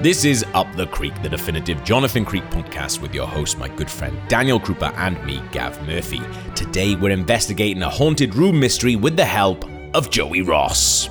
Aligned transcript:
This 0.00 0.24
is 0.24 0.44
Up 0.54 0.72
the 0.76 0.86
Creek, 0.86 1.12
the 1.22 1.28
definitive 1.28 1.82
Jonathan 1.82 2.24
Creek 2.24 2.44
podcast 2.50 3.02
with 3.02 3.12
your 3.12 3.26
host, 3.26 3.58
my 3.58 3.66
good 3.66 3.90
friend 3.90 4.16
Daniel 4.28 4.60
Krupa, 4.60 4.96
and 4.96 5.20
me, 5.26 5.42
Gav 5.50 5.84
Murphy. 5.88 6.20
Today, 6.54 6.94
we're 6.94 7.10
investigating 7.10 7.82
a 7.82 7.90
haunted 7.90 8.36
room 8.36 8.60
mystery 8.60 8.94
with 8.94 9.16
the 9.16 9.24
help 9.24 9.64
of 9.94 10.08
Joey 10.08 10.42
Ross. 10.42 11.06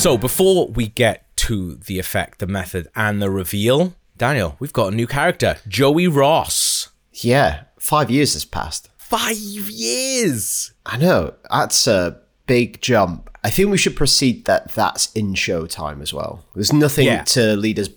So, 0.00 0.16
before 0.16 0.68
we 0.68 0.86
get 0.86 1.26
to 1.38 1.74
the 1.74 1.98
effect, 1.98 2.38
the 2.38 2.46
method, 2.46 2.86
and 2.94 3.20
the 3.20 3.30
reveal, 3.30 3.94
Daniel, 4.16 4.54
we've 4.60 4.72
got 4.72 4.92
a 4.92 4.94
new 4.94 5.08
character, 5.08 5.56
Joey 5.66 6.06
Ross. 6.06 6.90
Yeah, 7.12 7.64
five 7.80 8.10
years 8.10 8.34
has 8.34 8.44
passed. 8.44 8.88
Five 8.98 9.36
years. 9.38 10.72
I 10.86 10.96
know 10.96 11.34
that's 11.50 11.86
a 11.86 12.20
big 12.46 12.80
jump. 12.80 13.28
I 13.42 13.50
think 13.50 13.70
we 13.70 13.78
should 13.78 13.96
proceed 13.96 14.44
that 14.44 14.70
that's 14.72 15.10
in 15.12 15.34
show 15.34 15.66
time 15.66 16.02
as 16.02 16.12
well. 16.12 16.44
There's 16.54 16.72
nothing 16.72 17.06
Yeah. 17.06 17.24
to 17.24 17.56
lead 17.56 17.78
us. 17.78 17.88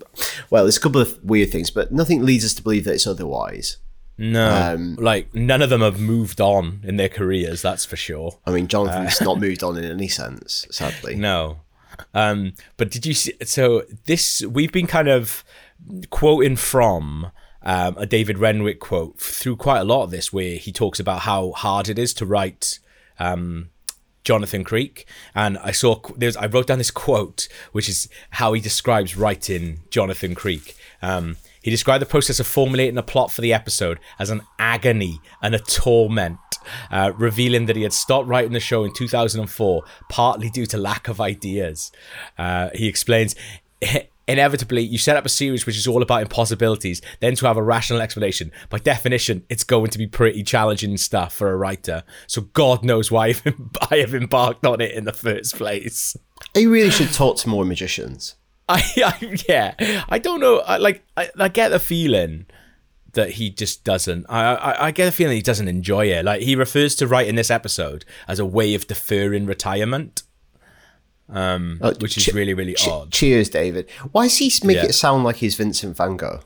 Well, 0.50 0.64
there's 0.64 0.78
a 0.78 0.80
couple 0.80 1.02
of 1.02 1.20
weird 1.24 1.52
things, 1.52 1.70
but 1.70 1.92
nothing 1.92 2.24
leads 2.26 2.46
us 2.46 2.54
to 2.56 2.64
believe 2.64 2.86
that 2.86 2.94
it's 2.94 3.06
otherwise. 3.08 3.78
No, 4.18 4.50
Um, 4.74 4.96
like 4.96 5.34
none 5.34 5.62
of 5.62 5.70
them 5.70 5.82
have 5.82 6.00
moved 6.00 6.40
on 6.40 6.80
in 6.84 6.98
their 6.98 7.10
careers. 7.10 7.62
That's 7.62 7.84
for 7.84 7.96
sure. 7.98 8.40
I 8.46 8.52
mean, 8.52 8.68
Jonathan's 8.68 9.20
not 9.22 9.40
moved 9.46 9.64
on 9.64 9.76
in 9.78 9.84
any 9.84 10.08
sense, 10.08 10.66
sadly. 10.72 11.16
No, 11.16 11.58
um, 12.14 12.54
but 12.78 12.90
did 12.92 13.06
you 13.06 13.14
see? 13.16 13.34
So 13.44 13.84
this 14.06 14.42
we've 14.44 14.72
been 14.72 14.88
kind 14.88 15.08
of 15.10 15.44
quoting 16.12 16.56
from 16.56 17.32
um, 17.64 17.96
a 17.98 18.06
David 18.06 18.38
Renwick 18.38 18.80
quote 18.80 19.20
through 19.20 19.56
quite 19.58 19.80
a 19.80 19.86
lot 19.86 20.04
of 20.04 20.12
this, 20.12 20.32
where 20.32 20.58
he 20.58 20.72
talks 20.72 21.00
about 21.00 21.22
how 21.22 21.52
hard 21.52 21.90
it 21.90 22.00
is 22.00 22.14
to 22.16 22.26
write. 22.26 22.80
Um, 23.20 23.70
Jonathan 24.24 24.64
Creek, 24.64 25.06
and 25.36 25.58
I 25.58 25.72
saw 25.72 26.00
there's 26.16 26.38
I 26.38 26.46
wrote 26.46 26.68
down 26.68 26.78
this 26.78 26.92
quote, 26.92 27.50
which 27.74 27.90
is 27.90 28.08
how 28.32 28.54
he 28.54 28.62
describes 28.62 29.18
writing 29.18 29.82
Jonathan 29.90 30.34
Creek. 30.34 30.78
Um, 31.02 31.36
he 31.62 31.72
described 31.72 32.02
the 32.02 32.08
process 32.08 32.40
of 32.40 32.48
formulating 32.48 32.98
a 32.98 33.04
plot 33.04 33.32
for 33.32 33.42
the 33.42 33.54
episode 33.54 34.00
as 34.20 34.30
an 34.30 34.42
agony 34.60 35.20
and 35.42 35.56
a 35.56 35.60
torment, 35.60 36.40
uh, 36.92 37.12
revealing 37.16 37.66
that 37.68 37.76
he 37.76 37.84
had 37.84 37.94
stopped 37.94 38.28
writing 38.28 38.52
the 38.52 38.60
show 38.60 38.84
in 38.84 38.94
2004 38.94 39.84
partly 40.10 40.50
due 40.50 40.66
to 40.66 40.78
lack 40.78 41.08
of 41.08 41.20
ideas. 41.22 41.92
Uh, 42.38 42.70
he 42.74 42.88
explains. 42.88 43.36
Inevitably, 44.28 44.84
you 44.84 44.98
set 44.98 45.18
up 45.18 45.26
a 45.26 45.30
series 45.30 45.66
which 45.66 45.78
is 45.78 45.86
all 45.86 46.02
about 46.02 46.22
impossibilities, 46.22 47.02
then 47.20 47.36
to 47.36 47.46
have 47.46 47.58
a 47.58 47.64
rational 47.64 48.02
explanation. 48.02 48.52
By 48.70 48.80
definition, 48.80 49.46
it's 49.50 49.66
going 49.66 49.90
to 49.90 49.98
be 49.98 50.08
pretty 50.08 50.44
challenging 50.44 50.96
stuff 50.98 51.34
for 51.34 51.52
a 51.52 51.58
writer. 51.58 52.04
So 52.28 52.44
God 52.54 52.86
knows 52.86 53.12
why 53.12 53.28
I've, 53.28 53.44
I 53.92 53.98
have 53.98 54.16
embarked 54.16 54.66
on 54.66 54.80
it 54.80 54.92
in 54.92 55.04
the 55.04 55.14
first 55.14 55.56
place. 55.56 56.16
He 56.54 56.66
really 56.66 56.92
should 56.92 57.12
talk 57.12 57.38
to 57.38 57.50
more 57.50 57.66
magicians. 57.66 58.36
I, 58.70 58.82
I 58.98 59.38
yeah, 59.48 60.04
I 60.08 60.20
don't 60.20 60.40
know. 60.40 60.60
I, 60.60 60.78
like, 60.78 61.04
I, 61.18 61.30
I 61.38 61.50
get 61.50 61.70
the 61.70 61.80
feeling 61.80 62.46
that 63.14 63.32
he 63.32 63.50
just 63.50 63.84
doesn't. 63.84 64.26
I, 64.30 64.56
I, 64.56 64.88
I 64.88 64.92
get 64.92 65.06
the 65.06 65.12
feeling 65.12 65.36
he 65.36 65.42
doesn't 65.42 65.68
enjoy 65.68 66.08
it. 66.08 66.26
Like 66.26 66.42
he 66.42 66.56
refers 66.56 66.96
to 66.96 67.08
writing 67.08 67.36
this 67.36 67.52
episode 67.52 68.06
as 68.28 68.40
a 68.40 68.46
way 68.46 68.74
of 68.74 68.88
deferring 68.88 69.46
retirement, 69.46 70.24
um, 71.30 71.80
Uh, 71.82 71.94
which 72.00 72.18
is 72.18 72.26
che- 72.26 72.32
really 72.34 72.54
really 72.54 72.74
che- 72.74 72.90
odd. 72.92 73.12
Cheers, 73.12 73.50
David. 73.50 73.90
Why 74.12 74.26
does 74.28 74.38
he 74.38 74.52
make 74.66 74.78
Yeah. 74.78 74.86
it 74.86 74.94
sound 74.94 75.24
like 75.24 75.38
he's 75.38 75.56
Vincent 75.56 75.98
Van 75.98 76.18
Gogh? 76.18 76.42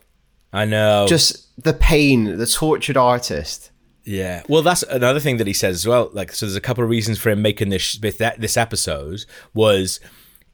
I 0.53 0.66
know. 0.66 1.06
Just 1.08 1.47
the 1.61 1.73
pain, 1.73 2.38
the 2.38 2.45
tortured 2.47 2.98
artist. 2.98 3.71
Yeah. 4.05 4.43
Well, 4.48 4.61
that's 4.61 4.83
another 4.83 5.20
thing 5.20 5.36
that 5.37 5.48
he 5.48 5.54
says 5.54 5.76
as 5.76 5.86
well. 5.87 6.10
Like, 6.14 6.32
so 6.32 6.45
there's 6.45 6.55
a 6.55 6.61
couple 6.61 6.83
of 6.83 6.89
reasons 6.89 7.17
for 7.20 7.30
him 7.30 7.42
making 7.42 7.70
this 7.70 7.98
this 7.98 8.55
episode 8.58 9.26
was 9.54 9.99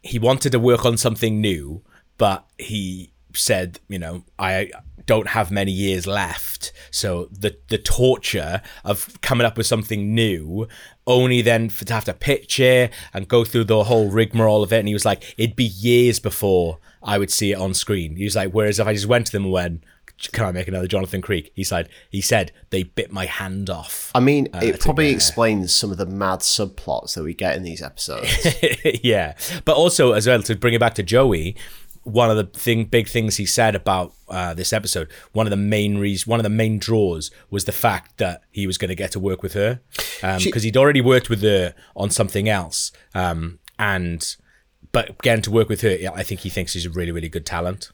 he 0.01 0.17
wanted 0.19 0.51
to 0.53 0.59
work 0.59 0.85
on 0.85 0.97
something 0.97 1.39
new, 1.39 1.83
but 2.17 2.45
he 2.57 3.13
said, 3.35 3.79
you 3.87 3.99
know, 3.99 4.23
I 4.39 4.71
don't 5.05 5.29
have 5.29 5.51
many 5.51 5.71
years 5.71 6.07
left, 6.07 6.71
so 6.91 7.27
the 7.31 7.57
the 7.69 7.77
torture 7.77 8.61
of 8.83 9.19
coming 9.21 9.45
up 9.45 9.57
with 9.57 9.65
something 9.67 10.13
new, 10.15 10.67
only 11.07 11.41
then 11.41 11.69
for, 11.69 11.85
to 11.85 11.93
have 11.93 12.05
to 12.05 12.13
pitch 12.13 12.59
it 12.59 12.91
and 13.13 13.27
go 13.27 13.43
through 13.43 13.65
the 13.65 13.83
whole 13.85 14.09
rigmarole 14.09 14.63
of 14.63 14.71
it. 14.73 14.79
And 14.79 14.87
he 14.87 14.93
was 14.93 15.05
like, 15.05 15.35
it'd 15.37 15.55
be 15.55 15.65
years 15.65 16.19
before 16.19 16.79
I 17.01 17.17
would 17.17 17.31
see 17.31 17.51
it 17.51 17.55
on 17.59 17.73
screen. 17.73 18.15
He 18.15 18.23
was 18.23 18.35
like, 18.35 18.51
whereas 18.51 18.79
if 18.79 18.87
I 18.87 18.93
just 18.93 19.07
went 19.07 19.27
to 19.27 19.31
them 19.31 19.43
and 19.43 19.51
went. 19.51 19.83
Can 20.31 20.45
I 20.45 20.51
make 20.53 20.67
another 20.69 20.87
Jonathan 20.87 21.21
Creek? 21.21 21.51
He 21.55 21.65
said. 21.65 21.89
He 22.09 22.21
said 22.21 22.53
they 22.69 22.83
bit 22.83 23.11
my 23.11 23.25
hand 23.25 23.69
off. 23.69 24.09
I 24.15 24.21
mean, 24.21 24.47
Uh, 24.53 24.59
it 24.63 24.79
probably 24.79 25.07
get- 25.07 25.15
explains 25.15 25.73
some 25.73 25.91
of 25.91 25.97
the 25.97 26.05
mad 26.05 26.39
subplots 26.39 27.15
that 27.15 27.23
we 27.23 27.33
get 27.33 27.57
in 27.57 27.63
these 27.63 27.81
episodes. 27.89 28.29
yeah, 29.03 29.33
but 29.65 29.75
also 29.75 30.13
as 30.13 30.25
well 30.27 30.41
to 30.43 30.55
bring 30.55 30.75
it 30.75 30.79
back 30.79 30.93
to 30.95 31.03
Joey, 31.03 31.57
one 32.03 32.29
of 32.29 32.37
the 32.37 32.45
thing 32.45 32.85
big 32.85 33.07
things 33.07 33.37
he 33.37 33.45
said 33.45 33.75
about 33.75 34.13
uh, 34.29 34.53
this 34.53 34.73
episode, 34.73 35.09
one 35.31 35.45
of 35.45 35.51
the 35.51 35.57
main 35.57 35.97
reasons, 35.97 36.27
one 36.27 36.39
of 36.39 36.43
the 36.43 36.49
main 36.49 36.79
draws 36.79 37.31
was 37.49 37.65
the 37.65 37.71
fact 37.71 38.17
that 38.17 38.41
he 38.51 38.67
was 38.67 38.77
going 38.77 38.89
to 38.89 38.95
get 38.95 39.11
to 39.11 39.19
work 39.19 39.41
with 39.41 39.53
her 39.53 39.81
because 40.21 40.63
he'd 40.63 40.77
already 40.77 41.01
worked 41.01 41.29
with 41.29 41.41
her 41.41 41.73
on 41.95 42.09
something 42.09 42.49
else, 42.49 42.91
um, 43.13 43.59
and 43.79 44.35
but 44.91 45.21
getting 45.21 45.41
to 45.41 45.51
work 45.51 45.69
with 45.69 45.81
her, 45.81 45.97
I 46.13 46.23
think 46.23 46.41
he 46.41 46.49
thinks 46.49 46.73
she's 46.73 46.85
a 46.85 46.89
really 46.89 47.11
really 47.11 47.29
good 47.29 47.45
talent. 47.45 47.91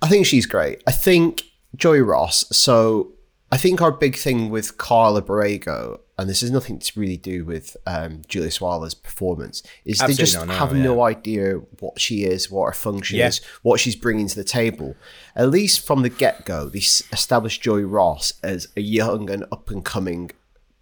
I 0.00 0.08
think 0.08 0.26
she's 0.26 0.46
great. 0.46 0.82
I 0.86 0.92
think 0.92 1.42
Joey 1.74 2.00
Ross. 2.00 2.44
So 2.56 3.12
I 3.50 3.56
think 3.56 3.80
our 3.80 3.92
big 3.92 4.16
thing 4.16 4.50
with 4.50 4.78
Carla 4.78 5.22
Borrego, 5.22 6.00
and 6.18 6.28
this 6.28 6.40
has 6.40 6.50
nothing 6.50 6.78
to 6.80 7.00
really 7.00 7.16
do 7.16 7.44
with 7.44 7.76
um, 7.86 8.22
Julia 8.28 8.50
Sawalha's 8.50 8.94
performance, 8.94 9.62
is 9.84 10.00
Absolutely 10.00 10.14
they 10.14 10.18
just 10.22 10.46
no, 10.46 10.52
have 10.54 10.76
yeah. 10.76 10.82
no 10.82 11.02
idea 11.04 11.54
what 11.78 12.00
she 12.00 12.24
is, 12.24 12.50
what 12.50 12.66
her 12.66 12.72
function 12.72 13.18
Yeah. 13.18 13.28
is, 13.28 13.40
what 13.62 13.78
she's 13.78 13.94
bringing 13.96 14.26
to 14.26 14.34
the 14.34 14.44
table. 14.44 14.96
At 15.36 15.50
least 15.50 15.86
from 15.86 16.02
the 16.02 16.08
get 16.10 16.44
go, 16.44 16.68
they 16.68 16.80
established 16.80 17.62
Joey 17.62 17.84
Ross 17.84 18.32
as 18.42 18.68
a 18.76 18.80
young 18.80 19.30
and 19.30 19.44
up 19.52 19.70
and 19.70 19.84
coming 19.84 20.32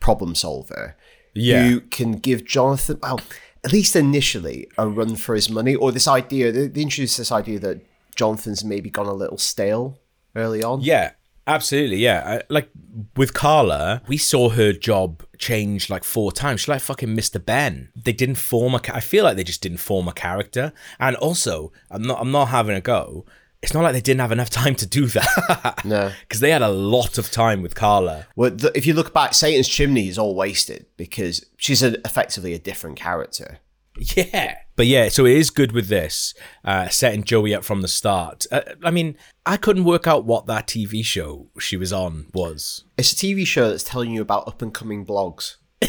problem 0.01 0.35
solver 0.35 0.97
Yeah. 1.35 1.69
who 1.69 1.81
can 1.83 2.13
give 2.13 2.45
Jonathan, 2.47 2.99
well, 3.03 3.21
at 3.63 3.73
least 3.73 3.95
initially, 3.95 4.69
a 4.79 4.89
run 4.89 5.17
for 5.17 5.35
his 5.35 5.51
money, 5.51 5.75
or 5.75 5.93
this 5.93 6.09
idea, 6.09 6.51
they, 6.53 6.69
they 6.69 6.81
introduced 6.83 7.19
this 7.19 7.33
idea 7.33 7.59
that 7.59 7.81
Jonathan's 8.15 8.65
maybe 8.65 8.89
gone 8.89 9.07
a 9.07 9.13
little 9.13 9.37
stale 9.39 9.99
early 10.35 10.63
on. 10.63 10.81
Yeah, 10.81 11.11
absolutely. 11.47 11.99
Yeah, 11.99 12.23
I, 12.27 12.43
like 12.49 12.71
with 13.17 13.35
Carla, 13.35 14.03
we 14.09 14.17
saw 14.17 14.51
her 14.51 14.73
job 14.73 15.23
change 15.39 15.91
like 15.91 16.05
four 16.05 16.33
times. 16.33 16.61
She's 16.61 16.69
like 16.69 16.81
fucking 16.81 17.17
Mr. 17.17 17.45
Benn. 17.45 17.91
They 17.95 18.13
didn't 18.13 18.37
form 18.37 18.75
a. 18.75 18.81
I 18.93 19.01
feel 19.01 19.25
like 19.25 19.37
they 19.37 19.45
just 19.45 19.63
didn't 19.63 19.79
form 19.79 20.09
a 20.09 20.13
character. 20.13 20.73
And 20.99 21.17
also, 21.17 21.73
I'm 21.91 22.03
not. 22.03 22.21
I'm 22.21 22.31
not 22.31 22.47
having 22.49 22.77
a 22.77 22.81
go. 22.81 23.25
It's 23.63 23.73
not 23.75 23.83
like 23.83 23.95
they 23.95 24.01
didn't 24.01 24.21
have 24.21 24.33
enough 24.33 24.51
time 24.51 24.75
to 24.77 24.87
do 24.87 25.07
that. 25.07 25.81
No. 25.85 26.13
because 26.21 26.41
they 26.41 26.51
had 26.51 26.63
a 26.63 26.69
lot 26.69 27.17
of 27.19 27.31
time 27.31 27.63
with 27.63 27.75
Carla. 27.75 28.27
Well, 28.37 28.51
the, 28.51 28.71
if 28.77 28.87
you 28.87 28.93
look 28.93 29.13
back, 29.15 29.35
Satan's 29.35 29.69
Chimney 29.69 30.09
is 30.09 30.19
all 30.19 30.35
wasted 30.35 30.87
because 30.97 31.45
she's 31.57 31.83
a, 31.83 31.99
effectively 32.05 32.55
a 32.55 32.59
different 32.59 32.97
character. 32.97 33.59
Yeah. 33.99 34.59
But 34.77 34.87
yeah, 34.87 35.09
so 35.09 35.25
it 35.25 35.37
is 35.37 35.51
good 35.51 35.73
with 35.73 35.89
this, 35.89 36.35
uh, 36.65 36.89
setting 36.89 37.25
Joey 37.25 37.55
up 37.55 37.65
from 37.65 37.81
the 37.81 37.89
start. 37.89 38.45
Uh, 38.53 38.61
I 38.85 38.91
mean, 38.91 39.17
I 39.47 39.57
couldn't 39.57 39.85
work 39.85 40.07
out 40.07 40.27
what 40.27 40.47
that 40.47 40.67
TV 40.67 41.03
show 41.03 41.49
she 41.59 41.79
was 41.79 41.93
on 41.93 42.27
was. 42.35 42.85
It's 42.99 43.13
a 43.13 43.17
TV 43.17 43.47
show 43.47 43.71
that's 43.71 43.85
telling 43.85 44.11
you 44.11 44.21
about 44.21 44.47
up 44.47 44.61
and 44.61 44.75
coming 44.75 45.07
blogs. 45.07 45.57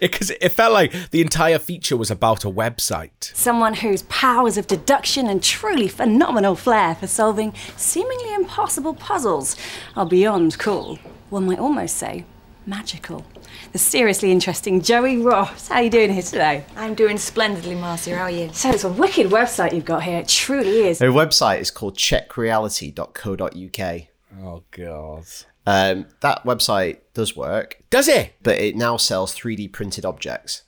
Because 0.00 0.30
it 0.30 0.48
felt 0.48 0.72
like 0.72 1.10
the 1.10 1.20
entire 1.20 1.58
feature 1.58 1.96
was 1.96 2.10
about 2.10 2.44
a 2.44 2.50
website. 2.50 3.32
Someone 3.36 3.74
whose 3.74 4.02
powers 4.04 4.56
of 4.56 4.66
deduction 4.66 5.28
and 5.28 5.42
truly 5.42 5.86
phenomenal 5.86 6.56
flair 6.56 6.96
for 6.96 7.06
solving 7.06 7.54
seemingly 7.76 8.34
impossible 8.34 8.94
puzzles 8.94 9.56
are 9.94 10.06
beyond 10.06 10.58
cool. 10.58 10.98
One 11.30 11.46
might 11.46 11.60
almost 11.60 11.96
say 11.96 12.24
magical. 12.68 13.24
The 13.72 13.78
seriously 13.78 14.30
interesting 14.30 14.80
Joey 14.82 15.16
Ross. 15.18 15.68
How 15.68 15.76
are 15.76 15.82
you 15.82 15.90
doing 15.90 16.12
here 16.12 16.22
today? 16.22 16.64
I'm 16.76 16.94
doing 16.94 17.16
splendidly, 17.18 17.74
Marcia. 17.74 18.14
How 18.16 18.24
are 18.24 18.30
you? 18.30 18.50
So 18.52 18.68
it's 18.70 18.84
a 18.84 18.92
wicked 18.92 19.28
website 19.28 19.74
you've 19.74 19.84
got 19.86 20.02
here. 20.02 20.18
It 20.18 20.28
truly 20.28 20.86
is. 20.88 20.98
Their 20.98 21.10
website 21.10 21.60
is 21.60 21.70
called 21.70 21.96
checkreality.co.uk. 21.96 24.02
Oh 24.42 24.62
god. 24.70 25.24
Um, 25.66 26.06
that 26.20 26.44
website 26.44 26.98
does 27.14 27.34
work, 27.36 27.82
Does 27.90 28.08
it? 28.08 28.32
but 28.42 28.58
it 28.58 28.74
now 28.76 28.96
sells 28.96 29.34
3D 29.36 29.70
printed 29.72 30.04
objects. 30.06 30.62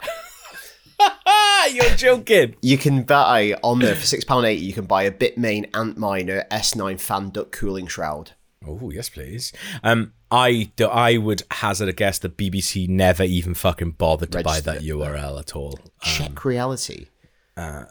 You're 1.72 1.94
joking. 1.96 2.56
You 2.60 2.76
can 2.76 3.04
buy 3.04 3.54
on 3.62 3.78
there 3.78 3.94
for 3.94 4.02
£6.80, 4.02 4.60
you 4.60 4.74
can 4.74 4.84
buy 4.84 5.04
a 5.04 5.10
Bitmain 5.10 5.70
Antminer 5.70 6.46
S9 6.48 7.00
fan 7.00 7.30
duct 7.30 7.50
cooling 7.52 7.86
shroud. 7.86 8.32
Oh 8.66 8.90
yes, 8.90 9.08
please. 9.08 9.52
Um, 9.82 10.12
I 10.32 10.72
do, 10.76 10.86
I 10.86 11.18
would 11.18 11.42
hazard 11.50 11.88
a 11.88 11.92
guess 11.92 12.18
that 12.20 12.36
BBC 12.38 12.88
never 12.88 13.22
even 13.22 13.52
fucking 13.54 13.92
bothered 13.92 14.32
to 14.32 14.42
buy 14.42 14.60
that 14.60 14.80
URL 14.80 15.38
at 15.38 15.54
all. 15.54 15.78
Check 16.02 16.44
reality. 16.44 17.06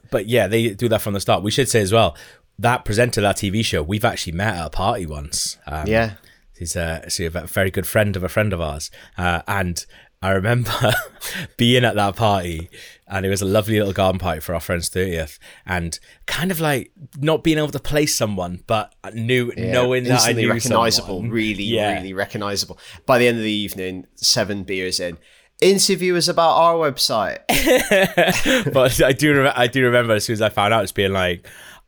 But 0.09 0.25
yeah, 0.27 0.47
they 0.47 0.69
do 0.73 0.89
that 0.89 1.01
from 1.01 1.13
the 1.13 1.19
start. 1.19 1.43
We 1.43 1.51
should 1.51 1.69
say 1.69 1.81
as 1.81 1.93
well 1.93 2.17
that 2.59 2.85
presenter 2.85 3.21
of 3.21 3.23
that 3.23 3.37
TV 3.37 3.63
show 3.65 3.81
we've 3.81 4.05
actually 4.05 4.33
met 4.33 4.55
at 4.55 4.65
a 4.65 4.69
party 4.69 5.05
once. 5.05 5.57
Um, 5.67 5.87
Yeah. 5.87 6.13
He's 6.57 6.75
a, 6.75 7.05
so 7.09 7.25
a 7.25 7.29
very 7.29 7.71
good 7.71 7.87
friend 7.87 8.15
of 8.15 8.23
a 8.23 8.29
friend 8.29 8.53
of 8.53 8.61
ours. 8.61 8.91
Uh, 9.17 9.41
and 9.47 9.83
I 10.21 10.31
remember 10.31 10.93
being 11.57 11.83
at 11.83 11.95
that 11.95 12.15
party 12.15 12.69
and 13.11 13.25
it 13.25 13.29
was 13.29 13.41
a 13.41 13.45
lovely 13.45 13.77
little 13.77 13.93
garden 13.93 14.17
party 14.19 14.39
for 14.39 14.53
our 14.55 14.59
friend's 14.61 14.89
30th 14.89 15.37
and 15.65 15.99
kind 16.25 16.49
of 16.49 16.59
like 16.61 16.91
not 17.19 17.43
being 17.43 17.57
able 17.57 17.67
to 17.67 17.79
place 17.79 18.15
someone, 18.15 18.63
but 18.65 18.95
knew, 19.13 19.51
Yeah, 19.57 19.73
knowing 19.73 20.05
that 20.05 20.21
I 20.27 20.31
knew 20.31 20.49
recognizable, 20.49 21.07
someone. 21.19 21.29
really, 21.29 21.63
Yeah. 21.65 21.93
really 21.95 22.13
recognizable. 22.13 22.79
By 23.05 23.19
the 23.19 23.27
end 23.27 23.37
of 23.37 23.43
the 23.43 23.51
evening, 23.51 24.07
seven 24.15 24.63
beers 24.63 24.99
in, 24.99 25.17
interviewers 25.61 26.27
about 26.29 26.55
our 26.55 26.75
website. 26.75 27.39
but 28.73 29.01
I 29.03 29.11
do, 29.11 29.47
I 29.55 29.67
do 29.67 29.83
remember 29.83 30.13
as 30.13 30.25
soon 30.25 30.33
as 30.33 30.41
I 30.41 30.49
found 30.49 30.73
out, 30.73 30.83
it's 30.83 30.91
being 30.91 31.13
like, 31.13 31.45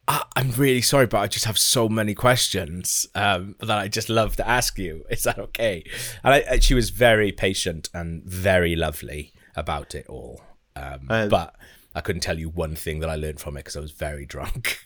I- 0.07 0.25
I'm 0.35 0.51
really 0.51 0.81
sorry, 0.81 1.07
but 1.07 1.19
I 1.19 1.27
just 1.27 1.45
have 1.45 1.57
so 1.57 1.87
many 1.87 2.13
questions 2.13 3.07
um, 3.15 3.55
that 3.61 3.77
I 3.77 3.87
just 3.87 4.09
love 4.09 4.35
to 4.35 4.47
ask 4.47 4.77
you. 4.77 5.05
Is 5.09 5.23
that 5.23 5.39
okay? 5.39 5.83
And 6.23 6.33
I, 6.33 6.37
and 6.39 6.63
she 6.63 6.73
was 6.73 6.89
very 6.89 7.31
patient 7.31 7.89
and 7.93 8.23
very 8.25 8.75
lovely 8.75 9.31
about 9.55 9.95
it 9.95 10.05
all. 10.09 10.41
Um, 10.75 11.07
Um, 11.09 11.29
but 11.29 11.55
I 11.95 12.01
couldn't 12.01 12.21
tell 12.21 12.39
you 12.39 12.49
one 12.49 12.75
thing 12.75 12.99
that 12.99 13.09
I 13.09 13.15
learned 13.15 13.39
from 13.39 13.57
it 13.57 13.61
because 13.61 13.75
I 13.75 13.79
was 13.79 13.91
very 13.91 14.25
drunk. 14.25 14.79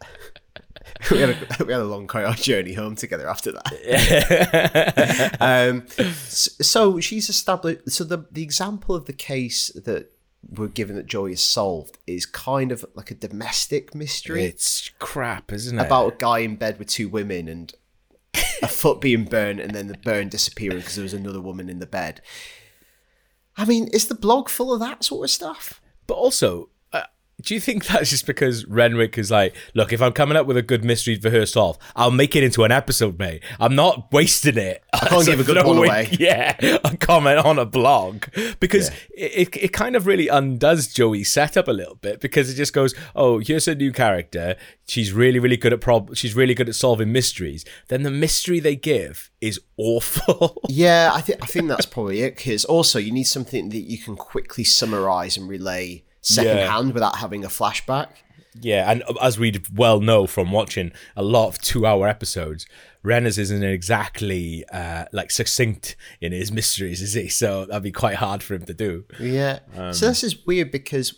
we, 1.10 1.18
had 1.20 1.30
a, 1.30 1.36
we 1.64 1.72
had 1.72 1.82
a 1.82 1.84
long 1.84 2.06
car 2.06 2.32
journey 2.34 2.74
home 2.74 2.96
together 2.96 3.28
after 3.28 3.52
that. 3.52 5.36
um, 5.40 5.86
so 5.88 7.00
she's 7.00 7.28
established. 7.28 7.90
So 7.90 8.04
the 8.04 8.26
the 8.30 8.42
example 8.42 8.94
of 8.94 9.06
the 9.06 9.12
case 9.12 9.68
that 9.70 10.10
we're 10.48 10.68
given 10.68 10.96
that 10.96 11.06
Joey 11.06 11.32
is 11.32 11.42
solved 11.42 11.98
is 12.06 12.24
kind 12.24 12.72
of 12.72 12.84
like 12.94 13.10
a 13.10 13.14
domestic 13.14 13.94
mystery 13.94 14.44
it's 14.44 14.90
crap, 14.98 15.52
isn't 15.52 15.78
it? 15.78 15.84
about 15.84 16.12
a 16.14 16.16
guy 16.16 16.38
in 16.38 16.56
bed 16.56 16.78
with 16.78 16.88
two 16.88 17.08
women 17.08 17.48
and 17.48 17.74
a 18.62 18.68
foot 18.68 19.00
being 19.00 19.24
burned 19.24 19.60
and 19.60 19.72
then 19.72 19.88
the 19.88 19.98
burn 19.98 20.28
disappearing 20.28 20.78
because 20.78 20.94
there 20.94 21.02
was 21.02 21.14
another 21.14 21.40
woman 21.40 21.68
in 21.68 21.80
the 21.80 21.86
bed. 21.86 22.20
I 23.58 23.64
mean, 23.64 23.88
is 23.88 24.06
the 24.06 24.14
blog 24.14 24.48
full 24.48 24.72
of 24.72 24.80
that 24.80 25.02
sort 25.04 25.24
of 25.24 25.30
stuff? 25.30 25.80
But 26.06 26.14
also, 26.14 26.70
do 27.42 27.54
you 27.54 27.60
think 27.60 27.86
that's 27.86 28.10
just 28.10 28.26
because 28.26 28.64
Renwick 28.66 29.16
is 29.18 29.30
like, 29.30 29.54
look, 29.74 29.92
if 29.92 30.02
I'm 30.02 30.12
coming 30.12 30.36
up 30.36 30.46
with 30.46 30.56
a 30.56 30.62
good 30.62 30.84
mystery 30.84 31.16
for 31.16 31.30
her 31.30 31.46
solve, 31.46 31.78
I'll 31.94 32.10
make 32.10 32.34
it 32.36 32.42
into 32.42 32.64
an 32.64 32.72
episode, 32.72 33.18
mate. 33.18 33.42
I'm 33.60 33.74
not 33.74 34.12
wasting 34.12 34.58
it. 34.58 34.82
I 34.92 35.08
can't 35.08 35.26
give 35.26 35.40
a 35.40 35.44
good 35.44 35.64
one 35.64 35.78
away. 35.78 36.08
Yeah, 36.18 36.56
a 36.84 36.96
comment 36.96 37.38
on 37.38 37.58
a 37.58 37.64
blog 37.64 38.24
because 38.60 38.88
it, 39.16 39.54
it, 39.54 39.56
it 39.56 39.72
kind 39.72 39.96
of 39.96 40.06
really 40.06 40.28
undoes 40.28 40.92
Joey's 40.92 41.30
setup 41.30 41.68
a 41.68 41.72
little 41.72 41.94
bit 41.96 42.20
because 42.20 42.50
it 42.50 42.54
just 42.54 42.72
goes, 42.72 42.94
oh, 43.14 43.38
here's 43.38 43.68
a 43.68 43.74
new 43.74 43.92
character. 43.92 44.56
She's 44.86 45.12
really, 45.12 45.38
really 45.38 45.56
good 45.56 45.72
at 45.72 45.80
prob. 45.80 46.16
She's 46.16 46.34
really 46.34 46.54
good 46.54 46.68
at 46.68 46.74
solving 46.74 47.12
mysteries. 47.12 47.64
Then 47.88 48.02
the 48.02 48.10
mystery 48.10 48.58
they 48.58 48.76
give 48.76 49.30
is 49.40 49.60
awful. 49.76 50.62
Yeah, 50.68 51.10
I 51.12 51.22
think 51.22 51.42
I 51.42 51.46
think 51.46 51.68
that's 51.68 51.86
probably 51.86 52.22
it. 52.22 52.36
Because 52.36 52.64
also 52.64 52.98
you 52.98 53.10
need 53.10 53.24
something 53.24 53.70
that 53.70 53.80
you 53.80 53.98
can 53.98 54.16
quickly 54.16 54.64
summarize 54.64 55.36
and 55.36 55.48
relay 55.48 56.04
secondhand 56.34 56.94
without 56.94 57.16
having 57.16 57.44
a 57.44 57.48
flashback. 57.48 58.08
Yeah, 58.60 58.90
and 58.90 59.04
as 59.22 59.38
we 59.38 59.60
well 59.72 60.00
know 60.00 60.26
from 60.26 60.50
watching 60.50 60.92
a 61.16 61.22
lot 61.22 61.48
of 61.48 61.58
two-hour 61.60 62.08
episodes, 62.08 62.66
Rennes 63.02 63.38
isn't 63.38 63.62
exactly 63.62 64.64
uh, 64.72 65.04
like 65.12 65.30
succinct 65.30 65.96
in 66.20 66.32
his 66.32 66.50
mysteries, 66.50 67.00
is 67.00 67.14
he? 67.14 67.28
So 67.28 67.66
that'd 67.66 67.82
be 67.82 67.92
quite 67.92 68.16
hard 68.16 68.42
for 68.42 68.54
him 68.54 68.64
to 68.64 68.74
do. 68.74 69.04
Yeah. 69.20 69.60
Um, 69.76 69.92
so 69.92 70.08
this 70.08 70.24
is 70.24 70.44
weird 70.44 70.70
because 70.72 71.14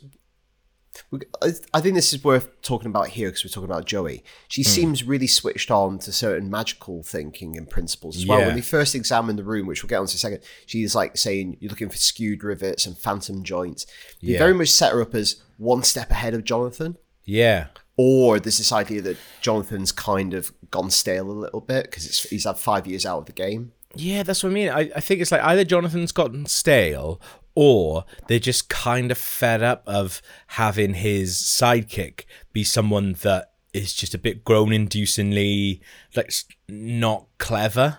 I- 1.73 1.81
think 1.81 1.95
this 1.97 2.12
is 2.12 2.23
worth 2.23 2.49
talking 2.62 2.87
about 2.89 3.09
here 3.09 3.29
because 3.29 3.45
we're 3.45 3.49
talking 3.51 3.69
about 3.71 3.85
Joey. 3.85 4.23
She 4.49 4.62
Hmm. 4.62 4.69
seems 4.69 5.03
really 5.05 5.27
switched 5.27 5.71
on 5.71 5.99
to 6.01 6.12
certain 6.12 6.49
magical 6.49 7.03
thinking 7.03 7.57
and 7.57 7.69
principles 7.69 8.17
as 8.17 8.27
well. 8.27 8.39
Yeah. 8.41 8.47
When 8.47 8.55
they 8.57 8.62
first 8.62 8.95
examine 8.95 9.35
the 9.37 9.43
room, 9.45 9.67
which 9.67 9.83
we'll 9.83 9.89
get 9.89 9.97
onto 9.99 10.12
in 10.12 10.15
a 10.15 10.19
second, 10.19 10.41
she's 10.67 10.95
like 10.95 11.17
saying 11.17 11.57
you're 11.61 11.71
looking 11.71 11.89
for 11.89 11.97
skewed 11.97 12.45
rivets 12.45 12.87
and 12.87 12.97
phantom 12.97 13.43
joints. 13.43 13.87
You 14.21 14.35
Yeah. 14.35 14.39
very 14.39 14.55
much 14.55 14.69
set 14.71 14.93
her 14.93 15.03
up 15.03 15.15
as 15.17 15.37
one 15.59 15.83
step 15.83 16.11
ahead 16.11 16.35
of 16.35 16.45
Jonathan. 16.45 16.97
Yeah, 17.25 17.67
Or 17.97 18.41
there's 18.41 18.56
this 18.59 18.73
idea 18.73 19.03
that 19.03 19.17
Jonathan's 19.43 19.93
kind 19.93 20.33
of 20.33 20.53
gone 20.71 20.91
stale 20.91 21.31
a 21.31 21.33
little 21.33 21.61
bit 21.61 21.85
because 21.91 22.23
he's 22.25 22.45
had 22.45 22.56
five 22.56 22.87
years 22.87 23.05
out 23.05 23.19
of 23.19 23.27
the 23.27 23.33
game. 23.33 23.73
yeah, 23.97 24.23
that's 24.23 24.43
what 24.45 24.51
I 24.51 24.53
mean. 24.53 24.69
I, 24.69 24.91
I 24.97 25.01
think 25.01 25.21
it's 25.21 25.33
like 25.33 25.43
either 25.43 25.65
Jonathan's 25.65 26.13
gotten 26.13 26.47
stale 26.47 27.21
or 27.62 28.07
they're 28.27 28.39
just 28.39 28.71
kind 28.71 29.11
of 29.11 29.19
fed 29.19 29.62
up 29.62 29.83
of 29.87 30.23
having 30.47 30.95
his 30.95 31.35
sidekick 31.35 32.25
be 32.55 32.65
someone 32.65 33.12
that 33.21 33.53
is 33.75 33.93
just 33.93 34.15
a 34.15 34.19
bit 34.19 34.45
groan-inducingly 34.45 35.81
like 36.17 36.33
not 36.71 37.27
clever. 37.39 37.99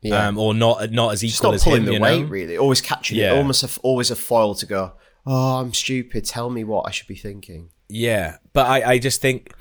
Yeah. 0.00 0.26
Um, 0.28 0.38
or 0.38 0.54
not 0.54 0.90
not 0.90 1.12
as 1.12 1.22
equal 1.24 1.50
not 1.50 1.54
as 1.56 1.64
pulling 1.64 1.80
him, 1.80 1.86
the 1.86 1.92
you 1.94 2.00
weight, 2.00 2.22
know? 2.22 2.28
really. 2.28 2.56
Always 2.58 2.80
catching 2.80 3.18
Yeah. 3.18 3.34
it. 3.34 3.36
Almost 3.38 3.62
a, 3.62 3.80
always 3.82 4.10
a 4.10 4.16
foil 4.16 4.54
to 4.54 4.66
go, 4.66 4.92
oh, 5.26 5.60
I'm 5.60 5.72
stupid. 5.74 6.24
Tell 6.24 6.48
me 6.48 6.64
what 6.64 6.86
I 6.86 6.90
should 6.90 7.06
be 7.06 7.14
thinking. 7.14 7.70
Yeah, 7.88 8.36
but 8.54 8.66
I, 8.66 8.92
I 8.92 8.98
just 8.98 9.20
think 9.20 9.52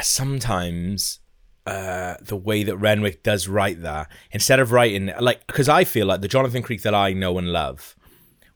sometimes 0.00 1.20
uh, 1.66 2.16
the 2.20 2.36
way 2.36 2.62
that 2.64 2.76
Renwick 2.76 3.22
does 3.22 3.48
write 3.48 3.82
that, 3.82 4.08
instead 4.32 4.60
of 4.60 4.72
writing 4.72 5.12
like, 5.20 5.46
because 5.46 5.68
I 5.68 5.84
feel 5.84 6.06
like 6.06 6.20
the 6.20 6.28
Jonathan 6.28 6.62
Creek 6.62 6.82
that 6.82 6.94
I 6.94 7.12
know 7.12 7.38
and 7.38 7.48
love 7.52 7.96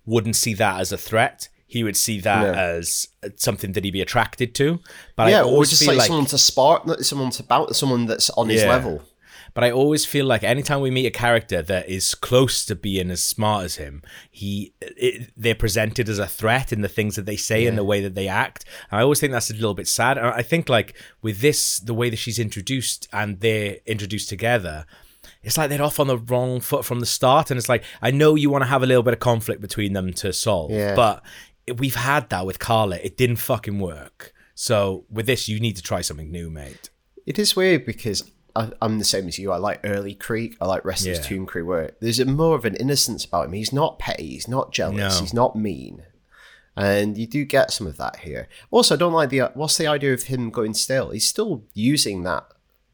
wouldn't 0.06 0.36
see 0.36 0.54
that 0.54 0.80
as 0.80 0.92
a 0.92 0.98
threat. 0.98 1.48
He 1.66 1.82
would 1.82 1.96
see 1.96 2.20
that 2.20 2.42
No. 2.42 2.52
as 2.52 3.08
something 3.34 3.72
that 3.72 3.84
he'd 3.84 3.90
be 3.90 4.00
attracted 4.00 4.54
to. 4.54 4.80
But 5.16 5.26
I 5.26 5.30
yeah, 5.30 5.40
or 5.42 5.46
always 5.46 5.70
just 5.70 5.82
feel 5.82 5.90
like, 5.90 5.98
like, 5.98 6.06
someone 6.06 6.26
to 6.26 6.38
spark, 6.38 7.00
someone 7.02 7.30
to 7.30 7.42
bounce, 7.42 7.76
someone 7.76 8.06
that's 8.06 8.30
on 8.30 8.48
his 8.48 8.64
level. 8.64 9.02
But 9.52 9.64
I 9.64 9.70
always 9.70 10.04
feel 10.04 10.26
like 10.26 10.44
anytime 10.44 10.82
we 10.82 10.90
meet 10.90 11.06
a 11.06 11.10
character 11.10 11.62
that 11.62 11.88
is 11.88 12.14
close 12.14 12.66
to 12.66 12.74
being 12.74 13.10
as 13.10 13.22
smart 13.22 13.64
as 13.64 13.76
him, 13.76 14.02
he 14.30 14.74
it, 14.82 15.32
they're 15.34 15.54
presented 15.54 16.10
as 16.10 16.18
a 16.18 16.26
threat 16.26 16.74
in 16.74 16.82
the 16.82 16.90
things 16.90 17.16
that 17.16 17.24
they 17.24 17.36
say 17.36 17.64
and 17.64 17.78
the 17.78 17.82
way 17.82 18.02
that 18.02 18.14
they 18.14 18.28
act. 18.28 18.66
And 18.90 19.00
I 19.00 19.02
always 19.02 19.18
think 19.18 19.32
that's 19.32 19.50
a 19.50 19.54
little 19.54 19.72
bit 19.72 19.88
sad. 19.88 20.18
And 20.18 20.26
I 20.26 20.42
think 20.42 20.68
like 20.68 20.94
with 21.22 21.40
this, 21.40 21.78
the 21.78 21.94
way 21.94 22.10
that 22.10 22.18
she's 22.18 22.38
introduced 22.38 23.08
and 23.14 23.40
they're 23.40 23.78
introduced 23.86 24.28
together. 24.28 24.84
It's 25.46 25.56
like 25.56 25.70
they're 25.70 25.80
off 25.82 25.98
on 26.00 26.08
the 26.08 26.18
wrong 26.18 26.60
foot 26.60 26.84
from 26.84 27.00
the 27.00 27.06
start, 27.06 27.50
and 27.50 27.56
it's 27.56 27.68
like 27.68 27.84
I 28.02 28.10
know 28.10 28.34
you 28.34 28.50
want 28.50 28.62
to 28.62 28.68
have 28.68 28.82
a 28.82 28.86
little 28.86 29.02
bit 29.02 29.14
of 29.14 29.20
conflict 29.20 29.60
between 29.62 29.92
them 29.94 30.12
to 30.14 30.32
solve, 30.32 30.72
Yeah. 30.72 30.94
but 30.94 31.22
we've 31.78 31.94
had 31.94 32.28
that 32.30 32.44
with 32.44 32.58
Carla. 32.58 32.96
It 32.96 33.16
didn't 33.16 33.36
fucking 33.36 33.78
work. 33.78 34.34
So 34.54 35.04
with 35.08 35.26
this, 35.26 35.48
you 35.48 35.60
need 35.60 35.76
to 35.76 35.82
try 35.82 36.00
something 36.00 36.30
new, 36.30 36.50
mate. 36.50 36.90
It 37.26 37.38
is 37.38 37.54
weird 37.54 37.86
because 37.86 38.28
I, 38.56 38.70
I'm 38.82 38.98
the 38.98 39.04
same 39.04 39.28
as 39.28 39.38
you. 39.38 39.52
I 39.52 39.58
like 39.58 39.80
early 39.84 40.14
Creek. 40.14 40.56
I 40.60 40.66
like 40.66 40.84
Restless 40.84 41.18
Yeah. 41.18 41.24
Tomb 41.24 41.46
Creek, 41.46 41.66
where 41.66 41.92
there's 42.00 42.18
a 42.20 42.24
more 42.24 42.56
of 42.56 42.64
an 42.64 42.74
innocence 42.76 43.24
about 43.24 43.46
him. 43.46 43.52
He's 43.52 43.72
not 43.72 43.98
petty. 43.98 44.28
He's 44.30 44.48
not 44.48 44.72
jealous. 44.72 44.96
No. 44.96 45.20
He's 45.20 45.34
not 45.34 45.56
mean. 45.56 46.02
And 46.76 47.16
you 47.16 47.26
do 47.26 47.44
get 47.44 47.70
some 47.70 47.86
of 47.86 47.96
that 47.98 48.16
here. 48.20 48.48
Also, 48.70 48.94
I 48.94 48.98
don't 48.98 49.12
like 49.12 49.30
the 49.30 49.50
what's 49.54 49.78
the 49.78 49.86
idea 49.86 50.12
of 50.12 50.24
him 50.24 50.50
going 50.50 50.74
still. 50.74 51.10
He's 51.10 51.26
still 51.28 51.64
using 51.72 52.22
that 52.24 52.46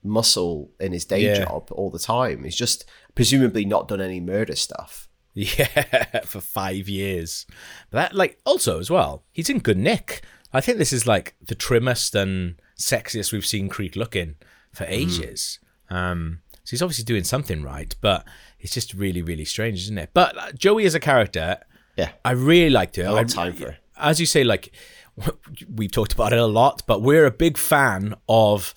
muscle 0.03 0.71
in 0.81 0.93
his 0.93 1.05
day 1.05 1.25
Yeah. 1.25 1.45
job 1.45 1.69
all 1.73 1.91
the 1.91 1.99
time. 1.99 2.45
He's 2.45 2.57
just 2.57 2.85
presumably 3.15 3.65
not 3.65 3.89
done 3.89 4.01
any 4.01 4.21
murder 4.21 4.57
stuff. 4.57 5.09
Yeah, 5.35 6.21
for 6.27 6.43
five 6.43 6.91
years. 6.91 7.47
But 7.91 7.97
that, 8.11 8.15
like, 8.15 8.39
also 8.45 8.79
as 8.81 8.91
well, 8.91 9.25
he's 9.33 9.49
in 9.49 9.61
good 9.61 9.79
nick. 9.79 10.23
I 10.53 10.61
think 10.61 10.77
this 10.77 10.93
is 10.93 11.07
like 11.07 11.35
the 11.41 11.55
trimmest 11.55 12.15
and 12.15 12.57
sexiest 12.79 13.33
we've 13.33 13.47
seen 13.47 13.71
Creek 13.71 13.97
looking 13.97 14.35
for 14.75 14.85
ages. 14.85 15.59
Um, 15.89 16.41
so 16.65 16.73
he's 16.73 16.83
obviously 16.83 17.05
doing 17.05 17.25
something 17.25 17.63
right, 17.63 17.97
but 18.03 18.27
it's 18.61 18.75
just 18.75 18.93
really, 18.93 19.23
really 19.23 19.47
strange, 19.47 19.81
isn't 19.85 19.97
it? 19.97 20.11
But 20.13 20.37
uh, 20.37 20.53
Joey 20.53 20.85
as 20.85 20.95
a 20.95 21.01
character, 21.01 21.61
Yeah. 21.97 22.11
I 22.27 22.33
really 22.33 22.69
liked 22.69 22.97
her. 22.97 23.07
I 23.07 23.11
love 23.11 23.25
I- 23.31 23.33
time 23.33 23.53
for 23.55 23.67
her. 23.71 23.79
As 23.97 24.21
you 24.21 24.27
say, 24.27 24.45
like 24.45 24.71
we've 25.75 25.93
talked 25.93 26.13
about 26.13 26.33
it 26.35 26.39
a 26.39 26.47
lot, 26.47 26.83
but 26.87 27.01
we're 27.03 27.25
a 27.25 27.31
big 27.31 27.57
fan 27.57 28.15
of 28.29 28.75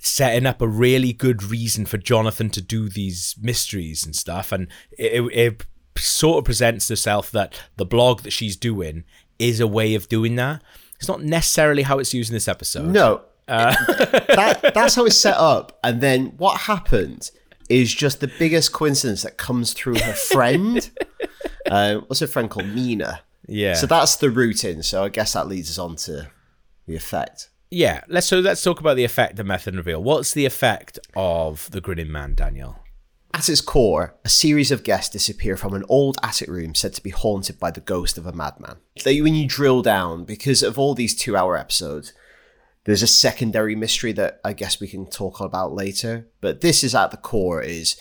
setting 0.00 0.46
up 0.46 0.60
a 0.60 0.68
really 0.68 1.12
good 1.12 1.42
reason 1.42 1.86
for 1.86 1.98
Jonathan 1.98 2.50
to 2.50 2.60
do 2.60 2.88
these 2.88 3.36
mysteries 3.40 4.04
and 4.04 4.16
stuff, 4.16 4.50
and 4.52 4.68
it, 4.98 5.22
it, 5.24 5.36
it 5.36 5.66
sort 5.96 6.38
of 6.38 6.44
presents 6.44 6.88
herself 6.88 7.30
that 7.30 7.60
the 7.76 7.84
blog 7.84 8.22
that 8.22 8.32
she's 8.32 8.56
doing 8.56 9.04
is 9.38 9.60
a 9.60 9.66
way 9.66 9.94
of 9.94 10.08
doing 10.08 10.36
that. 10.36 10.62
It's 10.96 11.08
not 11.08 11.22
necessarily 11.22 11.82
how 11.82 11.98
it's 11.98 12.12
used 12.12 12.30
in 12.30 12.34
this 12.34 12.48
episode. 12.48 12.90
No, 12.90 13.22
that, 13.46 14.72
that's 14.74 14.94
how 14.94 15.04
it's 15.06 15.18
set 15.18 15.36
up. 15.36 15.78
And 15.82 16.00
then 16.00 16.26
what 16.36 16.62
happened 16.62 17.30
is 17.68 17.94
just 17.94 18.20
the 18.20 18.30
biggest 18.38 18.72
coincidence 18.72 19.22
that 19.22 19.36
comes 19.38 19.72
through 19.72 19.98
her 19.98 20.12
friend. 20.12 20.90
uh, 21.70 21.96
what's 22.06 22.20
her 22.20 22.26
friend 22.26 22.50
called? 22.50 22.68
Mina. 22.68 23.22
Yeah. 23.46 23.74
So 23.74 23.86
that's 23.86 24.16
the 24.16 24.30
route 24.30 24.64
in. 24.64 24.82
So 24.82 25.04
I 25.04 25.08
guess 25.08 25.32
that 25.32 25.48
leads 25.48 25.70
us 25.70 25.78
on 25.78 25.96
to 25.96 26.30
the 26.86 26.96
effect. 26.96 27.49
Yeah. 27.70 28.02
Let's 28.08 28.26
so 28.26 28.40
let's 28.40 28.62
talk 28.62 28.80
about 28.80 28.96
the 28.96 29.04
effect, 29.04 29.36
the 29.36 29.44
method, 29.44 29.74
reveal. 29.74 30.02
What's 30.02 30.32
the 30.32 30.46
effect 30.46 30.98
of 31.14 31.70
the 31.70 31.80
grinning 31.80 32.12
man, 32.12 32.34
Daniel? 32.34 32.78
At 33.32 33.48
its 33.48 33.60
core, 33.60 34.16
a 34.24 34.28
series 34.28 34.72
of 34.72 34.82
guests 34.82 35.12
disappear 35.12 35.56
from 35.56 35.74
an 35.74 35.84
old 35.88 36.18
attic 36.22 36.48
room 36.48 36.74
said 36.74 36.94
to 36.94 37.02
be 37.02 37.10
haunted 37.10 37.60
by 37.60 37.70
the 37.70 37.80
ghost 37.80 38.18
of 38.18 38.26
a 38.26 38.32
madman. 38.32 38.78
That 39.04 39.20
when 39.22 39.36
you 39.36 39.46
drill 39.46 39.82
down, 39.82 40.24
because 40.24 40.64
of 40.64 40.78
all 40.78 40.94
these 40.94 41.14
two 41.14 41.36
hour 41.36 41.56
episodes, 41.56 42.12
there's 42.84 43.02
a 43.02 43.06
secondary 43.06 43.76
mystery 43.76 44.12
that 44.12 44.40
I 44.44 44.52
guess 44.52 44.80
we 44.80 44.88
can 44.88 45.06
talk 45.06 45.40
about 45.40 45.72
later. 45.72 46.28
But 46.40 46.60
this 46.60 46.82
is 46.82 46.94
at 46.94 47.12
the 47.12 47.16
core 47.16 47.62
is 47.62 47.96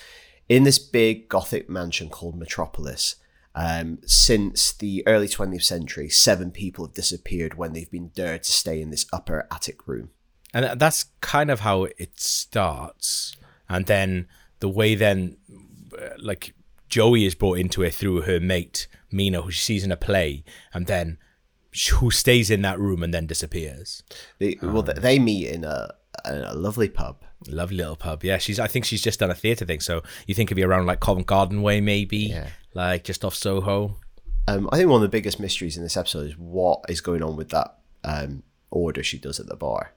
in 0.47 0.63
this 0.63 0.79
big 0.79 1.29
Gothic 1.29 1.69
mansion 1.69 2.09
called 2.09 2.37
Metropolis. 2.37 3.15
Um, 3.55 3.97
since 4.05 4.71
the 4.73 5.03
early 5.07 5.27
20th 5.27 5.63
century, 5.63 6.07
seven 6.09 6.51
people 6.51 6.85
have 6.85 6.93
disappeared 6.93 7.55
when 7.55 7.73
they've 7.73 7.89
been 7.91 8.09
dared 8.09 8.43
to 8.43 8.51
stay 8.51 8.81
in 8.81 8.89
this 8.91 9.05
upper 9.11 9.47
attic 9.51 9.87
room. 9.87 10.11
and 10.53 10.79
that's 10.79 11.05
kind 11.21 11.49
of 11.51 11.59
how 11.61 11.83
it 11.97 12.19
starts 12.19 13.35
and 13.67 13.85
then 13.85 14.27
the 14.61 14.69
way 14.69 14.95
then 14.95 15.37
uh, 16.01 16.09
like 16.17 16.53
joey 16.87 17.23
is 17.25 17.35
brought 17.35 17.59
into 17.59 17.83
it 17.83 17.93
through 17.93 18.21
her 18.21 18.39
mate 18.39 18.87
mina 19.11 19.41
who 19.43 19.51
she 19.51 19.61
sees 19.61 19.83
in 19.83 19.91
a 19.91 19.97
play 19.97 20.43
and 20.73 20.87
then 20.87 21.17
who 21.99 22.09
stays 22.09 22.49
in 22.49 22.63
that 22.63 22.79
room 22.79 23.03
and 23.03 23.13
then 23.13 23.27
disappears 23.27 24.01
They, 24.39 24.57
well, 24.61 24.81
they- 24.81 24.93
they 24.93 25.19
meet 25.19 25.47
in 25.49 25.63
a, 25.63 25.93
in 26.25 26.41
a 26.43 26.53
lovely 26.55 26.89
pub. 26.89 27.23
Lovely 27.47 27.77
little 27.77 27.95
pub 27.95 28.23
yeah 28.23 28.37
she's 28.37 28.59
i 28.59 28.67
think 28.67 28.83
she's 28.85 29.01
just 29.01 29.19
done 29.19 29.31
a 29.31 29.35
theatre 29.35 29.65
thing 29.65 29.79
so 29.79 30.01
you 30.27 30.35
think 30.35 30.51
of 30.51 30.57
you 30.57 30.67
around 30.67 30.85
like 30.85 30.99
covent 30.99 31.25
garden 31.25 31.61
way 31.61 31.79
maybe 31.79 32.17
Yeah. 32.17 32.49
like 32.73 33.03
just 33.05 33.23
off 33.23 33.33
soho 33.35 33.95
Um, 34.47 34.67
I 34.71 34.77
think 34.77 34.89
one 34.89 34.97
of 34.97 35.03
the 35.03 35.07
biggest 35.17 35.39
mysteries 35.39 35.77
in 35.77 35.83
this 35.83 35.95
episode 35.95 36.27
is 36.27 36.37
what 36.37 36.81
is 36.89 37.01
going 37.01 37.23
on 37.23 37.35
with 37.35 37.49
that 37.49 37.77
um, 38.03 38.43
order 38.71 39.03
she 39.03 39.17
does 39.19 39.39
at 39.39 39.47
the 39.47 39.55
bar. 39.55 39.93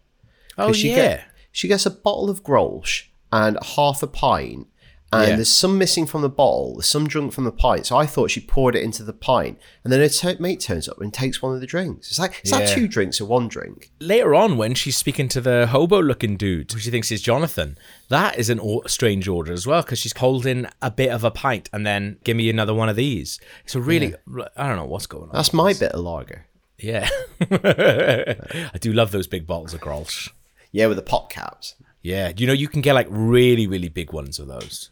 oh 0.59 0.73
she 0.73 0.91
yeah 0.91 0.97
get- 0.97 1.25
she 1.51 1.69
gets 1.69 1.85
a 1.87 1.91
bottle 1.91 2.31
of 2.31 2.43
Grolsch 2.43 3.07
and 3.33 3.59
half 3.77 4.03
a 4.03 4.07
pint, 4.07 4.67
and 5.13 5.29
Yeah. 5.29 5.37
there's 5.37 5.49
some 5.51 5.77
missing 5.79 6.07
from 6.07 6.23
the 6.23 6.29
bottle, 6.29 6.75
there's 6.77 6.87
some 6.87 7.07
drunk 7.07 7.33
from 7.33 7.45
the 7.45 7.53
pint. 7.53 7.87
So 7.87 7.97
I 7.97 8.07
thought 8.07 8.31
she 8.31 8.41
poured 8.41 8.75
it 8.75 8.83
into 8.83 9.03
the 9.03 9.13
pint, 9.13 9.59
and 9.85 9.93
then 9.93 10.01
her 10.01 10.09
t- 10.09 10.37
mate 10.41 10.61
turns 10.61 10.89
up 10.89 11.01
and 11.01 11.13
takes 11.13 11.43
one 11.43 11.55
of 11.55 11.61
the 11.61 11.67
drinks. 11.67 12.09
It's 12.11 12.19
like, 12.19 12.41
is 12.45 12.51
that 12.51 12.69
two 12.69 12.89
drinks 12.89 13.21
or 13.21 13.27
one 13.27 13.49
drink? 13.49 13.91
later 14.01 14.35
on 14.35 14.57
when 14.57 14.75
she's 14.75 14.97
speaking 14.97 15.29
to 15.29 15.41
the 15.41 15.67
hobo 15.69 16.01
looking 16.03 16.37
dude 16.37 16.71
who 16.73 16.79
she 16.79 16.91
thinks 16.91 17.13
is 17.13 17.23
jonathan 17.23 17.77
that 18.09 18.37
is 18.39 18.51
an 18.51 18.59
or- 18.59 18.87
strange 18.89 19.29
order 19.29 19.53
as 19.53 19.67
well 19.67 19.83
because 19.83 19.99
she's 19.99 20.17
holding 20.17 20.67
a 20.81 20.91
bit 20.91 21.11
of 21.11 21.23
a 21.25 21.31
pint 21.31 21.69
and 21.73 21.87
then 21.87 22.17
give 22.25 22.37
me 22.37 22.51
another 22.51 22.75
one 22.75 22.89
of 22.89 22.97
these 22.97 23.39
it's 23.65 23.75
a 23.77 23.81
really 23.81 24.15
i 24.57 24.67
don't 24.67 24.77
know 24.77 24.85
what's 24.85 25.07
going 25.07 25.25
on 25.25 25.31
That's 25.33 25.53
my 25.53 25.73
bit 25.73 25.93
of 25.93 26.01
lager. 26.01 26.47
yeah 26.79 27.09
i 27.41 28.79
do 28.81 28.93
love 28.93 29.13
those 29.13 29.27
big 29.27 29.47
bottles 29.47 29.75
of 29.75 29.81
grolsch 29.81 30.31
Yeah, 30.73 30.87
with 30.87 30.97
the 30.97 31.03
pop 31.03 31.31
caps. 31.31 31.75
yeah 32.03 32.33
you 32.37 32.47
know 32.47 32.53
you 32.53 32.69
can 32.69 32.81
get 32.81 32.95
like 32.95 33.07
really 33.11 33.67
really 33.67 33.89
big 33.89 34.13
ones 34.13 34.39
of 34.39 34.49
those 34.49 34.91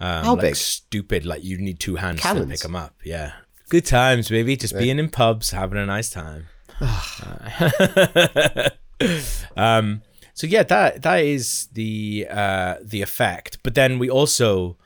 um, 0.00 0.24
How 0.24 0.32
like 0.34 0.40
big? 0.42 0.56
stupid 0.56 1.24
like 1.26 1.44
you 1.44 1.58
need 1.58 1.78
two 1.80 1.96
hands 1.96 2.20
to 2.22 2.46
pick 2.46 2.60
them 2.60 2.76
up 2.76 2.94
yeah 3.04 3.32
good 3.68 3.84
times 3.86 4.28
baby 4.28 4.56
just 4.56 4.76
being 4.76 4.98
in 4.98 5.08
pubs 5.10 5.50
having 5.50 5.78
a 5.78 5.86
nice 5.86 6.10
time 6.10 6.46
um 9.56 10.02
so 10.34 10.46
yeah 10.46 10.62
that 10.62 11.02
that 11.02 11.24
is 11.24 11.68
the 11.72 12.26
uh 12.30 12.76
the 12.82 13.02
effect 13.02 13.58
but 13.62 13.74
then 13.74 13.98
we 13.98 14.08
also 14.10 14.76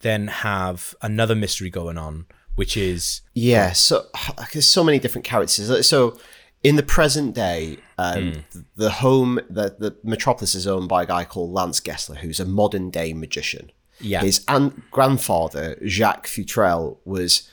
then 0.00 0.28
have 0.28 0.94
another 1.02 1.34
mystery 1.34 1.70
going 1.70 1.98
on 1.98 2.26
which 2.54 2.76
is 2.76 3.22
Yeah, 3.32 3.72
so 3.72 4.04
there's 4.52 4.68
so 4.68 4.84
many 4.84 4.98
different 4.98 5.24
characters. 5.24 5.86
So 5.88 6.18
in 6.62 6.76
the 6.76 6.82
present 6.82 7.34
day, 7.34 7.78
um, 7.96 8.34
Hmm. 8.52 8.60
the 8.76 8.90
home, 8.90 9.40
the, 9.48 9.74
the 9.78 9.96
metropolis 10.04 10.54
is 10.54 10.66
owned 10.66 10.86
by 10.88 11.04
a 11.04 11.06
guy 11.06 11.24
called 11.24 11.50
Lance 11.50 11.80
Gessler, 11.80 12.18
who's 12.18 12.38
a 12.40 12.44
modern 12.44 12.90
day 12.90 13.14
magician. 13.14 13.72
Yeah. 14.00 14.22
His 14.22 14.44
aunt, 14.48 14.90
grandfather, 14.90 15.78
Jacques 15.86 16.26
Futrelle, 16.26 16.98
was 17.04 17.48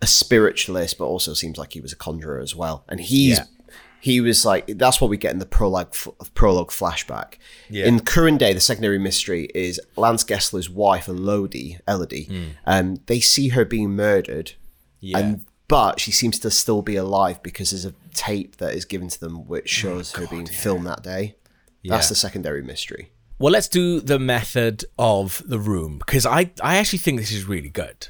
a 0.00 0.06
spiritualist, 0.06 0.98
but 0.98 1.04
also 1.04 1.34
seems 1.34 1.58
like 1.58 1.72
he 1.74 1.80
was 1.80 1.92
a 1.92 1.96
conjurer 1.96 2.40
as 2.40 2.56
well. 2.56 2.84
And 2.88 3.00
he's 3.00 3.38
Yeah. 3.38 3.44
he 4.00 4.20
was 4.20 4.44
like 4.44 4.66
that's 4.78 5.00
what 5.00 5.10
we 5.10 5.16
get 5.16 5.32
in 5.32 5.38
the 5.38 5.46
prologue 5.46 5.94
prologue 6.34 6.70
flashback. 6.70 7.34
Yeah. 7.70 7.86
In 7.86 8.00
current 8.00 8.38
day, 8.40 8.52
the 8.52 8.60
secondary 8.60 8.98
mystery 8.98 9.48
is 9.54 9.80
Lance 9.96 10.24
Gessler's 10.24 10.68
wife, 10.68 11.06
Elodie. 11.08 11.78
Elodie. 11.86 12.28
Um, 12.66 12.96
they 13.06 13.20
see 13.20 13.48
her 13.48 13.64
being 13.64 13.90
murdered, 13.90 14.52
yeah 15.00 15.18
and 15.18 15.44
but 15.68 16.00
she 16.00 16.10
seems 16.10 16.38
to 16.40 16.50
still 16.50 16.82
be 16.82 16.96
alive 16.96 17.42
because 17.42 17.70
there's 17.70 17.84
a 17.86 17.94
tape 18.12 18.56
that 18.56 18.74
is 18.74 18.84
given 18.84 19.08
to 19.08 19.18
them 19.20 19.46
which 19.46 19.68
shows 19.70 20.12
her 20.12 20.26
being 20.26 20.46
filmed 20.46 20.86
that 20.86 21.02
day. 21.04 21.36
That's 21.84 22.08
the 22.08 22.14
secondary 22.16 22.62
mystery. 22.62 23.11
Well 23.42 23.52
let's 23.52 23.68
do 23.68 24.00
the 24.00 24.18
method 24.18 24.84
of 24.98 25.42
the 25.46 25.58
room 25.58 25.98
because 25.98 26.24
i 26.24 26.50
i 26.62 26.76
actually 26.76 26.98
think 26.98 27.18
this 27.18 27.32
is 27.32 27.44
really 27.44 27.70
good 27.70 28.08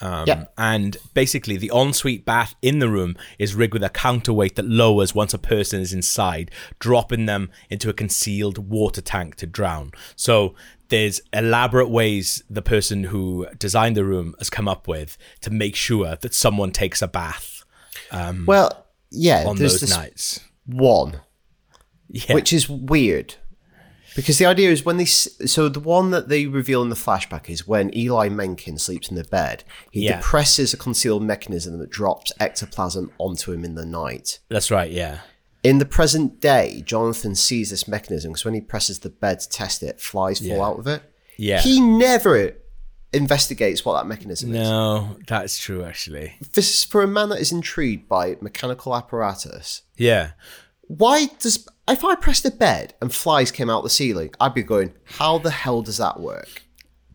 Um, 0.00 0.24
yeah. 0.28 0.44
And 0.56 0.96
basically, 1.12 1.56
the 1.58 1.72
ensuite 1.74 2.24
bath 2.24 2.54
in 2.62 2.78
the 2.78 2.88
room 2.88 3.16
is 3.36 3.56
rigged 3.60 3.74
with 3.74 3.82
a 3.82 3.88
counterweight 3.90 4.54
that 4.54 4.64
lowers 4.82 5.12
once 5.12 5.34
a 5.34 5.38
person 5.54 5.80
is 5.80 5.92
inside, 5.92 6.52
dropping 6.78 7.26
them 7.26 7.50
into 7.68 7.88
a 7.90 7.92
concealed 7.92 8.58
water 8.58 9.02
tank 9.02 9.34
to 9.40 9.46
drown. 9.58 9.90
So 10.14 10.54
there's 10.88 11.20
elaborate 11.32 11.90
ways 11.90 12.44
the 12.48 12.62
person 12.62 12.98
who 13.10 13.48
designed 13.58 13.96
the 13.96 14.04
room 14.04 14.36
has 14.38 14.50
come 14.50 14.68
up 14.74 14.86
with 14.86 15.18
to 15.40 15.50
make 15.50 15.74
sure 15.74 16.14
that 16.22 16.32
someone 16.32 16.70
takes 16.70 17.02
a 17.02 17.08
bath 17.08 17.64
Well, 18.46 18.70
yeah, 19.10 19.48
on 19.48 19.56
there's 19.56 19.80
those 19.80 19.90
nights. 19.90 20.40
one 20.64 21.12
Yeah. 22.08 22.34
which 22.36 22.52
is 22.52 22.68
weird 22.68 23.34
because 24.18 24.38
the 24.38 24.46
idea 24.46 24.68
is 24.70 24.84
when 24.84 24.96
they 24.96 25.04
so 25.04 25.68
the 25.68 25.78
one 25.78 26.10
that 26.10 26.28
they 26.28 26.46
reveal 26.46 26.82
in 26.82 26.88
the 26.88 26.96
flashback 26.96 27.48
is 27.48 27.68
when 27.68 27.96
Eli 27.96 28.28
Mencken 28.28 28.76
sleeps 28.76 29.08
in 29.08 29.14
the 29.16 29.22
bed 29.22 29.62
he 29.92 30.00
Yeah. 30.06 30.16
depresses 30.16 30.74
a 30.74 30.76
concealed 30.76 31.22
mechanism 31.22 31.78
that 31.78 31.90
drops 31.90 32.32
ectoplasm 32.40 33.12
onto 33.18 33.52
him 33.52 33.64
in 33.64 33.74
the 33.76 33.86
night 33.86 34.40
That's 34.48 34.70
right. 34.72 34.90
Yeah. 34.90 35.20
in 35.62 35.78
the 35.78 35.86
present 35.86 36.40
day 36.40 36.82
Jonathan 36.84 37.36
sees 37.36 37.70
this 37.70 37.86
mechanism 37.86 38.32
because 38.32 38.44
when 38.44 38.54
he 38.54 38.60
presses 38.60 38.98
the 38.98 39.10
bed 39.10 39.38
to 39.40 39.48
test 39.48 39.82
it 39.84 40.00
flies 40.00 40.40
fall 40.40 40.48
Yeah. 40.48 40.64
out 40.66 40.78
of 40.80 40.86
it 40.88 41.02
Yeah. 41.36 41.60
he 41.60 41.80
never 41.80 42.56
investigates 43.12 43.84
what 43.84 43.94
that 43.98 44.06
mechanism 44.06 44.54
is 44.54 44.68
No, 44.68 45.16
that's 45.26 45.58
true. 45.58 45.84
Actually. 45.84 46.34
this 46.54 46.68
is 46.74 46.84
for 46.84 47.02
a 47.02 47.06
man 47.06 47.28
that 47.30 47.40
is 47.40 47.52
intrigued 47.52 48.08
by 48.08 48.36
mechanical 48.40 48.94
apparatus 48.94 49.82
Yeah. 49.96 50.32
why 50.88 51.26
does 51.38 51.66
if 51.88 52.04
I 52.04 52.14
pressed 52.14 52.42
the 52.42 52.50
bed 52.50 52.94
and 53.00 53.12
flies 53.14 53.50
came 53.50 53.70
out 53.70 53.82
the 53.82 53.90
ceiling, 53.90 54.30
I'd 54.40 54.54
be 54.54 54.62
going, 54.62 54.94
how 55.04 55.38
the 55.38 55.50
hell 55.50 55.82
does 55.82 55.98
that 55.98 56.20
work? 56.20 56.62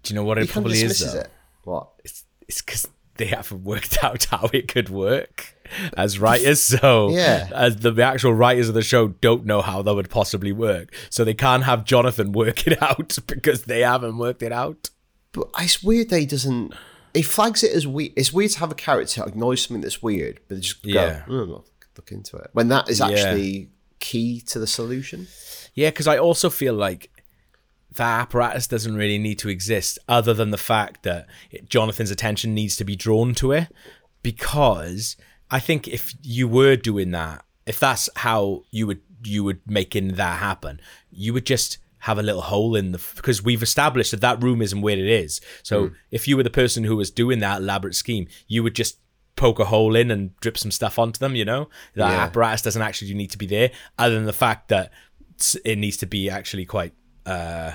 Do 0.03 0.13
you 0.13 0.19
know 0.19 0.23
what 0.25 0.37
He 0.37 0.43
it 0.43 0.47
of 0.49 0.53
probably 0.53 0.81
is? 0.81 0.99
Though? 0.99 1.19
it. 1.19 1.29
What? 1.63 1.89
It's 2.03 2.23
it's 2.47 2.61
because 2.61 2.87
they 3.15 3.27
haven't 3.27 3.63
worked 3.73 4.03
out 4.03 4.25
how 4.25 4.49
it 4.51 4.67
could 4.67 4.89
work 4.89 5.55
as 5.95 6.19
writers. 6.19 6.61
So 6.79 7.09
Yeah. 7.11 7.49
as 7.53 7.77
the 7.77 8.01
actual 8.03 8.33
writers 8.33 8.67
of 8.69 8.75
the 8.75 8.81
show 8.81 9.07
don't 9.09 9.45
know 9.45 9.61
how 9.61 9.81
that 9.81 9.93
would 9.93 10.09
possibly 10.09 10.51
work. 10.51 10.93
So 11.09 11.23
they 11.23 11.33
can't 11.33 11.63
have 11.63 11.85
Jonathan 11.85 12.31
work 12.43 12.67
it 12.67 12.81
out 12.81 13.17
because 13.27 13.63
they 13.65 13.81
haven't 13.81 14.17
worked 14.17 14.43
it 14.43 14.51
out. 14.51 14.89
But 15.31 15.49
it's 15.59 15.81
weird 15.83 16.09
that 16.09 16.19
he 16.19 16.25
doesn't. 16.25 16.73
He 17.13 17.21
flags 17.21 17.63
it 17.63 17.71
as 17.73 17.85
weird. 17.87 18.11
It's 18.15 18.33
weird 18.33 18.51
to 18.51 18.59
have 18.59 18.71
a 18.71 18.75
character 18.75 19.23
acknowledge 19.23 19.67
something 19.67 19.81
that's 19.81 20.01
weird, 20.01 20.39
but 20.47 20.59
just 20.59 20.83
Yeah. 20.85 21.23
go, 21.27 21.33
"Oh, 21.33 21.43
look, 21.43 21.67
look 21.95 22.11
into 22.11 22.37
it. 22.37 22.49
When 22.53 22.67
that 22.69 22.89
is 22.89 22.99
Yeah. 22.99 23.07
Key 24.03 24.41
to 24.41 24.59
the 24.59 24.67
solution. 24.67 25.27
Yeah, 25.73 25.89
because 25.89 26.07
I 26.07 26.17
also 26.17 26.49
feel 26.49 26.73
like 26.73 27.09
that 27.95 28.21
apparatus 28.21 28.67
doesn't 28.67 28.97
really 28.97 29.17
need 29.17 29.39
to 29.39 29.49
exist 29.49 29.97
other 30.09 30.33
than 30.33 30.51
the 30.51 30.57
fact 30.57 31.03
that 31.03 31.25
it, 31.49 31.69
Jonathan's 31.69 32.11
attention 32.11 32.53
needs 32.53 32.75
to 32.77 32.83
be 32.83 32.97
drawn 32.97 33.33
to 33.35 33.53
it. 33.53 33.69
Because 34.21 35.15
I 35.49 35.59
think 35.59 35.87
if 35.87 36.13
you 36.21 36.49
were 36.49 36.75
doing 36.75 37.11
that, 37.11 37.45
if 37.65 37.79
that's 37.79 38.09
how 38.17 38.63
you 38.71 38.87
would 38.87 39.01
you 39.23 39.43
would 39.45 39.61
making 39.65 40.15
that 40.15 40.39
happen, 40.39 40.81
you 41.09 41.33
would 41.33 41.45
just 41.45 41.77
have 41.99 42.19
a 42.19 42.23
little 42.23 42.41
hole 42.41 42.75
in 42.75 42.91
the 42.91 43.01
because 43.15 43.41
we've 43.41 43.63
established 43.63 44.11
that 44.11 44.19
that 44.19 44.43
room 44.43 44.61
isn't 44.61 44.81
where 44.81 44.97
it 44.97 45.07
is. 45.07 45.39
So 45.63 45.87
hmm. 45.87 45.93
if 46.11 46.27
you 46.27 46.35
were 46.35 46.43
the 46.43 46.49
person 46.49 46.83
who 46.83 46.97
was 46.97 47.09
doing 47.09 47.39
that 47.39 47.61
elaborate 47.61 47.95
scheme, 47.95 48.27
you 48.47 48.63
would 48.63 48.75
just 48.75 48.97
poke 49.35 49.59
a 49.59 49.65
hole 49.65 49.95
in 49.95 50.11
and 50.11 50.35
drip 50.41 50.57
some 50.57 50.71
stuff 50.71 50.97
onto 50.99 51.19
them. 51.19 51.35
You 51.35 51.45
know, 51.45 51.69
that 51.95 52.11
Yeah. 52.11 52.23
apparatus 52.23 52.61
doesn't 52.61 52.81
actually 52.81 53.13
need 53.13 53.31
to 53.31 53.37
be 53.37 53.45
there, 53.47 53.71
other 53.97 54.15
than 54.15 54.25
the 54.25 54.33
fact 54.33 54.69
that 54.69 54.91
it 55.65 55.77
needs 55.77 55.97
to 55.97 56.05
be 56.05 56.29
actually 56.29 56.65
quite 56.65 56.93
uh 57.25 57.71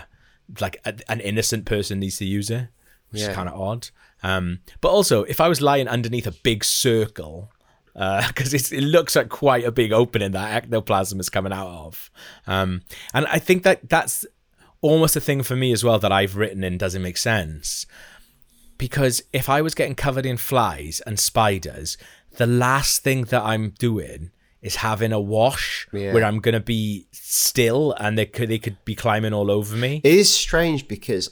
like 0.61 0.81
a, 0.85 0.95
an 1.09 1.21
innocent 1.21 1.65
person 1.67 1.99
needs 2.00 2.17
to 2.19 2.25
use 2.25 2.49
it 2.50 2.69
which 3.11 3.21
Yeah. 3.21 3.31
is 3.31 3.35
kind 3.35 3.49
of 3.49 3.61
odd 3.61 3.88
um 4.23 4.61
but 4.81 4.88
also 4.91 5.25
if 5.25 5.41
i 5.41 5.49
was 5.49 5.61
lying 5.61 5.88
underneath 5.88 6.27
a 6.27 6.31
big 6.31 6.65
circle 6.65 7.50
because 8.29 8.55
it 8.73 8.81
looks 8.83 9.17
like 9.17 9.29
quite 9.29 9.65
a 9.65 9.73
big 9.73 9.93
opening 9.93 10.31
that 10.33 10.55
ectoplasm 10.65 11.19
is 11.21 11.29
coming 11.29 11.53
out 11.53 11.67
of 11.69 12.11
um 12.47 12.83
and 13.12 13.27
i 13.27 13.38
think 13.38 13.65
that 13.65 13.87
that's 13.88 14.25
almost 14.81 15.17
a 15.17 15.21
thing 15.21 15.43
for 15.43 15.57
me 15.57 15.73
as 15.73 15.83
well 15.85 15.99
that 15.99 16.12
i've 16.12 16.37
written 16.37 16.62
in 16.65 16.79
doesn't 16.79 17.03
make 17.03 17.17
sense 17.19 17.85
because 18.79 19.23
if 19.33 19.49
I 19.49 19.61
was 19.63 19.75
getting 19.75 19.95
covered 19.95 20.25
in 20.27 20.37
flies 20.37 21.03
and 21.07 21.19
spiders, 21.19 21.99
the 22.37 22.47
last 22.47 23.03
thing 23.03 23.25
that 23.25 23.43
I'm 23.43 23.71
doing 23.71 24.31
is 24.63 24.77
having 24.77 25.13
a 25.13 25.21
wash 25.21 25.87
Yeah. 25.93 26.13
where 26.13 26.25
I'm 26.25 26.41
gonna 26.41 26.61
be 26.61 27.07
still 27.13 27.93
and 28.01 28.17
they 28.19 28.27
could 28.27 28.49
they 28.49 28.59
could 28.59 28.83
be 28.85 28.95
climbing 28.95 29.33
all 29.33 29.51
over 29.51 29.77
me. 29.77 30.01
It 30.05 30.15
is 30.15 30.33
strange 30.33 30.89
because, 30.89 31.31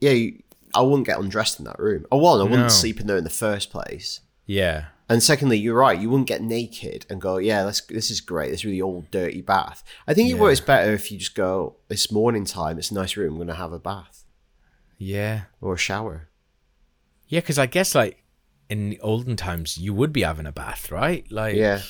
yeah, 0.00 0.10
you, 0.12 0.42
I 0.74 0.82
wouldn't 0.82 1.06
get 1.06 1.18
undressed 1.18 1.58
in 1.58 1.64
that 1.64 1.78
room. 1.80 2.06
Oh, 2.12 2.18
one, 2.18 2.40
I 2.40 2.44
wouldn't 2.44 2.62
No. 2.62 2.68
sleep 2.68 3.00
in 3.00 3.06
there 3.06 3.16
in 3.16 3.24
the 3.24 3.30
first 3.30 3.70
place. 3.70 4.20
Yeah, 4.46 4.86
And 5.08 5.20
secondly, 5.22 5.58
you're 5.58 5.76
right. 5.76 6.00
You 6.00 6.08
wouldn't 6.10 6.28
get 6.28 6.42
naked 6.42 7.04
and 7.10 7.20
go, 7.20 7.38
"Yeah, 7.38 7.64
let's, 7.64 7.80
this 7.82 8.10
is 8.10 8.20
great. 8.20 8.50
This 8.52 8.64
really 8.64 8.80
old, 8.80 9.10
dirty 9.10 9.42
bath." 9.42 9.82
I 10.06 10.14
think 10.14 10.30
it 10.30 10.38
works 10.38 10.60
better 10.60 10.92
if 10.92 11.10
you 11.10 11.18
just 11.18 11.34
go, 11.34 11.76
"It's 11.88 12.10
morning 12.12 12.44
time. 12.44 12.78
It's 12.78 12.90
a 12.92 12.94
nice 12.94 13.16
room. 13.16 13.32
I'm 13.32 13.38
going 13.38 13.48
to 13.48 13.54
have 13.54 13.72
a 13.72 13.78
bath." 13.80 14.24
Yeah. 14.98 15.42
or 15.60 15.74
a 15.74 15.78
shower. 15.78 16.28
Yeah, 17.30 17.40
because 17.40 17.58
I 17.58 17.66
guess 17.66 17.94
like 17.94 18.22
in 18.68 18.90
the 18.90 19.00
olden 19.00 19.36
times 19.36 19.78
you 19.78 19.94
would 19.94 20.12
be 20.12 20.22
having 20.22 20.46
a 20.46 20.52
bath, 20.52 20.90
right? 20.90 21.24
Like 21.32 21.56
Yeah. 21.56 21.80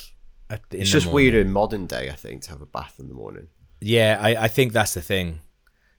at- 0.49 0.62
It's 0.70 0.90
just 0.90 1.06
morning. 1.06 1.14
weird 1.32 1.47
in 1.47 1.52
modern 1.52 1.87
day, 1.87 2.09
I 2.11 2.14
think, 2.14 2.42
to 2.42 2.50
have 2.50 2.62
a 2.62 2.66
bath 2.66 2.94
in 2.99 3.09
the 3.09 3.14
morning. 3.14 3.49
Yeah, 3.80 4.18
I, 4.20 4.44
I 4.44 4.49
think 4.49 4.73
that's 4.73 4.94
the 4.94 5.02
thing. 5.02 5.40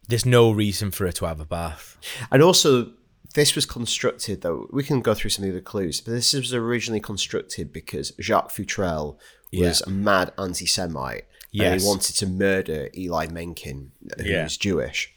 There's 0.08 0.26
no 0.26 0.52
reason 0.52 0.92
for 0.92 1.06
her 1.06 1.12
to 1.14 1.26
have 1.26 1.40
a 1.40 1.46
bath. 1.46 1.98
And 2.32 2.42
also, 2.44 2.92
this 3.34 3.56
was 3.56 3.66
constructed, 3.66 4.42
though, 4.42 4.68
we 4.72 4.84
can 4.84 5.02
go 5.02 5.14
through 5.14 5.30
some 5.32 5.46
of 5.46 5.54
the 5.54 5.62
clues, 5.62 6.02
but 6.02 6.12
this 6.12 6.34
was 6.34 6.54
originally 6.54 7.00
constructed 7.00 7.72
because 7.74 8.12
Jacques 8.20 8.52
Futrelle 8.52 9.18
was 9.54 9.82
Yeah. 9.86 9.88
a 9.88 9.90
mad 9.90 10.34
anti 10.38 10.66
Semite. 10.66 11.26
And 11.54 11.62
Yes. 11.64 11.82
he 11.82 11.88
wanted 11.88 12.16
to 12.18 12.26
murder 12.28 12.90
Eli 12.96 13.28
Mencken, 13.28 13.92
who's 14.18 14.26
Yeah. 14.28 14.48
Jewish. 14.48 15.14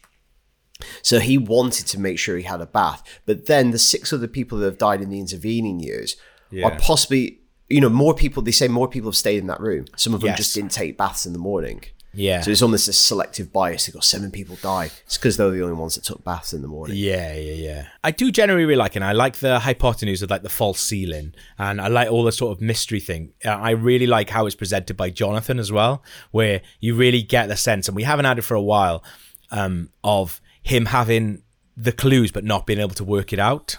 So 1.01 1.19
he 1.19 1.37
wanted 1.37 1.87
to 1.87 1.99
make 1.99 2.19
sure 2.19 2.37
he 2.37 2.43
had 2.43 2.61
a 2.61 2.65
bath. 2.65 3.01
But 3.25 3.45
then 3.45 3.71
the 3.71 3.79
six 3.79 4.11
other 4.11 4.27
people 4.27 4.57
that 4.59 4.65
have 4.65 4.77
died 4.77 5.01
in 5.01 5.09
the 5.09 5.19
intervening 5.19 5.79
years 5.79 6.15
Yeah. 6.51 6.65
are 6.67 6.77
possibly, 6.79 7.39
you 7.69 7.81
know, 7.81 7.89
more 7.89 8.13
people, 8.13 8.43
they 8.43 8.51
say 8.51 8.67
more 8.67 8.87
people 8.87 9.09
have 9.09 9.15
stayed 9.15 9.39
in 9.39 9.47
that 9.47 9.59
room. 9.61 9.85
Some 9.95 10.13
of 10.13 10.21
them 10.21 10.27
Yes. 10.29 10.37
just 10.37 10.55
didn't 10.55 10.71
take 10.71 10.97
baths 10.97 11.25
in 11.25 11.33
the 11.33 11.39
morning. 11.39 11.81
Yeah. 12.17 12.39
So 12.41 12.51
it's 12.51 12.61
almost 12.61 12.87
a 12.87 12.93
selective 12.93 13.51
bias. 13.51 13.85
They 13.87 13.91
got 13.91 14.05
seven 14.05 14.31
people 14.31 14.57
die. 14.61 14.89
It's 15.05 15.17
because 15.17 15.35
they're 15.35 15.49
the 15.49 15.61
only 15.61 15.75
ones 15.75 15.95
that 15.95 16.05
took 16.05 16.23
baths 16.23 16.53
in 16.53 16.61
the 16.61 16.67
morning. 16.69 16.95
Yeah, 16.95 17.35
yeah, 17.35 17.53
yeah. 17.53 17.85
I 18.05 18.11
do 18.11 18.31
generally 18.31 18.63
really 18.63 18.77
like 18.77 18.93
it. 18.93 18.97
And 18.97 19.03
I 19.05 19.11
like 19.11 19.37
the 19.39 19.59
hypotenuse 19.59 20.21
of 20.21 20.29
like 20.29 20.41
the 20.41 20.47
false 20.49 20.79
ceiling, 20.79 21.33
and 21.57 21.81
I 21.81 21.87
like 21.89 22.09
all 22.09 22.23
the 22.23 22.31
sort 22.31 22.55
of 22.55 22.61
mystery 22.61 23.01
thing. 23.01 23.33
Uh, 23.43 23.49
I 23.49 23.71
really 23.71 24.07
like 24.07 24.29
how 24.29 24.45
it's 24.45 24.55
presented 24.55 24.95
by 24.95 25.09
Jonathan 25.09 25.59
as 25.59 25.73
well, 25.73 26.03
where 26.31 26.61
you 26.79 26.95
really 26.95 27.21
get 27.21 27.49
the 27.49 27.57
sense, 27.57 27.89
and 27.89 27.97
we 27.97 28.03
haven't 28.03 28.23
had 28.25 28.37
it 28.39 28.43
for 28.43 28.55
a 28.55 28.61
while, 28.61 29.03
um, 29.51 29.89
of 30.01 30.39
him 30.65 30.87
having 30.87 31.41
the 31.77 31.91
clues 31.91 32.31
but 32.31 32.43
not 32.43 32.65
being 32.65 32.79
able 32.79 32.95
to 32.95 33.03
work 33.03 33.31
it 33.31 33.39
out. 33.39 33.77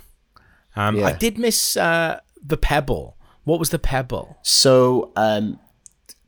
Um, 0.75 1.03
I 1.03 1.13
did 1.13 1.39
miss 1.39 1.77
uh, 1.77 2.21
the 2.45 2.57
pebble. 2.57 3.17
What 3.45 3.59
was 3.59 3.71
the 3.71 3.79
pebble? 3.79 4.37
So, 4.43 5.13
um, 5.17 5.59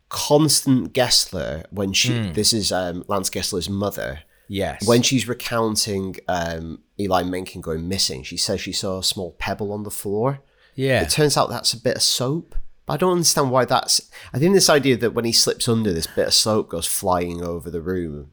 Constance 0.08 0.88
Gessler, 0.88 1.64
when 1.70 1.92
she, 1.92 2.12
Hmm. 2.16 2.32
this 2.32 2.52
is 2.52 2.72
um, 2.72 3.04
Lance 3.08 3.28
Gessler's 3.30 3.68
mother, 3.68 4.20
Yes. 4.48 4.86
when 4.86 5.02
she's 5.02 5.28
recounting 5.28 6.16
um, 6.28 6.80
Eli 6.98 7.22
Mencken 7.24 7.60
going 7.60 7.86
missing, 7.88 8.22
she 8.22 8.36
says 8.38 8.60
she 8.60 8.72
saw 8.72 8.98
a 9.00 9.04
small 9.04 9.32
pebble 9.38 9.72
on 9.72 9.82
the 9.82 9.90
floor. 9.90 10.40
yeah. 10.74 11.02
It 11.02 11.10
turns 11.10 11.36
out 11.36 11.50
that's 11.50 11.74
a 11.74 11.80
bit 11.80 11.96
of 11.96 12.02
soap. 12.02 12.54
I 12.88 12.96
don't 12.96 13.12
understand 13.12 13.50
why 13.50 13.66
that's. 13.66 14.00
I 14.32 14.38
think 14.38 14.54
this 14.54 14.70
idea 14.70 14.96
that 14.96 15.12
when 15.12 15.26
he 15.26 15.32
slips 15.32 15.68
under, 15.68 15.92
this 15.92 16.06
bit 16.06 16.28
of 16.28 16.32
soap 16.34 16.70
goes 16.70 16.86
flying 16.86 17.42
over 17.44 17.68
the 17.70 17.82
room. 17.82 18.30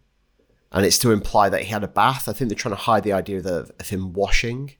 And 0.75 0.85
it's 0.85 0.99
to 0.99 1.11
imply 1.11 1.49
that 1.49 1.61
he 1.61 1.67
had 1.67 1.83
a 1.83 1.87
bath. 1.87 2.27
I 2.29 2.33
think 2.33 2.49
they're 2.49 2.55
trying 2.57 2.75
to 2.75 2.81
hide 2.81 3.03
the 3.03 3.13
idea 3.13 3.39
of, 3.39 3.71
of 3.79 3.89
him 3.89 4.13
washing. 4.13 4.73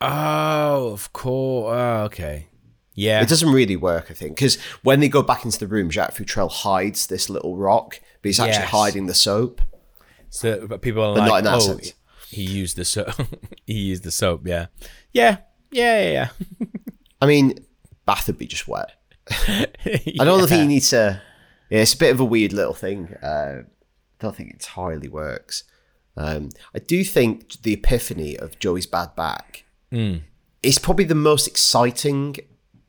oh, 0.00 0.88
of 0.92 1.12
course. 1.12 1.72
Oh, 1.74 2.02
okay. 2.04 2.48
Yeah. 2.94 3.22
It 3.22 3.28
doesn't 3.28 3.50
really 3.50 3.76
work, 3.76 4.06
I 4.10 4.14
think, 4.14 4.34
because 4.36 4.56
when 4.82 5.00
they 5.00 5.08
go 5.08 5.22
back 5.22 5.44
into 5.44 5.58
the 5.58 5.66
room, 5.66 5.90
Jacques 5.90 6.14
Futrelle 6.14 6.50
hides 6.50 7.06
this 7.06 7.30
little 7.30 7.56
rock, 7.56 8.00
but 8.22 8.28
he's 8.28 8.40
actually 8.40 8.62
Yes. 8.62 8.70
hiding 8.70 9.06
the 9.06 9.14
soap. 9.14 9.60
So 10.30 10.66
but 10.66 10.82
people 10.82 11.02
are 11.04 11.14
But 11.16 11.28
like, 11.30 11.44
oh, 11.46 11.58
sense. 11.60 11.94
he 12.28 12.42
used 12.42 12.76
the 12.76 12.84
soap. 12.84 13.14
he 13.66 13.74
used 13.74 14.02
the 14.04 14.10
soap. 14.10 14.46
Yeah, 14.46 14.66
yeah, 15.12 15.38
yeah, 15.72 16.10
yeah. 16.10 16.28
I 17.20 17.26
mean, 17.26 17.54
bath 18.06 18.26
would 18.26 18.38
be 18.38 18.46
just 18.46 18.68
wet. 18.68 18.90
yeah. 19.48 19.66
I 20.20 20.24
don't 20.24 20.46
think 20.48 20.62
you 20.62 20.68
need 20.68 20.82
to. 20.84 21.20
Yeah, 21.70 21.80
it's 21.82 21.94
a 21.94 21.98
bit 21.98 22.12
of 22.12 22.20
a 22.20 22.24
weird 22.24 22.52
little 22.52 22.74
thing. 22.74 23.14
Uh, 23.22 23.62
don't 24.20 24.36
think 24.36 24.50
it 24.50 24.54
entirely 24.54 25.08
works. 25.08 25.64
Um, 26.16 26.50
I 26.74 26.78
do 26.78 27.04
think 27.04 27.62
the 27.62 27.72
epiphany 27.74 28.36
of 28.36 28.58
Joey's 28.58 28.86
bad 28.86 29.14
back 29.16 29.64
is 30.62 30.78
probably 30.78 31.04
the 31.04 31.14
most 31.14 31.46
exciting 31.46 32.36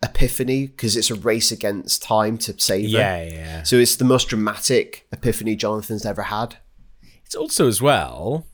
epiphany 0.03 0.67
because 0.67 0.97
it's 0.97 1.11
a 1.11 1.15
race 1.15 1.51
against 1.51 2.03
time 2.03 2.37
to 2.39 2.59
save 2.59 2.91
her. 2.91 2.97
Yeah, 2.97 3.23
yeah. 3.23 3.63
So 3.63 3.77
it's 3.77 3.95
the 3.95 4.05
most 4.05 4.29
dramatic 4.29 5.07
epiphany 5.11 5.55
Jonathan's 5.55 6.05
ever 6.05 6.23
had. 6.23 6.57
It's 7.25 7.35
also 7.35 7.67
as 7.67 7.81
well. 7.81 8.45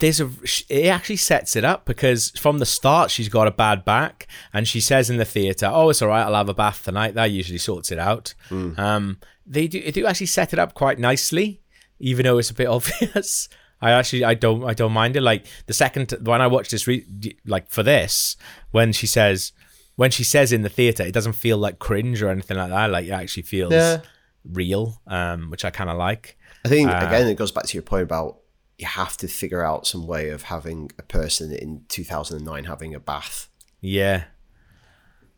There's 0.00 0.20
a. 0.20 0.30
It 0.68 0.86
actually 0.86 1.16
sets 1.16 1.56
it 1.56 1.64
up 1.64 1.84
because 1.84 2.30
from 2.38 2.58
the 2.58 2.66
start 2.66 3.10
she's 3.10 3.28
got 3.28 3.48
a 3.48 3.50
bad 3.50 3.84
back, 3.84 4.28
and 4.52 4.66
she 4.68 4.80
says 4.80 5.10
in 5.10 5.16
the 5.16 5.24
theater, 5.24 5.68
"Oh, 5.72 5.90
it's 5.90 6.00
all 6.02 6.08
right. 6.08 6.22
I'll 6.22 6.34
have 6.34 6.48
a 6.48 6.54
bath 6.54 6.84
tonight." 6.84 7.14
That 7.14 7.32
usually 7.32 7.58
sorts 7.58 7.90
it 7.90 7.98
out. 7.98 8.34
Um, 8.50 9.18
they 9.46 9.66
do. 9.66 9.80
They 9.82 9.90
do 9.90 10.06
actually 10.06 10.26
set 10.26 10.52
it 10.52 10.58
up 10.60 10.74
quite 10.74 10.98
nicely, 11.00 11.62
even 11.98 12.24
though 12.24 12.38
it's 12.38 12.50
a 12.50 12.54
bit 12.54 12.66
obvious. 12.76 13.48
I 13.80 13.90
actually 13.92 14.24
I 14.24 14.34
don't 14.34 14.62
I 14.64 14.74
don't 14.74 14.92
mind 14.92 15.16
it. 15.16 15.20
Like 15.22 15.46
the 15.66 15.72
second 15.72 16.14
when 16.22 16.40
I 16.40 16.46
watched 16.46 16.70
this, 16.70 16.86
re- 16.86 17.06
like 17.44 17.68
for 17.70 17.82
this, 17.82 18.36
when 18.70 18.92
she 18.92 19.06
says 19.08 19.52
when 19.96 20.12
she 20.12 20.22
says 20.22 20.52
in 20.52 20.62
the 20.62 20.68
theater, 20.68 21.02
it 21.02 21.12
doesn't 21.12 21.32
feel 21.32 21.58
like 21.58 21.80
cringe 21.80 22.22
or 22.22 22.28
anything 22.28 22.56
like 22.56 22.70
that. 22.70 22.90
Like 22.90 23.06
it 23.06 23.10
actually 23.10 23.42
feels 23.44 23.72
Yeah. 23.72 24.00
real, 24.44 25.00
um, 25.08 25.50
which 25.50 25.64
I 25.64 25.70
kind 25.70 25.90
of 25.90 25.96
like. 25.96 26.36
I 26.64 26.68
think 26.68 26.88
again 26.88 27.26
it 27.26 27.34
goes 27.36 27.50
back 27.52 27.64
to 27.64 27.74
your 27.74 27.82
point 27.82 28.02
about 28.04 28.38
you 28.78 28.86
have 28.86 29.16
to 29.18 29.28
figure 29.28 29.62
out 29.62 29.86
some 29.86 30.06
way 30.06 30.30
of 30.30 30.44
having 30.44 30.90
a 30.98 31.02
person 31.02 31.52
in 31.52 31.84
2009 31.88 32.64
having 32.64 32.94
a 32.94 33.00
bath. 33.00 33.48
Yeah. 33.80 34.24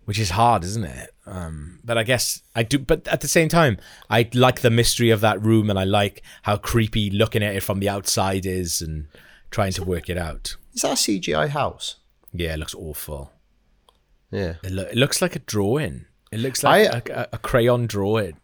Which 0.05 0.19
is 0.19 0.31
hard, 0.31 0.65
isn't 0.65 0.85
it? 0.85 1.15
Um, 1.27 1.79
but 1.85 1.97
I 1.97 2.03
guess 2.03 2.43
I 2.55 2.63
do. 2.65 2.79
But 2.79 3.07
at 3.09 3.21
the 3.21 3.29
same 3.29 3.49
time, 3.49 3.79
I 4.09 4.29
like 4.35 4.61
the 4.61 4.71
mystery 4.71 5.11
of 5.11 5.21
that 5.21 5.41
room, 5.43 5.71
and 5.71 5.79
I 5.79 5.85
like 5.85 6.23
how 6.43 6.57
creepy 6.57 7.11
looking 7.11 7.43
at 7.45 7.55
it 7.55 7.63
from 7.63 7.79
the 7.81 7.89
outside 7.89 8.45
is, 8.45 8.81
and 8.83 9.07
trying 9.51 9.73
to 9.73 9.85
work 9.85 10.09
it 10.11 10.19
out. 10.19 10.57
Is 10.75 10.83
that 10.83 10.93
a 10.93 10.95
CGI 10.95 11.49
house? 11.51 11.97
Yeah, 12.33 12.55
it 12.55 12.59
looks 12.59 12.75
awful. 12.75 13.33
Yeah. 14.33 14.55
It, 14.65 14.73
lo- 14.73 14.85
it 14.91 14.97
looks 14.97 15.23
like 15.23 15.37
a 15.37 15.41
drawing. 15.41 16.07
It 16.33 16.41
looks 16.41 16.63
like 16.65 17.11
I- 17.11 17.15
a, 17.15 17.21
a, 17.23 17.29
a 17.35 17.39
crayon 17.39 17.87
drawing. 17.87 18.37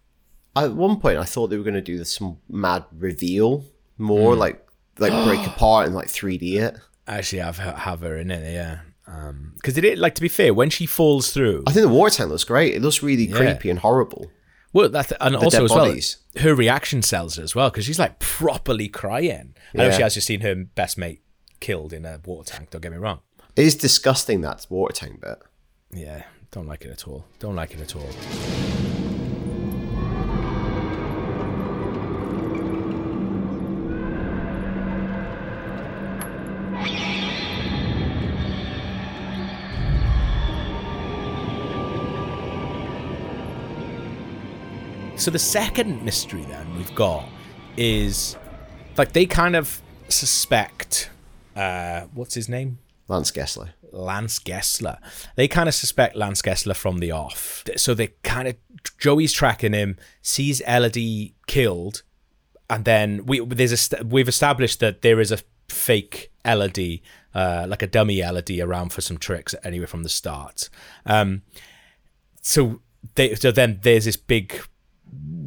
At 0.54 0.72
one 0.72 1.00
point, 1.00 1.18
I 1.18 1.24
thought 1.24 1.48
they 1.48 1.56
were 1.56 1.64
going 1.64 1.74
to 1.74 1.80
do 1.80 2.02
some 2.04 2.38
mad 2.48 2.84
reveal, 2.96 3.64
more 3.98 4.34
like 4.36 4.65
like 4.98 5.12
break 5.24 5.46
apart 5.46 5.86
and 5.86 5.94
like 5.94 6.08
3D 6.08 6.60
it. 6.60 6.76
Actually, 7.06 7.40
have 7.40 7.58
her, 7.58 7.72
have 7.72 8.00
her 8.00 8.16
in 8.16 8.30
it. 8.30 8.52
Yeah. 8.52 8.80
Um, 9.06 9.52
because 9.56 9.78
it 9.78 9.84
is 9.84 9.98
like 9.98 10.16
to 10.16 10.22
be 10.22 10.28
fair, 10.28 10.52
when 10.52 10.70
she 10.70 10.86
falls 10.86 11.32
through, 11.32 11.62
I 11.66 11.72
think 11.72 11.86
the 11.86 11.92
water 11.92 12.16
tank 12.16 12.30
looks 12.30 12.44
great. 12.44 12.74
It 12.74 12.82
looks 12.82 13.02
really 13.02 13.28
creepy 13.28 13.70
and 13.70 13.78
horrible. 13.78 14.30
Well, 14.72 14.88
that 14.88 15.12
and 15.20 15.36
also 15.36 15.64
as 15.64 15.70
well, 15.70 15.86
bodies. 15.86 16.18
her 16.36 16.54
reaction 16.54 17.02
sells 17.02 17.36
her 17.36 17.42
as 17.42 17.54
well 17.54 17.70
because 17.70 17.84
she's 17.84 17.98
like 17.98 18.18
properly 18.18 18.88
crying. 18.88 19.54
I 19.74 19.78
know 19.78 19.90
she 19.90 20.02
has 20.02 20.14
just 20.14 20.26
seen 20.26 20.40
her 20.40 20.54
best 20.54 20.98
mate 20.98 21.22
killed 21.60 21.92
in 21.92 22.04
a 22.04 22.20
water 22.24 22.52
tank. 22.52 22.70
Don't 22.70 22.82
get 22.82 22.92
me 22.92 22.98
wrong. 22.98 23.20
It 23.54 23.64
is 23.64 23.74
disgusting 23.74 24.42
that 24.42 24.66
water 24.68 24.92
tank 24.92 25.22
bit. 25.22 25.38
Yeah, 25.92 26.24
don't 26.50 26.66
like 26.66 26.84
it 26.84 26.90
at 26.90 27.06
all. 27.06 27.24
Don't 27.38 27.56
like 27.56 27.72
it 27.72 27.80
at 27.80 27.96
all. 27.96 28.95
So 45.26 45.32
the 45.32 45.40
second 45.40 46.04
mystery 46.04 46.44
then 46.44 46.76
we've 46.76 46.94
got 46.94 47.28
is 47.76 48.36
like 48.96 49.10
they 49.10 49.26
kind 49.26 49.56
of 49.56 49.82
suspect 50.06 51.10
uh 51.56 52.02
what's 52.14 52.34
his 52.34 52.48
name? 52.48 52.78
Lance 53.08 53.32
Gessler. 53.32 53.70
Lance 53.90 54.38
Gessler. 54.38 54.98
They 55.34 55.48
kind 55.48 55.68
of 55.68 55.74
suspect 55.74 56.14
Lance 56.14 56.42
Gessler 56.42 56.76
from 56.76 56.98
the 56.98 57.10
off. 57.10 57.64
So 57.76 57.92
they 57.92 58.12
kind 58.22 58.46
of 58.46 58.54
Joey's 58.98 59.32
tracking 59.32 59.72
him, 59.72 59.96
sees 60.22 60.60
Elodie 60.60 61.34
killed, 61.48 62.04
and 62.70 62.84
then 62.84 63.26
we 63.26 63.44
there's 63.44 63.92
a 63.92 64.04
we've 64.04 64.28
established 64.28 64.78
that 64.78 65.02
there 65.02 65.18
is 65.18 65.32
a 65.32 65.38
fake 65.68 66.30
Elodie, 66.44 67.02
uh, 67.34 67.66
like 67.68 67.82
a 67.82 67.88
dummy 67.88 68.20
Elodie 68.20 68.62
around 68.62 68.92
for 68.92 69.00
some 69.00 69.18
tricks 69.18 69.56
anyway 69.64 69.86
from 69.86 70.04
the 70.04 70.08
start. 70.08 70.68
Um, 71.04 71.42
so 72.42 72.80
they 73.16 73.34
so 73.34 73.50
then 73.50 73.80
there's 73.82 74.04
this 74.04 74.16
big 74.16 74.62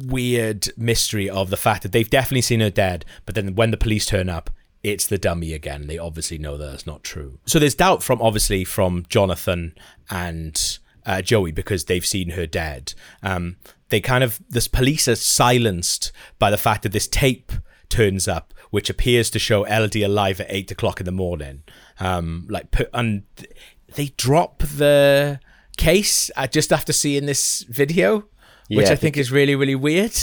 weird 0.06 0.68
mystery 0.76 1.28
of 1.28 1.50
the 1.50 1.56
fact 1.56 1.82
that 1.82 1.92
they've 1.92 2.10
definitely 2.10 2.42
seen 2.42 2.60
her 2.60 2.70
dead, 2.70 3.04
but 3.26 3.34
then 3.34 3.54
when 3.54 3.70
the 3.70 3.76
police 3.76 4.06
turn 4.06 4.28
up, 4.28 4.50
it's 4.82 5.06
the 5.06 5.18
dummy 5.18 5.52
again. 5.52 5.86
They 5.86 5.98
obviously 5.98 6.38
know 6.38 6.56
that 6.56 6.70
that's 6.70 6.86
not 6.86 7.02
true. 7.02 7.38
So 7.46 7.58
there's 7.58 7.74
doubt 7.74 8.02
from 8.02 8.20
obviously 8.22 8.64
from 8.64 9.04
Jonathan 9.08 9.74
and 10.08 10.78
uh, 11.04 11.22
Joey 11.22 11.52
because 11.52 11.84
they've 11.84 12.06
seen 12.06 12.30
her 12.30 12.46
dead. 12.46 12.94
Um, 13.22 13.56
they 13.88 14.00
kind 14.00 14.24
of 14.24 14.40
this 14.48 14.68
police 14.68 15.06
are 15.08 15.16
silenced 15.16 16.12
by 16.38 16.50
the 16.50 16.56
fact 16.56 16.82
that 16.84 16.92
this 16.92 17.08
tape 17.08 17.52
turns 17.88 18.28
up, 18.28 18.54
which 18.70 18.88
appears 18.88 19.30
to 19.30 19.38
show 19.38 19.64
Elodie 19.64 20.02
alive 20.02 20.40
at 20.40 20.46
eight 20.48 20.70
o'clock 20.70 21.00
in 21.00 21.06
the 21.06 21.12
morning. 21.12 21.62
Um, 21.98 22.46
like 22.48 22.70
pu- 22.70 22.86
and 22.94 23.24
they 23.94 24.12
drop 24.16 24.58
the 24.60 25.40
case 25.76 26.30
uh, 26.36 26.46
just 26.46 26.72
after 26.72 26.92
seeing 26.92 27.26
this 27.26 27.62
video, 27.68 28.24
which 28.70 28.88
I 28.88 28.96
think 28.96 29.16
is 29.16 29.30
really 29.32 29.54
really 29.56 29.74
weird. 29.74 30.16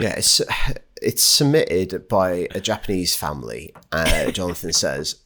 Yeah, 0.00 0.14
it's 0.16 0.40
it's 1.00 1.22
submitted 1.22 2.08
by 2.08 2.48
a 2.52 2.60
Japanese 2.60 3.14
family. 3.14 3.74
Uh, 3.90 4.30
Jonathan 4.30 4.72
says, 4.72 5.16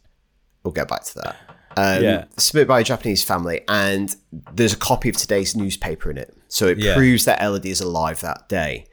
"We'll 0.62 0.72
get 0.72 0.88
back 0.88 1.04
to 1.04 1.14
that." 1.16 1.36
Um, 1.78 2.02
Yeah. 2.02 2.24
Submitted 2.38 2.68
by 2.68 2.80
a 2.80 2.84
Japanese 2.84 3.22
family, 3.22 3.60
and 3.68 4.14
there's 4.54 4.72
a 4.72 4.78
copy 4.78 5.08
of 5.10 5.16
today's 5.16 5.54
newspaper 5.54 6.10
in 6.10 6.18
it, 6.18 6.34
so 6.48 6.66
it 6.68 6.78
Yeah. 6.78 6.94
proves 6.94 7.24
that 7.26 7.42
Elodie 7.42 7.70
is 7.70 7.80
alive 7.80 8.20
that 8.22 8.48
day. 8.48 8.86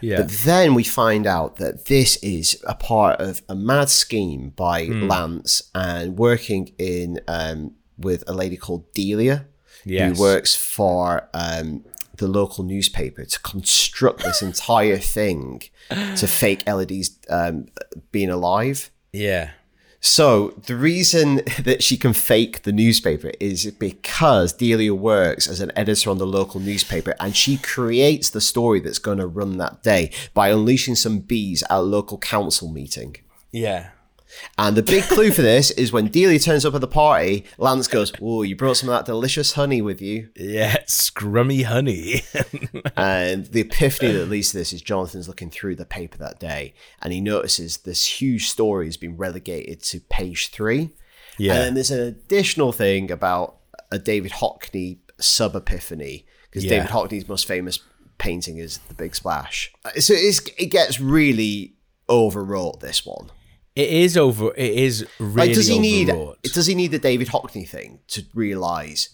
Yeah. 0.00 0.16
But 0.22 0.30
then 0.46 0.74
we 0.74 0.82
find 0.84 1.26
out 1.26 1.56
that 1.56 1.84
this 1.86 2.16
is 2.22 2.58
a 2.64 2.74
part 2.74 3.20
of 3.20 3.42
a 3.50 3.54
mad 3.54 3.90
scheme 3.90 4.50
by 4.56 4.86
Hmm. 4.86 5.08
Lance 5.08 5.62
and 5.74 6.16
working 6.18 6.72
in 6.78 7.20
um, 7.28 7.72
with 7.98 8.24
a 8.26 8.32
lady 8.32 8.56
called 8.56 8.90
Delia, 8.94 9.46
Yes. 9.84 10.16
who 10.16 10.22
works 10.22 10.56
for 10.56 11.28
um, 11.34 11.84
the 12.20 12.28
local 12.28 12.62
newspaper 12.64 13.24
to 13.24 13.40
construct 13.40 14.22
this 14.22 14.42
entire 14.42 14.98
thing 14.98 15.62
to 15.88 16.26
fake 16.26 16.62
Elodie's 16.66 17.18
um, 17.28 17.66
being 18.12 18.30
alive. 18.30 18.90
yeah. 19.12 19.50
So 20.02 20.54
the 20.66 20.76
reason 20.76 21.42
that 21.62 21.82
she 21.82 21.96
can 21.98 22.14
fake 22.14 22.62
the 22.62 22.72
newspaper 22.72 23.32
is 23.38 23.70
because 23.72 24.52
Delia 24.52 24.94
works 24.94 25.46
as 25.46 25.60
an 25.60 25.70
editor 25.76 26.08
on 26.10 26.18
the 26.18 26.26
local 26.26 26.58
newspaper 26.58 27.14
and 27.20 27.36
she 27.36 27.58
creates 27.58 28.30
the 28.30 28.40
story 28.40 28.80
that's 28.80 28.98
going 28.98 29.18
to 29.18 29.26
run 29.26 29.58
that 29.58 29.82
day 29.82 30.10
by 30.32 30.48
unleashing 30.48 30.94
some 30.94 31.18
bees 31.18 31.62
at 31.64 31.70
a 31.72 31.80
local 31.80 32.16
council 32.16 32.70
meeting. 32.70 33.16
Yeah. 33.52 33.90
And 34.58 34.76
the 34.76 34.82
big 34.82 35.04
clue 35.04 35.32
for 35.32 35.42
this 35.42 35.70
is 35.72 35.92
when 35.92 36.06
Delia 36.08 36.38
turns 36.38 36.64
up 36.64 36.74
at 36.74 36.80
the 36.80 36.86
party, 36.88 37.44
Lance 37.58 37.88
goes, 37.88 38.12
Oh, 38.20 38.42
you 38.42 38.56
brought 38.56 38.76
some 38.76 38.88
of 38.88 38.94
that 38.94 39.04
delicious 39.06 39.52
honey 39.52 39.82
with 39.82 40.00
you. 40.00 40.28
Yeah. 40.36 40.78
Scrummy 40.86 41.64
honey. 41.64 42.22
And 42.96 43.46
the 43.46 43.60
epiphany 43.62 44.12
that 44.12 44.26
leads 44.28 44.50
to 44.50 44.58
this 44.58 44.72
is 44.72 44.82
Jonathan's 44.82 45.26
looking 45.28 45.50
through 45.50 45.76
the 45.76 45.84
paper 45.86 46.18
that 46.18 46.38
day 46.38 46.74
and 47.02 47.12
he 47.12 47.20
notices 47.20 47.78
this 47.78 48.04
huge 48.20 48.48
story 48.50 48.86
has 48.86 48.96
been 48.96 49.16
relegated 49.16 49.82
to 49.84 50.00
page 50.00 50.48
three. 50.48 50.90
Yeah. 51.38 51.54
And 51.54 51.62
then 51.62 51.74
there's 51.74 51.90
an 51.90 52.00
additional 52.00 52.72
thing 52.72 53.10
about 53.10 53.56
a 53.90 53.98
David 53.98 54.32
Hockney 54.32 54.98
sub 55.18 55.54
epiphany 55.56 56.26
because 56.50 56.64
Yeah. 56.64 56.70
David 56.70 56.90
Hockney's 56.90 57.28
most 57.28 57.46
famous 57.46 57.78
painting 58.18 58.58
is 58.58 58.78
The 58.88 58.94
Big 58.94 59.14
Splash. 59.14 59.72
Uh, 59.84 59.92
So 59.98 60.12
it's, 60.14 60.40
it 60.58 60.66
gets 60.66 61.00
really 61.00 61.74
overwrought, 62.08 62.80
this 62.80 63.06
one. 63.06 63.30
It 63.76 63.88
is 63.88 64.16
over. 64.16 64.52
It 64.56 64.72
is 64.74 65.06
really 65.18 65.48
Like, 65.48 65.54
does 65.54 65.66
he 65.68 65.78
need 65.78 66.12
does 66.42 66.66
he 66.66 66.74
need 66.74 66.90
the 66.90 66.98
David 66.98 67.28
Hockney 67.28 67.68
thing 67.68 68.00
to 68.08 68.24
realize 68.34 69.10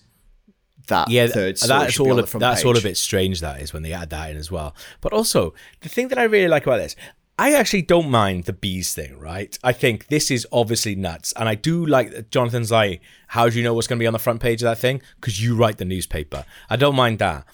that 0.89 1.11
yeah, 1.11 1.27
third 1.27 1.59
story 1.59 1.81
that's 1.81 2.01
all. 2.01 2.13
on 2.13 2.19
A, 2.19 2.23
the 2.23 2.27
front 2.29 2.41
that's 2.41 2.61
page? 2.61 2.67
all 2.67 2.77
a 2.77 2.81
bit 2.81 2.97
strange. 2.97 3.41
That 3.41 3.61
is 3.61 3.73
when 3.73 3.83
they 3.83 3.93
add 3.93 4.11
that 4.11 4.31
in 4.31 4.37
as 4.37 4.51
well. 4.51 4.75
But 5.01 5.13
also, 5.13 5.55
the 5.81 5.89
thing 5.89 6.09
that 6.09 6.19
I 6.19 6.25
really 6.25 6.49
like 6.49 6.67
about 6.67 6.79
this, 6.79 6.97
I 7.39 7.55
actually 7.55 7.83
don't 7.83 8.09
mind 8.11 8.45
the 8.45 8.53
bees 8.53 8.95
thing. 8.95 9.19
Right? 9.19 9.59
I 9.63 9.73
think 9.73 10.07
this 10.09 10.31
is 10.31 10.47
obviously 10.53 10.95
nuts, 10.95 11.33
and 11.37 11.49
I 11.49 11.55
do 11.55 11.85
like 11.85 12.13
that 12.13 12.31
Jonathan's 12.31 12.71
like, 12.71 13.01
"How 13.29 13.49
do 13.49 13.57
you 13.59 13.65
know 13.65 13.75
what's 13.75 13.87
going 13.87 13.99
to 13.99 14.03
be 14.03 14.07
on 14.07 14.13
the 14.13 14.19
front 14.19 14.41
page 14.41 14.63
of 14.63 14.67
that 14.67 14.79
thing? 14.79 15.03
Because 15.17 15.43
you 15.43 15.55
write 15.57 15.79
the 15.79 15.85
newspaper." 15.85 16.45
I 16.71 16.77
don't 16.77 16.97
mind 16.97 17.19
that. 17.19 17.45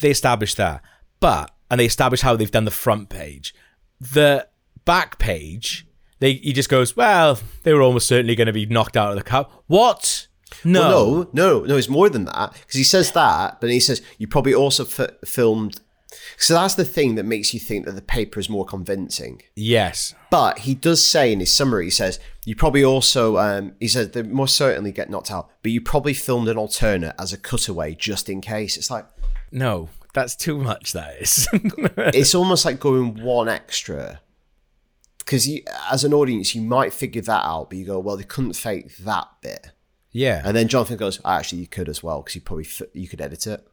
They 0.00 0.10
established 0.10 0.56
that, 0.58 0.82
but 1.18 1.50
and 1.70 1.80
they 1.80 1.86
established 1.86 2.22
how 2.22 2.36
they've 2.36 2.50
done 2.50 2.64
the 2.66 2.70
front 2.70 3.08
page. 3.08 3.54
The 4.00 4.48
back 4.84 5.18
page, 5.18 5.86
they 6.20 6.34
he 6.34 6.52
just 6.52 6.68
goes, 6.68 6.96
"Well, 6.96 7.38
they 7.64 7.72
were 7.74 7.82
almost 7.82 8.06
certainly 8.06 8.36
going 8.36 8.46
to 8.46 8.52
be 8.52 8.66
knocked 8.66 8.96
out 8.96 9.10
of 9.10 9.16
the 9.16 9.24
cup." 9.24 9.64
What? 9.66 10.28
No. 10.64 10.80
Well, 10.80 11.14
no, 11.16 11.30
no, 11.32 11.60
no. 11.64 11.76
It's 11.76 11.88
more 11.88 12.08
than 12.08 12.26
that 12.26 12.52
because 12.52 12.76
he 12.76 12.84
says 12.84 13.12
that, 13.12 13.60
but 13.60 13.70
he 13.70 13.80
says 13.80 14.02
you 14.18 14.28
probably 14.28 14.54
also 14.54 14.84
f- 14.84 15.10
filmed. 15.24 15.80
So 16.36 16.54
that's 16.54 16.74
the 16.74 16.84
thing 16.84 17.14
that 17.14 17.24
makes 17.24 17.54
you 17.54 17.60
think 17.60 17.86
that 17.86 17.92
the 17.92 18.02
paper 18.02 18.40
is 18.40 18.48
more 18.48 18.64
convincing. 18.64 19.42
Yes. 19.54 20.14
But 20.28 20.60
he 20.60 20.74
does 20.74 21.04
say 21.04 21.32
in 21.32 21.38
his 21.40 21.52
summary, 21.52 21.84
he 21.84 21.90
says 21.90 22.18
you 22.44 22.56
probably 22.56 22.84
also. 22.84 23.38
Um, 23.38 23.74
he 23.80 23.88
says 23.88 24.10
they 24.10 24.22
most 24.22 24.56
certainly 24.56 24.92
get 24.92 25.08
knocked 25.08 25.30
out, 25.30 25.50
but 25.62 25.72
you 25.72 25.80
probably 25.80 26.14
filmed 26.14 26.48
an 26.48 26.58
alternate 26.58 27.14
as 27.18 27.32
a 27.32 27.38
cutaway 27.38 27.94
just 27.94 28.28
in 28.28 28.40
case. 28.40 28.76
It's 28.76 28.90
like 28.90 29.06
No, 29.52 29.88
that's 30.12 30.34
too 30.36 30.58
much. 30.58 30.92
That 30.92 31.16
is. 31.20 31.48
it's 31.52 32.34
almost 32.34 32.64
like 32.64 32.80
going 32.80 33.22
one 33.22 33.48
extra. 33.48 34.20
Because 35.20 35.48
as 35.92 36.02
an 36.04 36.12
audience, 36.12 36.54
you 36.54 36.62
might 36.62 36.92
figure 36.92 37.22
that 37.22 37.44
out, 37.44 37.70
but 37.70 37.78
you 37.78 37.84
go, 37.86 37.98
well, 38.00 38.16
they 38.16 38.24
couldn't 38.24 38.54
fake 38.54 38.96
that 38.98 39.28
bit. 39.40 39.70
yeah, 40.10 40.42
And 40.44 40.56
then 40.56 40.66
Jonathan 40.68 40.96
goes, 40.96 41.20
actually, 41.24 41.60
you 41.60 41.66
could 41.68 41.88
as 41.88 42.02
well, 42.02 42.20
because 42.22 42.34
you 42.34 42.40
probably 42.40 42.64
f- 42.64 42.82
you 42.94 43.06
could 43.08 43.20
edit 43.20 43.46
it. 43.46 43.66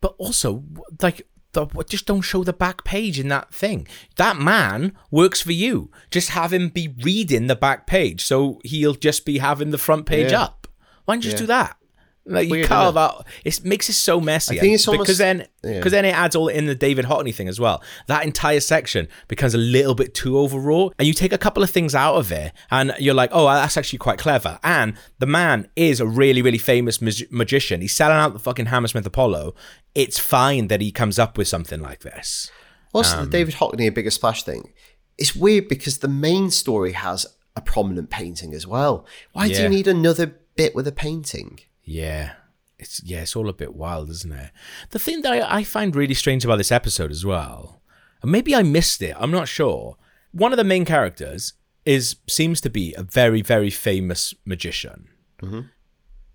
but 0.00 0.14
also 0.18 0.62
like. 1.02 1.26
The, 1.54 1.66
just 1.86 2.06
don't 2.06 2.22
show 2.22 2.42
the 2.44 2.54
back 2.54 2.82
page 2.82 3.20
in 3.20 3.28
that 3.28 3.52
thing. 3.52 3.86
That 4.16 4.38
man 4.38 4.96
works 5.10 5.42
for 5.42 5.52
you. 5.52 5.90
Just 6.10 6.30
have 6.30 6.50
him 6.50 6.70
be 6.70 6.88
reading 7.02 7.46
the 7.46 7.54
back 7.54 7.86
page, 7.86 8.24
so 8.24 8.58
he'll 8.64 8.94
just 8.94 9.26
be 9.26 9.36
having 9.36 9.70
the 9.70 9.76
front 9.76 10.06
page 10.06 10.32
Yeah. 10.32 10.44
up. 10.44 10.66
Why 11.04 11.12
don't 11.14 11.24
you 11.26 11.30
just 11.30 11.42
do 11.42 11.46
that? 11.48 11.76
Like 12.24 12.48
you 12.48 12.64
carve 12.64 12.96
out. 12.96 13.26
It 13.44 13.64
makes 13.64 13.88
it 13.88 13.94
so 13.94 14.20
messy. 14.20 14.56
I 14.58 14.60
think 14.60 14.74
it's 14.74 14.86
because 14.86 14.96
almost- 14.96 15.18
then 15.18 15.46
yeah. 15.64 15.78
because 15.78 15.90
then 15.92 16.04
it 16.04 16.14
adds 16.14 16.36
all 16.36 16.46
in 16.48 16.66
the 16.66 16.74
David 16.74 17.04
Hockney 17.06 17.34
thing 17.34 17.48
as 17.48 17.58
well. 17.58 17.82
That 18.06 18.24
entire 18.24 18.60
section 18.60 19.08
becomes 19.26 19.54
a 19.54 19.58
little 19.58 19.94
bit 19.96 20.14
too 20.14 20.38
overwrought, 20.38 20.94
and 20.98 21.08
you 21.08 21.14
take 21.14 21.32
a 21.32 21.38
couple 21.38 21.62
of 21.64 21.70
things 21.70 21.94
out 21.96 22.14
of 22.14 22.30
it, 22.30 22.52
and 22.70 22.94
you're 23.00 23.14
like, 23.14 23.30
oh, 23.32 23.46
that's 23.46 23.76
actually 23.76 23.98
quite 23.98 24.18
clever. 24.18 24.60
And 24.62 24.94
the 25.18 25.26
man 25.26 25.68
is 25.74 25.98
a 26.00 26.06
really 26.06 26.42
really 26.42 26.58
famous 26.58 27.02
mag- 27.02 27.26
magician. 27.32 27.80
He's 27.80 27.94
selling 27.96 28.16
out 28.16 28.32
the 28.34 28.38
fucking 28.38 28.66
Hammersmith 28.66 29.04
Apollo. 29.06 29.54
It's 29.94 30.18
fine 30.18 30.68
that 30.68 30.80
he 30.80 30.92
comes 30.92 31.18
up 31.18 31.36
with 31.36 31.48
something 31.48 31.80
like 31.80 32.00
this. 32.00 32.50
Also, 32.94 33.18
Um, 33.18 33.24
the 33.24 33.30
David 33.30 33.54
Hockney, 33.54 33.86
a 33.86 33.90
bigger 33.90 34.10
splash 34.10 34.42
thing. 34.44 34.72
It's 35.18 35.34
weird 35.34 35.66
because 35.68 35.98
the 35.98 36.08
main 36.08 36.50
story 36.50 36.92
has 36.92 37.26
a 37.56 37.60
prominent 37.60 38.10
painting 38.10 38.54
as 38.54 38.66
well. 38.66 39.06
Why 39.32 39.48
do 39.48 39.54
you 39.60 39.68
need 39.68 39.86
another 39.88 40.36
bit 40.56 40.74
with 40.74 40.86
a 40.86 40.92
painting? 40.92 41.58
Yeah. 41.84 42.32
It's 42.78 43.02
yeah, 43.04 43.22
it's 43.22 43.36
all 43.36 43.48
a 43.48 43.52
bit 43.52 43.74
wild, 43.74 44.10
isn't 44.10 44.32
it? 44.32 44.50
The 44.90 44.98
thing 44.98 45.22
that 45.22 45.32
I, 45.32 45.58
I 45.58 45.64
find 45.64 45.94
really 45.94 46.14
strange 46.14 46.44
about 46.44 46.56
this 46.56 46.72
episode 46.72 47.12
as 47.12 47.24
well, 47.24 47.80
and 48.22 48.32
maybe 48.32 48.56
I 48.56 48.64
missed 48.64 49.00
it, 49.02 49.14
I'm 49.18 49.30
not 49.30 49.46
sure. 49.46 49.96
One 50.32 50.52
of 50.52 50.56
the 50.56 50.64
main 50.64 50.84
characters 50.84 51.52
is 51.84 52.16
seems 52.28 52.60
to 52.62 52.70
be 52.70 52.92
a 52.98 53.04
very, 53.04 53.40
very 53.40 53.70
famous 53.70 54.34
magician. 54.44 55.08
Mm-hmm. 55.40 55.60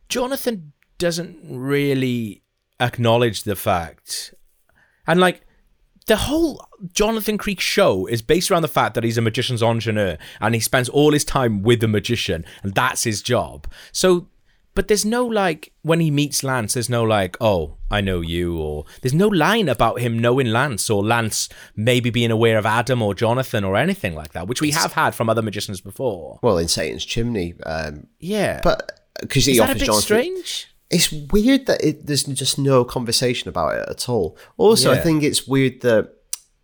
Jonathan 0.08 0.72
doesn't 0.98 1.38
really 1.44 2.44
acknowledge 2.80 3.44
the 3.44 3.56
fact 3.56 4.34
and 5.08 5.20
like 5.20 5.42
the 6.08 6.16
whole 6.16 6.66
Jonathan 6.94 7.38
Creek 7.38 7.60
show 7.60 8.06
is 8.06 8.22
based 8.22 8.50
around 8.50 8.62
the 8.62 8.68
fact 8.68 8.94
that 8.96 9.04
he's 9.04 9.18
a 9.18 9.22
magician's 9.22 9.64
engineer 9.64 10.18
and 10.40 10.56
he 10.56 10.62
spends 10.62 10.90
all 10.90 11.12
his 11.12 11.26
time 11.26 11.64
with 11.64 11.82
the 11.82 11.88
magician 11.88 12.46
and 12.64 12.74
that's 12.74 13.04
his 13.04 13.22
job. 13.22 13.68
So, 13.92 14.28
but 14.78 14.88
there's 14.90 15.04
no 15.06 15.26
like, 15.26 15.74
when 15.82 16.00
he 16.00 16.12
meets 16.12 16.44
Lance, 16.44 16.76
there's 16.76 16.88
no 16.90 17.04
like, 17.04 17.36
oh, 17.42 17.78
I 17.90 18.00
know 18.02 18.22
you, 18.22 18.58
or 18.60 18.86
there's 19.02 19.13
no 19.13 19.28
line 19.28 19.68
about 19.70 20.00
him 20.00 20.20
knowing 20.20 20.48
Lance 20.48 20.88
or 20.90 21.04
Lance 21.04 21.50
maybe 21.76 22.12
being 22.12 22.30
aware 22.30 22.60
of 22.60 22.66
Adam 22.66 23.02
or 23.02 23.16
Jonathan 23.16 23.63
or 23.63 23.76
anything 23.76 24.13
like 24.13 24.34
that, 24.34 24.48
which 24.48 24.62
we 24.62 24.70
have 24.72 24.94
had 24.94 25.16
from 25.16 25.30
other 25.30 25.42
magicians 25.42 25.82
before. 25.82 26.38
Well, 26.44 26.60
in 26.60 26.68
Satan's 26.68 27.04
Chimney, 27.06 27.56
um, 27.66 28.06
Yeah. 28.20 28.62
but 28.63 29.10
because 29.20 29.46
he 29.46 29.54
is 29.54 29.58
that 29.58 29.63
a 29.63 29.72
offers 29.72 29.80
bit 29.82 29.86
Jonathan, 29.88 30.04
strange? 30.04 30.68
it's 30.92 31.12
weird 31.12 31.66
that 31.66 31.84
it, 31.84 32.06
there's 32.06 32.24
just 32.26 32.60
no 32.60 32.86
conversation 32.86 33.50
about 33.50 33.76
it 33.80 33.90
at 33.90 34.08
all. 34.08 34.38
Also, 34.58 34.92
I 34.92 34.98
think 35.00 35.24
it's 35.24 35.48
weird 35.48 35.82
that 35.82 36.13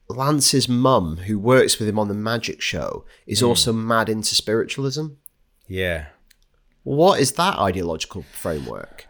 Lance's 0.08 0.70
mum, 0.70 1.18
who 1.26 1.40
works 1.40 1.80
with 1.80 1.88
him 1.90 1.98
on 1.98 2.10
the 2.10 2.14
magic 2.14 2.62
show, 2.62 3.06
is 3.26 3.40
Hmm. 3.40 3.48
also 3.48 3.74
mad 3.74 4.08
into 4.08 4.36
spiritualism. 4.36 5.08
Yeah. 5.68 6.08
What 6.84 7.20
is 7.20 7.34
that 7.34 7.58
ideological 7.58 8.24
framework? 8.34 9.08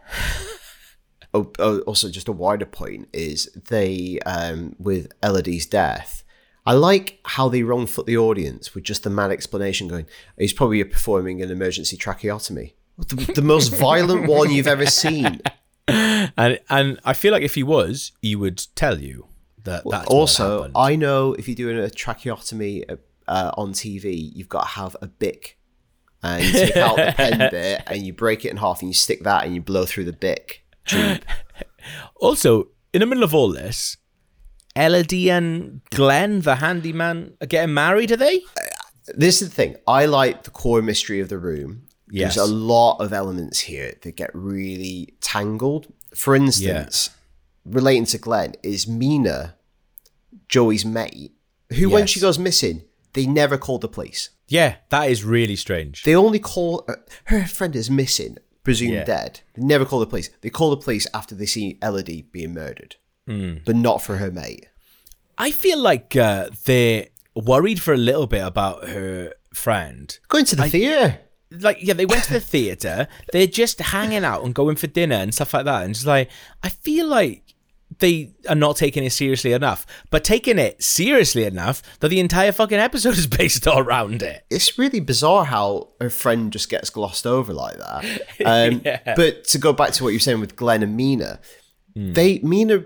oh, 1.34 1.50
oh, 1.58 1.80
also, 1.80 2.08
just 2.10 2.28
a 2.28 2.32
wider 2.32 2.66
point 2.66 3.08
is 3.12 3.46
they, 3.68 4.18
um, 4.24 4.76
with 4.78 5.12
Elodie's 5.22 5.66
death, 5.66 6.22
I 6.66 6.72
like 6.72 7.20
how 7.24 7.48
they 7.48 7.62
wrong 7.62 7.86
foot 7.86 8.06
the 8.06 8.16
audience 8.16 8.74
with 8.74 8.84
just 8.84 9.02
the 9.02 9.10
mad 9.10 9.30
explanation 9.30 9.88
going, 9.88 10.06
he's 10.38 10.52
probably 10.52 10.82
performing 10.84 11.42
an 11.42 11.50
emergency 11.50 11.96
tracheotomy. 11.96 12.74
The, 12.96 13.32
the 13.34 13.42
most 13.42 13.74
violent 13.74 14.28
one 14.28 14.50
you've 14.50 14.68
ever 14.68 14.86
seen. 14.86 15.40
And 15.86 16.60
and 16.70 16.98
I 17.04 17.12
feel 17.12 17.32
like 17.32 17.42
if 17.42 17.54
he 17.54 17.62
was, 17.62 18.12
he 18.22 18.34
would 18.34 18.64
tell 18.74 18.98
you 18.98 19.26
that 19.64 19.82
that's 19.84 20.06
also. 20.06 20.70
I 20.74 20.96
know 20.96 21.34
if 21.34 21.48
you're 21.48 21.54
doing 21.54 21.78
a 21.78 21.90
tracheotomy 21.90 22.84
uh, 23.28 23.50
on 23.56 23.72
TV, 23.72 24.30
you've 24.34 24.48
got 24.48 24.62
to 24.62 24.68
have 24.68 24.96
a 25.02 25.06
bic. 25.06 25.58
And 26.24 26.42
you 26.42 26.52
take 26.52 26.76
out 26.76 26.96
the 26.96 27.12
pen 27.14 27.38
bit 27.50 27.82
and 27.86 28.04
you 28.04 28.12
break 28.12 28.44
it 28.44 28.50
in 28.50 28.56
half 28.56 28.80
and 28.80 28.88
you 28.88 28.94
stick 28.94 29.22
that 29.24 29.44
and 29.44 29.54
you 29.54 29.60
blow 29.60 29.84
through 29.84 30.04
the 30.04 30.12
bic 30.12 30.64
tube. 30.86 31.22
Also, 32.16 32.68
in 32.94 33.00
the 33.00 33.06
middle 33.06 33.22
of 33.24 33.34
all 33.34 33.52
this, 33.52 33.98
Elodie 34.74 35.30
and 35.30 35.82
Glenn, 35.90 36.40
the 36.40 36.56
handyman, 36.56 37.34
are 37.42 37.46
getting 37.46 37.74
married, 37.74 38.10
are 38.10 38.16
they? 38.16 38.38
Uh, 38.38 39.12
this 39.14 39.42
is 39.42 39.50
the 39.50 39.54
thing. 39.54 39.76
I 39.86 40.06
like 40.06 40.44
the 40.44 40.50
core 40.50 40.80
mystery 40.80 41.20
of 41.20 41.28
the 41.28 41.36
room. 41.36 41.82
Yes. 42.10 42.36
There's 42.36 42.48
a 42.48 42.52
lot 42.54 42.98
of 43.00 43.12
elements 43.12 43.60
here 43.60 43.94
that 44.00 44.16
get 44.16 44.30
really 44.32 45.14
tangled. 45.20 45.92
For 46.14 46.34
instance, 46.34 47.10
relating 47.66 48.06
to 48.06 48.18
Glenn, 48.18 48.54
is 48.62 48.88
Mina, 48.88 49.56
Joey's 50.48 50.84
mate, 50.86 51.32
who, 51.70 51.90
when 51.90 52.06
she 52.06 52.20
goes 52.20 52.38
missing, 52.38 52.82
they 53.14 53.26
never 53.26 53.56
called 53.58 53.80
the 53.80 53.88
police. 53.88 54.30
Yeah, 54.48 54.76
that 54.90 55.08
is 55.10 55.24
really 55.24 55.56
strange. 55.56 56.02
They 56.02 56.14
only 56.14 56.38
call 56.38 56.84
uh, 56.88 56.94
her 57.24 57.46
friend 57.46 57.74
is 57.74 57.90
missing, 57.90 58.36
presumed 58.62 58.92
Yeah. 58.92 59.04
dead. 59.04 59.40
They 59.54 59.62
never 59.62 59.84
call 59.84 60.00
the 60.00 60.06
police. 60.06 60.30
They 60.42 60.50
call 60.50 60.70
the 60.70 60.76
police 60.76 61.06
after 61.14 61.34
they 61.34 61.46
see 61.46 61.78
Elodie 61.82 62.22
being 62.30 62.52
murdered, 62.54 62.96
Hmm. 63.26 63.54
but 63.64 63.76
not 63.76 64.02
for 64.02 64.16
her 64.18 64.30
mate. 64.30 64.66
I 65.38 65.50
feel 65.50 65.78
like 65.80 66.14
uh, 66.14 66.50
they're 66.66 67.06
worried 67.34 67.80
for 67.80 67.92
a 67.94 67.96
little 67.96 68.26
bit 68.26 68.44
about 68.46 68.88
her 68.88 69.32
friend. 69.52 70.16
Going 70.28 70.44
to 70.46 70.56
the 70.56 70.68
theatre. 70.68 71.20
Like, 71.50 71.78
yeah, 71.80 71.94
they 71.94 72.06
went 72.06 72.24
to 72.24 72.32
the 72.32 72.40
theater. 72.40 73.06
They're 73.32 73.46
just 73.46 73.78
hanging 73.80 74.24
out 74.24 74.44
and 74.44 74.52
going 74.54 74.76
for 74.76 74.88
dinner 74.88 75.16
and 75.16 75.32
stuff 75.32 75.54
like 75.54 75.64
that. 75.66 75.84
And 75.84 75.94
just 75.94 76.06
like, 76.06 76.28
I 76.64 76.68
feel 76.68 77.06
like 77.06 77.43
they 77.98 78.32
are 78.48 78.54
not 78.54 78.76
taking 78.76 79.04
it 79.04 79.10
seriously 79.10 79.52
enough, 79.52 79.86
but 80.10 80.24
taking 80.24 80.58
it 80.58 80.82
seriously 80.82 81.44
enough 81.44 81.82
that 82.00 82.08
the 82.08 82.20
entire 82.20 82.52
fucking 82.52 82.78
episode 82.78 83.16
is 83.16 83.26
based 83.38 83.66
all 83.68 83.78
around 83.80 84.22
it. 84.22 84.44
It's 84.50 84.78
really 84.78 85.00
bizarre 85.00 85.44
how 85.44 85.88
her 86.00 86.10
friend 86.10 86.52
just 86.52 86.68
gets 86.68 86.90
glossed 86.90 87.26
over 87.26 87.52
like 87.52 87.76
that. 87.78 88.04
Um, 88.44 88.82
But 89.16 89.44
to 89.44 89.58
go 89.58 89.72
back 89.72 89.92
to 89.92 90.04
what 90.04 90.10
you're 90.10 90.20
saying 90.20 90.40
with 90.40 90.56
Glenn 90.56 90.82
and 90.82 90.96
Mina, 90.96 91.40
Hmm. 91.94 92.12
they 92.12 92.40
Mina, 92.40 92.84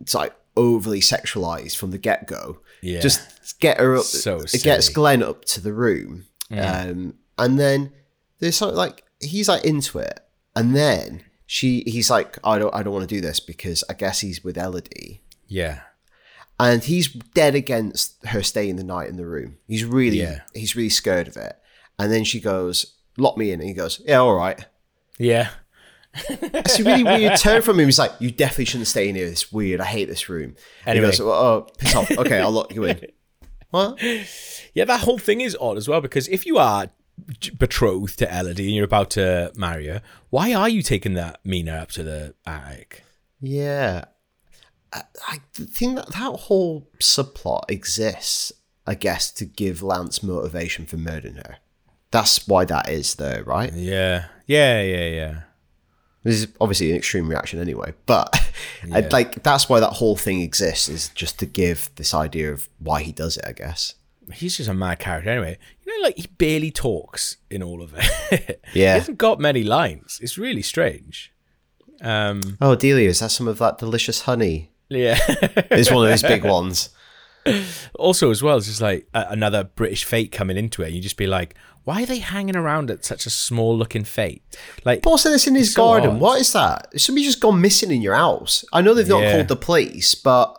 it's 0.00 0.14
like 0.14 0.34
overly 0.56 0.98
sexualized 1.00 1.76
from 1.76 1.92
the 1.92 1.98
get 1.98 2.26
go. 2.26 2.58
Yeah. 2.82 3.00
Just 3.00 3.60
get 3.60 3.78
her 3.78 3.96
up. 3.96 4.04
So 4.04 4.40
it 4.40 4.62
gets. 4.64 4.88
Glenn 4.88 5.22
up 5.22 5.44
to 5.46 5.60
the 5.60 5.72
room, 5.72 6.26
um, 6.50 7.14
and 7.38 7.58
then 7.60 7.92
there's 8.40 8.56
something 8.56 8.76
like 8.76 9.04
he's 9.20 9.48
like 9.48 9.64
into 9.64 10.00
it, 10.00 10.18
and 10.56 10.74
then 10.74 11.22
she 11.46 11.82
he's 11.86 12.10
like 12.10 12.38
I 12.44 12.58
don't 12.58 12.74
I 12.74 12.82
don't 12.82 12.92
want 12.92 13.08
to 13.08 13.14
do 13.14 13.20
this 13.20 13.40
because 13.40 13.84
I 13.90 13.94
guess 13.94 14.20
he's 14.20 14.42
with 14.44 14.56
Elodie. 14.56 15.22
Yeah. 15.46 15.80
and 16.60 16.82
he's 16.84 17.08
dead 17.08 17.54
against 17.54 18.24
her 18.26 18.42
staying 18.42 18.76
the 18.76 18.84
night 18.84 19.08
in 19.08 19.16
the 19.16 19.26
room. 19.26 19.58
He's 19.68 19.84
really, 19.84 20.20
Yeah. 20.20 20.40
he's 20.54 20.76
really 20.76 20.88
scared 20.88 21.28
of 21.28 21.36
it. 21.36 21.58
And 21.98 22.10
then 22.12 22.24
she 22.24 22.40
goes, 22.40 22.94
"Lock 23.18 23.36
me 23.36 23.50
in," 23.52 23.60
and 23.60 23.68
he 23.68 23.74
goes, 23.74 24.00
"Yeah, 24.06 24.18
all 24.18 24.34
right." 24.34 24.64
Yeah. 25.18 25.50
It's 26.28 26.78
a 26.78 26.84
really 26.84 27.04
weird 27.04 27.38
turn 27.38 27.62
from 27.62 27.78
him. 27.80 27.86
He's 27.86 27.98
like, 27.98 28.12
"You 28.18 28.30
definitely 28.30 28.66
shouldn't 28.66 28.88
stay 28.88 29.08
in 29.08 29.14
here. 29.16 29.26
It's 29.26 29.50
weird. 29.52 29.80
I 29.80 29.84
hate 29.86 30.08
this 30.08 30.28
room." 30.28 30.54
And 30.86 30.96
Anyway. 30.98 31.06
he 31.06 31.10
goes, 31.12 31.20
oh, 31.20 31.30
"Oh, 31.30 31.66
piss 31.78 31.94
off. 31.94 32.10
Okay, 32.10 32.38
I'll 32.40 32.50
lock 32.50 32.74
you 32.74 32.84
in." 32.84 33.00
What? 33.70 33.98
Yeah, 34.74 34.84
that 34.84 35.00
whole 35.00 35.16
thing 35.18 35.40
is 35.40 35.56
odd 35.58 35.78
as 35.78 35.88
well 35.88 36.02
because 36.02 36.28
if 36.28 36.44
you 36.44 36.58
are 36.58 36.88
betrothed 37.58 38.18
to 38.18 38.38
Elodie 38.38 38.66
and 38.66 38.74
you're 38.74 38.84
about 38.84 39.10
to 39.10 39.52
marry 39.56 39.86
her, 39.86 40.02
why 40.30 40.52
are 40.54 40.68
you 40.68 40.82
taking 40.82 41.14
that 41.14 41.40
Mina 41.44 41.72
up 41.72 41.90
to 41.92 42.02
the 42.02 42.34
attic? 42.46 43.04
Yeah, 43.40 44.04
I, 44.92 45.02
I 45.28 45.40
think 45.52 45.96
that 45.96 46.08
that 46.08 46.40
whole 46.40 46.88
subplot 46.98 47.64
exists, 47.68 48.52
I 48.86 48.94
guess, 48.94 49.30
to 49.32 49.44
give 49.44 49.82
Lance 49.82 50.22
motivation 50.22 50.86
for 50.86 50.96
murdering 50.96 51.36
her. 51.36 51.56
That's 52.10 52.46
why 52.46 52.64
that 52.66 52.88
is 52.88 53.14
though, 53.14 53.42
right? 53.46 53.72
Yeah, 53.72 54.26
yeah, 54.46 54.82
yeah, 54.82 55.08
yeah. 55.08 55.40
This 56.24 56.36
is 56.36 56.48
obviously 56.60 56.90
an 56.90 56.98
extreme 56.98 57.28
reaction 57.28 57.58
anyway, 57.58 57.94
but 58.06 58.38
I'd 58.92 59.12
like 59.12 59.42
that's 59.42 59.68
why 59.68 59.80
that 59.80 59.94
whole 59.94 60.16
thing 60.16 60.40
exists 60.40 60.88
is 60.88 61.08
just 61.08 61.38
to 61.40 61.46
give 61.46 61.90
this 61.96 62.14
idea 62.14 62.52
of 62.52 62.68
why 62.78 63.02
he 63.02 63.12
does 63.12 63.38
it, 63.38 63.44
I 63.46 63.52
guess. 63.52 63.94
He's 64.32 64.56
just 64.56 64.68
a 64.68 64.74
mad 64.74 64.98
character 64.98 65.30
anyway. 65.30 65.58
You 65.84 65.98
know, 66.00 66.04
like 66.06 66.16
he 66.16 66.26
barely 66.26 66.70
talks 66.70 67.36
in 67.50 67.62
all 67.62 67.82
of 67.82 67.94
it. 67.96 68.60
Yeah. 68.74 68.94
he 68.94 68.98
hasn't 69.00 69.18
got 69.18 69.40
many 69.40 69.62
lines. 69.64 70.18
It's 70.22 70.38
really 70.38 70.62
strange. 70.62 71.32
Um, 72.00 72.40
Oh, 72.60 72.74
Delia, 72.74 73.08
is 73.08 73.20
that 73.20 73.30
some 73.30 73.48
of 73.48 73.58
that 73.58 73.78
delicious 73.78 74.22
honey? 74.22 74.70
yeah. 74.88 75.18
It's 75.70 75.90
one 75.90 76.04
of 76.04 76.10
those 76.10 76.22
big 76.22 76.44
ones. 76.44 76.90
also, 77.94 78.30
as 78.30 78.42
well, 78.42 78.56
it's 78.56 78.66
just 78.66 78.80
like 78.80 79.06
a- 79.14 79.26
another 79.30 79.64
British 79.64 80.04
fete 80.04 80.30
coming 80.32 80.56
into 80.56 80.82
it. 80.82 80.92
You 80.92 81.00
just 81.00 81.16
be 81.16 81.26
like, 81.26 81.54
why 81.84 82.04
are 82.04 82.06
they 82.06 82.18
hanging 82.20 82.54
around 82.56 82.90
at 82.90 83.04
such 83.04 83.26
a 83.26 83.30
small 83.30 83.76
looking 83.76 84.04
fete? 84.04 84.42
Like, 84.84 85.02
But 85.02 85.10
also, 85.10 85.30
this 85.30 85.48
in 85.48 85.56
his 85.56 85.74
so 85.74 85.82
garden. 85.82 86.10
odd. 86.10 86.20
What 86.20 86.40
is 86.40 86.52
that? 86.52 86.98
Somebody 87.00 87.24
just 87.26 87.40
gone 87.40 87.60
missing 87.60 87.90
in 87.90 88.00
your 88.00 88.14
house. 88.14 88.64
I 88.72 88.80
know 88.80 88.94
they've 88.94 89.08
not 89.08 89.22
Yeah. 89.22 89.32
called 89.32 89.48
the 89.48 89.56
police, 89.56 90.14
but 90.14 90.54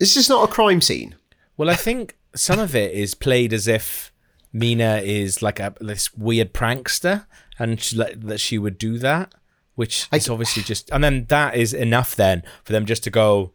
this 0.00 0.16
is 0.16 0.28
not 0.28 0.48
a 0.48 0.52
crime 0.52 0.80
scene. 0.80 1.14
Well, 1.56 1.70
I 1.70 1.76
think 1.76 2.16
some 2.38 2.58
of 2.58 2.74
it 2.74 2.92
is 2.92 3.14
played 3.14 3.52
as 3.52 3.66
if 3.68 4.12
Mina 4.52 4.96
is 5.04 5.42
like 5.42 5.60
a 5.60 5.74
this 5.80 6.14
weird 6.14 6.52
prankster, 6.54 7.26
and 7.58 7.80
she, 7.80 7.96
like, 7.96 8.20
that 8.20 8.38
she 8.40 8.58
would 8.58 8.78
do 8.78 8.98
that, 8.98 9.34
which 9.74 10.08
is 10.12 10.28
obviously 10.28 10.62
just, 10.62 10.90
and 10.90 11.02
then 11.02 11.26
that 11.28 11.54
is 11.56 11.74
enough 11.74 12.14
then 12.16 12.42
for 12.64 12.72
them 12.72 12.86
just 12.86 13.04
to 13.04 13.10
go, 13.10 13.52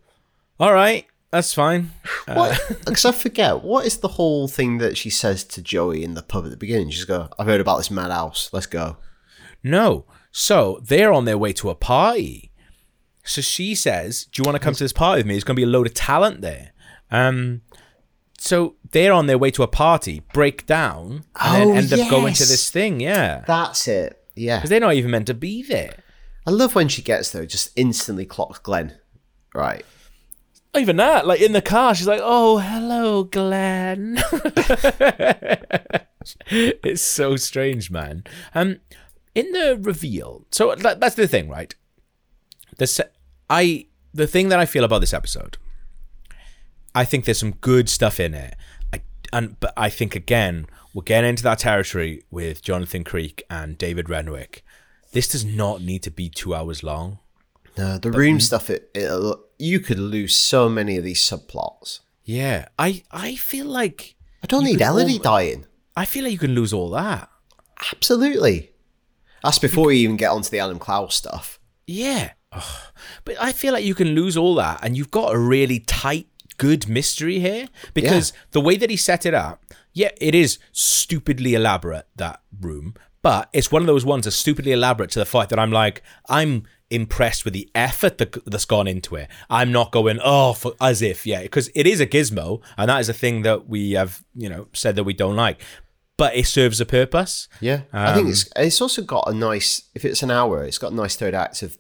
all 0.59 0.73
right, 0.73 1.05
that's 1.31 1.53
fine. 1.53 1.91
Uh, 2.27 2.35
What? 2.35 2.61
Because 2.85 3.05
I 3.05 3.11
forget 3.11 3.63
what 3.63 3.85
is 3.85 3.97
the 3.97 4.07
whole 4.09 4.47
thing 4.47 4.77
that 4.77 4.97
she 4.97 5.09
says 5.09 5.43
to 5.45 5.61
Joey 5.61 6.03
in 6.03 6.13
the 6.13 6.21
pub 6.21 6.45
at 6.45 6.51
the 6.51 6.57
beginning. 6.57 6.89
She's 6.91 7.05
go, 7.05 7.29
"I've 7.39 7.47
heard 7.47 7.61
about 7.61 7.77
this 7.77 7.89
madhouse. 7.91 8.49
Let's 8.53 8.67
go." 8.67 8.97
no, 9.63 10.05
so 10.31 10.79
they're 10.83 11.13
on 11.13 11.25
their 11.25 11.37
way 11.37 11.53
to 11.53 11.69
a 11.69 11.75
party. 11.75 12.51
So 13.23 13.41
she 13.41 13.73
says, 13.73 14.25
"Do 14.25 14.41
you 14.41 14.45
want 14.45 14.55
to 14.55 14.63
come 14.63 14.73
to 14.75 14.83
this 14.83 14.93
party 14.93 15.19
with 15.19 15.25
me? 15.25 15.33
There's 15.33 15.43
going 15.43 15.55
to 15.55 15.59
be 15.59 15.63
a 15.63 15.67
load 15.71 15.87
of 15.87 15.93
talent 15.93 16.41
there." 16.41 16.71
Um, 17.09 17.61
so 18.43 18.75
they're 18.91 19.13
on 19.13 19.27
their 19.27 19.38
way 19.38 19.51
to 19.51 19.63
a 19.63 19.67
party, 19.67 20.21
break 20.34 20.65
down, 20.65 21.23
and 21.39 21.56
then 21.56 21.67
Oh, 21.69 21.73
end 21.75 21.93
up 21.93 22.10
going 22.10 22.34
to 22.34 22.45
this 22.45 22.69
thing. 22.69 22.99
Yeah, 22.99 23.45
That's 23.47 23.88
it. 23.88 24.21
Yeah. 24.36 24.58
because 24.58 24.69
they're 24.69 24.82
not 24.82 24.95
even 24.95 25.12
meant 25.12 25.27
to 25.27 25.34
be 25.34 25.63
there. 25.63 25.95
I 26.45 26.51
love 26.51 26.75
when 26.75 26.89
she 26.89 27.01
gets 27.01 27.32
there, 27.32 27.45
just 27.45 27.69
instantly 27.77 28.25
clocks 28.25 28.60
Glenn. 28.60 28.95
Right. 29.56 29.86
Even 30.75 30.97
that. 30.97 31.25
Like 31.25 31.39
in 31.39 31.53
the 31.53 31.62
car, 31.62 31.95
she's 31.95 32.08
like, 32.08 32.19
"Oh, 32.21 32.58
hello, 32.58 33.23
Glenn." 33.23 34.17
it's 36.49 37.01
so 37.01 37.36
strange, 37.38 37.89
man. 37.91 38.23
Um, 38.53 38.79
in 39.36 39.51
the 39.53 39.77
reveal, 39.79 40.45
so 40.51 40.75
that, 40.75 40.99
that's 40.99 41.15
the 41.15 41.27
thing, 41.27 41.47
right? 41.47 41.73
The 42.77 42.88
se- 42.88 43.10
I 43.49 43.86
the 44.13 44.27
thing 44.27 44.49
that 44.49 44.60
I 44.60 44.65
feel 44.65 44.84
about 44.84 44.99
this 44.99 45.13
episode, 45.13 45.58
I 46.95 47.06
think 47.06 47.25
there's 47.25 47.39
some 47.39 47.53
good 47.53 47.89
stuff 47.89 48.19
in 48.19 48.34
it. 48.34 48.56
I 48.93 49.01
and 49.32 49.60
but 49.60 49.73
I 49.75 49.89
think 49.89 50.15
again 50.15 50.67
we're 50.93 51.03
getting 51.03 51.29
into 51.29 51.43
that 51.43 51.60
territory 51.60 52.23
with 52.29 52.62
Jonathan 52.62 53.03
Creek 53.03 53.43
and 53.49 53.77
David 53.77 54.10
Renwick. 54.10 54.63
This 55.12 55.27
does 55.27 55.45
not 55.45 55.82
need 55.82 56.03
to 56.03 56.12
be 56.12 56.29
two 56.29 56.53
hours 56.53 56.84
long. 56.84 57.19
No, 57.77 57.97
the 57.97 58.12
room 58.12 58.39
stuff. 58.39 58.69
It, 58.69 58.89
it 58.93 59.38
you 59.58 59.79
could 59.79 59.99
lose 59.99 60.36
so 60.36 60.69
many 60.69 60.97
of 60.97 61.03
these 61.03 61.21
subplots. 61.21 61.99
Yeah, 62.23 62.67
I 62.77 63.03
I 63.12 63.36
feel 63.36 63.65
like 63.65 64.15
I 64.43 64.47
don't 64.47 64.63
need 64.63 64.82
Elodie 64.82 65.19
dying. 65.19 65.65
I 65.95 66.06
feel 66.06 66.23
like 66.23 66.34
you 66.34 66.39
can 66.39 66.56
lose 66.56 66.73
all 66.73 66.89
that. 66.91 67.29
Absolutely. 67.91 68.71
That's 69.43 69.60
before 69.60 69.91
you 69.91 69.99
even 69.99 70.17
get 70.17 70.32
onto 70.32 70.49
the 70.49 70.60
Adam 70.60 70.79
Klaus 70.79 71.15
stuff. 71.15 71.60
Yeah. 71.86 72.32
Ugh. 72.51 72.63
But 73.25 73.36
I 73.39 73.51
feel 73.51 73.73
like 73.73 73.84
you 73.84 73.95
can 73.95 74.10
lose 74.10 74.38
all 74.38 74.56
that 74.56 74.79
and 74.84 74.95
you've 74.95 75.12
got 75.12 75.34
a 75.34 75.38
really 75.38 75.79
tight, 75.79 76.27
good 76.57 76.87
mystery 76.87 77.39
here 77.39 77.67
because 77.93 78.33
the 78.51 78.61
way 78.61 78.77
that 78.77 78.89
he 78.89 78.97
set 78.97 79.25
it 79.25 79.33
up, 79.33 79.63
yeah, 79.93 80.09
it 80.19 80.33
is 80.35 80.59
stupidly 80.71 81.53
elaborate, 81.53 82.07
that 82.15 82.41
room, 82.59 82.95
but 83.21 83.49
it's 83.53 83.71
one 83.71 83.81
of 83.81 83.87
those 83.87 84.05
ones 84.05 84.25
that's 84.25 84.35
stupidly 84.35 84.73
elaborate 84.73 85.09
to 85.11 85.19
the 85.19 85.25
fact 85.25 85.49
that 85.49 85.59
I'm 85.59 85.71
like, 85.71 86.03
I'm 86.27 86.63
impressed 86.89 87.45
with 87.45 87.53
the 87.53 87.69
effort 87.73 88.17
that, 88.17 88.37
that's 88.45 88.65
gone 88.65 88.87
into 88.87 89.15
it. 89.15 89.29
I'm 89.49 89.71
not 89.71 89.91
going, 89.91 90.19
oh, 90.23 90.53
for, 90.53 90.73
as 90.81 91.01
if, 91.01 91.25
yeah, 91.25 91.41
because 91.41 91.69
it 91.73 91.87
is 91.87 91.99
a 91.99 92.05
gizmo 92.05 92.61
and 92.77 92.89
that 92.89 92.99
is 92.99 93.09
a 93.09 93.13
thing 93.13 93.43
that 93.43 93.67
we 93.67 93.91
have, 93.91 94.23
you 94.35 94.49
know, 94.49 94.67
said 94.73 94.95
that 94.95 95.05
we 95.05 95.13
don't 95.13 95.35
like. 95.35 95.61
But 96.17 96.35
it 96.35 96.45
serves 96.45 96.79
a 96.79 96.85
purpose. 96.85 97.47
Yeah, 97.59 97.81
I 97.91 98.11
um, 98.11 98.15
think 98.15 98.29
it's 98.29 98.47
it's 98.55 98.81
also 98.81 99.01
got 99.01 99.23
a 99.27 99.33
nice. 99.33 99.89
If 99.95 100.05
it's 100.05 100.21
an 100.21 100.29
hour, 100.29 100.63
it's 100.63 100.77
got 100.77 100.91
a 100.91 100.95
nice 100.95 101.15
third 101.15 101.33
act 101.33 101.63
of, 101.63 101.75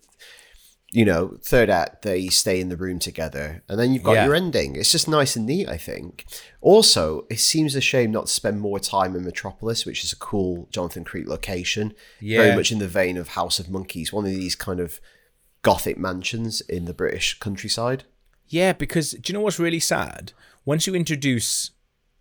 you 0.93 1.03
know, 1.03 1.37
third 1.41 1.69
act 1.69 2.03
they 2.03 2.27
stay 2.27 2.61
in 2.61 2.69
the 2.69 2.77
room 2.77 2.99
together, 2.99 3.63
and 3.67 3.79
then 3.79 3.93
you've 3.93 4.03
got 4.03 4.13
Yeah. 4.13 4.25
your 4.25 4.35
ending. 4.35 4.75
It's 4.75 4.91
just 4.91 5.07
nice 5.07 5.35
and 5.35 5.45
neat. 5.45 5.67
I 5.67 5.77
think. 5.77 6.25
Also, 6.61 7.25
it 7.29 7.39
seems 7.39 7.75
a 7.75 7.81
shame 7.81 8.11
not 8.11 8.27
to 8.27 8.31
spend 8.31 8.61
more 8.61 8.79
time 8.79 9.15
in 9.15 9.25
Metropolis, 9.25 9.85
which 9.85 10.03
is 10.03 10.13
a 10.13 10.17
cool 10.17 10.69
Jonathan 10.71 11.03
Creek 11.03 11.27
location. 11.27 11.93
Very 12.21 12.55
much 12.55 12.71
in 12.71 12.79
the 12.79 12.87
vein 12.87 13.17
of 13.17 13.29
House 13.29 13.59
of 13.59 13.69
Monkeys, 13.69 14.13
one 14.13 14.25
of 14.25 14.31
these 14.31 14.55
kind 14.55 14.79
of 14.79 15.01
gothic 15.63 15.97
mansions 15.97 16.61
in 16.61 16.85
the 16.85 16.93
British 16.93 17.39
countryside. 17.39 18.03
Yeah, 18.47 18.73
because 18.73 19.11
do 19.11 19.31
you 19.31 19.33
know 19.33 19.41
what's 19.41 19.59
really 19.59 19.79
sad? 19.79 20.33
Once 20.65 20.85
you 20.85 20.93
introduce, 20.93 21.71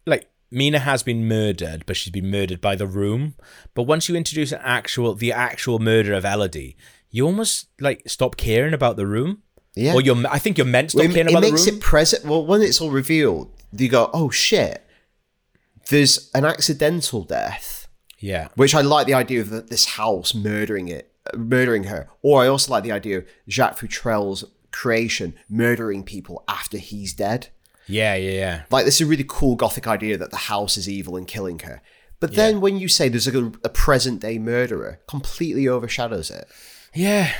like, 0.06 0.28
Mina 0.50 0.78
has 0.80 1.02
been 1.02 1.26
murdered, 1.26 1.84
but 1.86 1.96
she's 1.96 2.12
been 2.12 2.30
murdered 2.30 2.60
by 2.60 2.76
the 2.76 2.86
room. 2.86 3.34
But 3.74 3.84
once 3.84 4.08
you 4.08 4.14
introduce 4.16 4.52
an 4.52 4.60
actual, 4.62 5.14
the 5.14 5.32
actual 5.32 5.78
murder 5.78 6.12
of 6.12 6.24
Elodie, 6.24 6.76
you 7.12 7.26
almost 7.26 7.68
like 7.78 8.02
stop 8.08 8.36
caring 8.36 8.74
about 8.74 8.96
the 8.96 9.06
room. 9.06 9.42
Yeah. 9.74 9.94
Or 9.94 10.00
you're, 10.00 10.16
I 10.28 10.38
think 10.38 10.58
you're 10.58 10.66
meant 10.66 10.90
to 10.90 10.98
stop 10.98 11.10
it, 11.10 11.14
caring 11.14 11.28
it 11.28 11.30
about 11.30 11.40
the 11.42 11.46
room. 11.46 11.54
it 11.54 11.64
makes 11.64 11.66
it 11.66 11.80
present. 11.80 12.24
Well, 12.24 12.44
when 12.44 12.60
it's 12.60 12.80
all 12.80 12.90
revealed, 12.90 13.50
you 13.72 13.88
go, 13.88 14.10
"Oh 14.12 14.28
shit!" 14.30 14.84
There's 15.88 16.30
an 16.34 16.44
accidental 16.44 17.22
death, 17.22 17.86
yeah, 18.18 18.48
which 18.56 18.74
I 18.74 18.80
like 18.80 19.06
the 19.06 19.14
idea 19.14 19.40
of 19.40 19.50
the, 19.50 19.60
this 19.60 19.84
house 19.84 20.34
murdering 20.34 20.88
it, 20.88 21.12
murdering 21.36 21.84
her. 21.84 22.08
Or 22.22 22.42
I 22.42 22.48
also 22.48 22.72
like 22.72 22.82
the 22.82 22.92
idea 22.92 23.18
of 23.18 23.26
Jacques 23.48 23.78
Futrelle's 23.78 24.44
creation 24.72 25.34
murdering 25.48 26.02
people 26.02 26.44
after 26.48 26.78
he's 26.78 27.12
dead. 27.12 27.48
Yeah, 27.86 28.14
yeah, 28.14 28.30
yeah. 28.30 28.62
Like 28.70 28.84
this 28.84 29.00
is 29.00 29.06
a 29.06 29.10
really 29.10 29.24
cool 29.26 29.56
gothic 29.56 29.86
idea 29.86 30.16
that 30.16 30.30
the 30.30 30.36
house 30.36 30.76
is 30.76 30.88
evil 30.88 31.16
and 31.16 31.26
killing 31.26 31.58
her. 31.60 31.82
But 32.20 32.34
then 32.34 32.60
when 32.60 32.76
you 32.76 32.86
say 32.86 33.08
there's 33.08 33.26
a, 33.26 33.46
a 33.64 33.68
present 33.68 34.20
day 34.20 34.38
murderer, 34.38 35.00
completely 35.08 35.66
overshadows 35.66 36.30
it. 36.30 36.46
Yeah. 36.94 37.32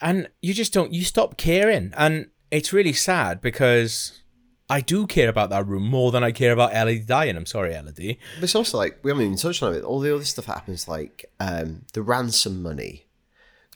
And 0.00 0.28
you 0.40 0.52
just 0.54 0.72
don't, 0.72 0.92
you 0.92 1.04
stop 1.04 1.36
caring. 1.36 1.92
And 1.96 2.26
it's 2.50 2.72
really 2.72 2.92
sad 2.92 3.40
because 3.40 4.20
I 4.68 4.80
do 4.80 5.06
care 5.06 5.28
about 5.28 5.50
that 5.50 5.66
room 5.66 5.86
more 5.86 6.10
than 6.10 6.24
I 6.24 6.32
care 6.32 6.52
about 6.52 6.74
Elodie 6.74 7.00
dying. 7.00 7.36
I'm 7.36 7.46
sorry, 7.46 7.74
Elodie. 7.74 8.18
But 8.36 8.44
it's 8.44 8.54
also 8.54 8.78
like 8.78 8.98
we 9.02 9.10
haven't 9.10 9.24
even 9.24 9.36
touched 9.36 9.62
on 9.62 9.74
it. 9.74 9.82
All 9.84 10.00
the 10.00 10.14
other 10.14 10.24
stuff 10.24 10.46
happens, 10.46 10.88
like 10.88 11.30
um, 11.40 11.82
the 11.92 12.02
ransom 12.02 12.62
money, 12.62 13.06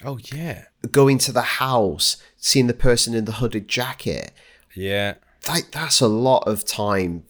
Oh, 0.05 0.18
yeah. 0.33 0.64
going 0.90 1.18
to 1.18 1.33
the 1.33 1.42
house, 1.42 2.16
seeing 2.37 2.66
the 2.66 2.74
person 2.74 3.14
in 3.14 3.24
the 3.24 3.33
hooded 3.33 3.68
jacket. 3.68 4.33
Yeah. 4.74 5.14
Like 5.48 5.70
that's 5.70 6.00
a 6.00 6.09
lot 6.09 6.46
of 6.48 6.64
time, 6.66 7.24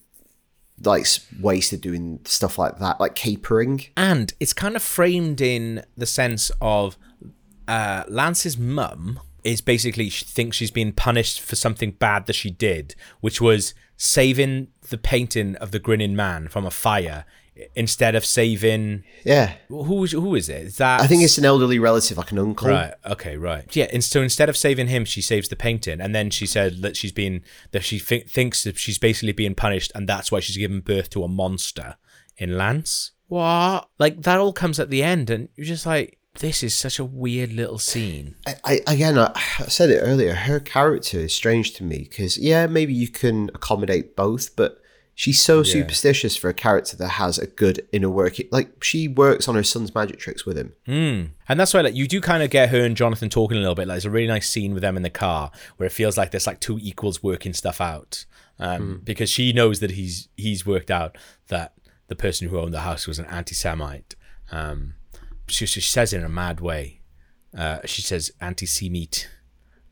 like 0.82 1.06
wasted 1.38 1.80
doing 1.80 2.20
stuff 2.24 2.58
like 2.58 2.78
that, 2.78 2.98
like 2.98 3.14
capering. 3.14 3.84
And 3.96 4.32
it's 4.40 4.52
kind 4.54 4.74
of 4.74 4.82
framed 4.82 5.40
in 5.40 5.84
the 5.96 6.06
sense 6.06 6.50
of 6.60 6.96
uh, 7.68 8.04
Lance's 8.08 8.58
mum 8.58 9.20
is 9.44 9.60
basically 9.60 10.08
she 10.08 10.24
thinks 10.24 10.56
she's 10.56 10.70
being 10.70 10.92
punished 10.92 11.40
for 11.40 11.56
something 11.56 11.92
bad 11.92 12.26
that 12.26 12.34
she 12.34 12.50
did, 12.50 12.94
which 13.20 13.40
was 13.40 13.74
saving 13.96 14.68
the 14.90 14.98
painting 14.98 15.56
of 15.56 15.70
the 15.70 15.78
grinning 15.78 16.16
man 16.16 16.48
from 16.48 16.66
a 16.66 16.70
fire 16.70 17.24
instead 17.74 18.14
of 18.14 18.24
saving 18.24 19.02
Yeah, 19.24 19.54
who 19.68 20.04
is 20.04 20.12
who 20.12 20.34
is 20.34 20.48
it? 20.48 20.62
Is 20.62 20.76
that 20.76 21.00
I 21.00 21.06
think 21.06 21.22
it's 21.22 21.38
an 21.38 21.44
elderly 21.44 21.78
relative, 21.78 22.18
like 22.18 22.32
an 22.32 22.38
uncle. 22.38 22.68
Right. 22.68 22.94
Okay. 23.04 23.36
Right. 23.36 23.74
Yeah. 23.74 23.86
And 23.92 24.04
so 24.04 24.22
instead 24.22 24.48
of 24.48 24.56
saving 24.56 24.88
him, 24.88 25.04
she 25.04 25.20
saves 25.20 25.48
the 25.48 25.56
painting, 25.56 26.00
and 26.00 26.14
then 26.14 26.30
she 26.30 26.46
said 26.46 26.82
that 26.82 26.96
she's 26.96 27.12
been 27.12 27.42
that 27.70 27.84
she 27.84 27.98
th- 27.98 28.28
thinks 28.28 28.64
that 28.64 28.78
she's 28.78 28.98
basically 28.98 29.32
being 29.32 29.54
punished, 29.54 29.92
and 29.94 30.08
that's 30.08 30.30
why 30.30 30.40
she's 30.40 30.56
given 30.56 30.80
birth 30.80 31.10
to 31.10 31.24
a 31.24 31.28
monster 31.28 31.96
in 32.36 32.56
Lance. 32.58 33.12
What? 33.28 33.88
Like 33.98 34.22
that 34.22 34.38
all 34.38 34.52
comes 34.52 34.78
at 34.78 34.90
the 34.90 35.02
end, 35.02 35.30
and 35.30 35.48
you're 35.56 35.66
just 35.66 35.86
like, 35.86 36.15
this 36.38 36.62
is 36.62 36.76
such 36.76 36.98
a 36.98 37.04
weird 37.04 37.52
little 37.52 37.78
scene. 37.78 38.34
I, 38.46 38.54
I 38.64 38.80
again, 38.86 39.18
I, 39.18 39.32
I 39.34 39.64
said 39.64 39.90
it 39.90 39.98
earlier. 39.98 40.34
Her 40.34 40.60
character 40.60 41.18
is 41.20 41.34
strange 41.34 41.74
to 41.74 41.84
me 41.84 41.98
because 41.98 42.38
yeah, 42.38 42.66
maybe 42.66 42.92
you 42.92 43.08
can 43.08 43.50
accommodate 43.54 44.16
both, 44.16 44.54
but 44.56 44.80
she's 45.14 45.40
so 45.40 45.62
superstitious 45.62 46.36
for 46.36 46.50
a 46.50 46.54
character 46.54 46.94
that 46.96 47.08
has 47.08 47.38
a 47.38 47.46
good 47.46 47.86
inner 47.90 48.10
working. 48.10 48.46
Like 48.52 48.84
she 48.84 49.08
works 49.08 49.48
on 49.48 49.54
her 49.54 49.62
son's 49.62 49.94
magic 49.94 50.18
tricks 50.18 50.44
with 50.44 50.58
him. 50.58 50.74
And 51.48 51.58
that's 51.58 51.72
why, 51.72 51.80
like, 51.80 51.94
you 51.94 52.06
do 52.06 52.20
kind 52.20 52.42
of 52.42 52.50
get 52.50 52.68
her 52.68 52.84
and 52.84 52.96
Jonathan 52.96 53.30
talking 53.30 53.56
a 53.56 53.60
little 53.60 53.74
bit. 53.74 53.88
Like, 53.88 53.94
there's 53.94 54.04
a 54.04 54.10
really 54.10 54.26
nice 54.26 54.48
scene 54.48 54.74
with 54.74 54.82
them 54.82 54.96
in 54.96 55.02
the 55.02 55.10
car 55.10 55.50
where 55.78 55.86
it 55.86 55.92
feels 55.92 56.18
like 56.18 56.32
there's 56.32 56.46
like 56.46 56.60
two 56.60 56.78
equals 56.82 57.22
working 57.22 57.54
stuff 57.54 57.80
out, 57.80 58.26
um, 58.58 59.00
because 59.04 59.30
she 59.30 59.54
knows 59.54 59.80
that 59.80 59.92
he's 59.92 60.28
he's 60.36 60.66
worked 60.66 60.90
out 60.90 61.16
that 61.48 61.72
the 62.08 62.16
person 62.16 62.48
who 62.48 62.58
owned 62.58 62.74
the 62.74 62.80
house 62.80 63.06
was 63.06 63.18
an 63.18 63.26
anti-Semite. 63.26 64.14
Um, 64.52 64.95
she, 65.48 65.66
she 65.66 65.80
says 65.80 66.12
in 66.12 66.24
a 66.24 66.28
mad 66.28 66.60
way. 66.60 67.00
Uh, 67.56 67.78
she 67.84 68.02
says 68.02 68.32
anti-Semite, 68.40 69.28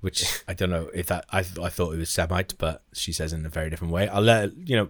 which 0.01 0.43
I 0.49 0.55
don't 0.55 0.71
know 0.71 0.91
if 0.95 1.07
that 1.07 1.25
I 1.31 1.39
I 1.39 1.69
thought 1.69 1.95
it 1.95 1.99
was 1.99 2.11
Semite, 2.11 2.55
but 2.59 2.83
she 2.93 3.13
says 3.13 3.33
in 3.33 3.47
a 3.47 3.49
very 3.49 3.71
different 3.71 3.93
way. 3.93 4.09
I'll 4.09 4.23
let 4.23 4.45
her, 4.45 4.53
you 4.57 4.77
know. 4.77 4.89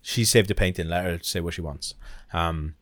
She 0.00 0.26
saved 0.26 0.50
a 0.50 0.54
painting. 0.54 0.88
Let 0.88 1.04
her 1.04 1.18
say 1.22 1.40
what 1.40 1.54
she 1.54 1.62
wants. 1.62 1.94
Um, 2.32 2.74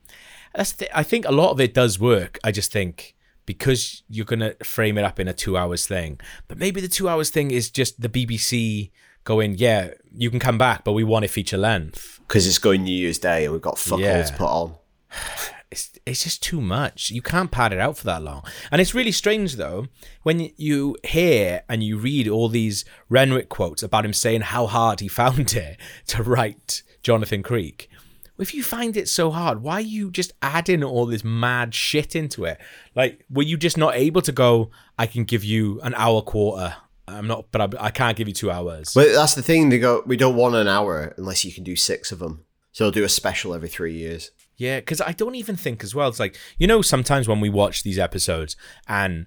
that's 0.55 0.73
the, 0.73 0.97
I 0.97 1.05
think 1.05 1.25
a 1.25 1.31
lot 1.31 1.53
of 1.53 1.61
it 1.61 1.73
does 1.73 2.01
work. 2.01 2.39
I 2.43 2.51
just 2.51 2.73
think 2.73 3.15
because 3.47 4.03
you're 4.09 4.27
gonna 4.27 4.55
frame 4.63 4.99
it 4.99 5.05
up 5.05 5.21
in 5.21 5.29
a 5.29 5.33
two 5.33 5.57
hours 5.57 5.87
thing, 5.87 6.21
but 6.49 6.59
maybe 6.59 6.81
the 6.81 6.89
two 6.89 7.09
hours 7.09 7.31
thing 7.31 7.53
is 7.53 7.71
just 7.71 8.01
the 8.01 8.09
BBC 8.09 8.91
going, 9.25 9.55
yeah, 9.57 9.91
you 10.13 10.31
can 10.31 10.41
come 10.41 10.59
back, 10.59 10.83
but 10.83 10.93
we 10.93 11.05
want 11.05 11.25
it 11.25 11.29
feature 11.29 11.57
length. 11.57 12.19
Because 12.27 12.45
it's 12.47 12.59
going 12.59 12.83
New 12.83 12.95
Year's 12.95 13.19
Day 13.19 13.45
and 13.45 13.53
we've 13.53 13.63
got 13.63 13.79
fuck 13.79 14.01
all 14.01 14.25
to 14.25 14.35
put 14.37 14.49
on. 14.49 14.75
It's 15.73 15.91
it's 16.05 16.23
just 16.23 16.43
too 16.43 16.61
much. 16.61 17.11
You 17.11 17.23
can't 17.23 17.51
pad 17.51 17.73
it 17.73 17.81
out 17.81 17.97
for 17.97 18.05
that 18.05 18.23
long. 18.23 18.45
And 18.71 18.79
it's 18.79 18.95
really 18.95 19.11
strange 19.11 19.57
though 19.57 19.87
when 20.23 20.51
you 20.59 20.97
hear 21.03 21.63
and 21.67 21.83
you 21.83 21.97
read 21.97 22.29
all 22.29 22.51
these 22.51 22.85
Renwick 23.09 23.49
quotes 23.49 23.83
about 23.83 24.05
him 24.05 24.13
saying 24.13 24.43
how 24.43 24.67
hard 24.67 25.01
he 25.01 25.09
found 25.09 25.55
it 25.55 25.79
to 26.09 26.23
write 26.23 26.83
Jonathan 27.03 27.43
Creek. 27.43 27.89
If 28.39 28.55
you 28.55 28.63
find 28.63 28.97
it 28.97 29.09
so 29.09 29.31
hard, 29.31 29.63
why 29.63 29.75
are 29.75 29.81
you 29.81 30.11
just 30.11 30.33
adding 30.43 30.85
all 30.85 31.07
this 31.07 31.25
mad 31.25 31.75
shit 31.75 32.15
into 32.15 32.45
it? 32.45 32.59
Like, 32.95 33.25
were 33.31 33.43
you 33.43 33.57
just 33.57 33.79
not 33.79 33.95
able 33.95 34.21
to 34.23 34.33
go? 34.33 34.71
I 34.99 35.07
can 35.07 35.25
give 35.25 35.45
you 35.45 35.81
an 35.83 35.95
hour 35.95 36.21
quarter. 36.23 36.75
I'm 37.09 37.27
not, 37.27 37.47
but 37.51 37.75
I, 37.81 37.87
I 37.87 37.91
can't 37.91 38.17
give 38.17 38.29
you 38.29 38.35
two 38.35 38.51
hours. 38.51 38.93
But 38.95 39.13
that's 39.13 39.35
the 39.35 39.43
thing. 39.43 39.69
They 39.69 39.79
go, 39.79 40.03
we 40.07 40.17
don't 40.17 40.37
want 40.37 40.55
an 40.57 40.69
hour 40.69 41.15
unless 41.17 41.45
you 41.45 41.53
can 41.53 41.65
do 41.65 41.77
six 41.77 42.11
of 42.13 42.19
them. 42.19 42.45
So 42.73 42.85
they'll 42.85 42.91
do 42.91 43.05
a 43.05 43.09
special 43.09 43.55
every 43.55 43.69
three 43.69 43.95
years. 43.95 44.33
Yeah, 44.57 44.81
because 44.81 45.01
I 45.01 45.13
don't 45.13 45.35
even 45.35 45.57
think 45.57 45.83
as 45.83 45.95
well. 45.95 46.09
It's 46.09 46.21
like 46.21 46.37
you 46.59 46.67
know, 46.67 46.83
sometimes 46.83 47.27
when 47.29 47.41
we 47.41 47.49
watch 47.51 47.83
these 47.83 47.99
episodes 47.99 48.57
and 48.87 49.27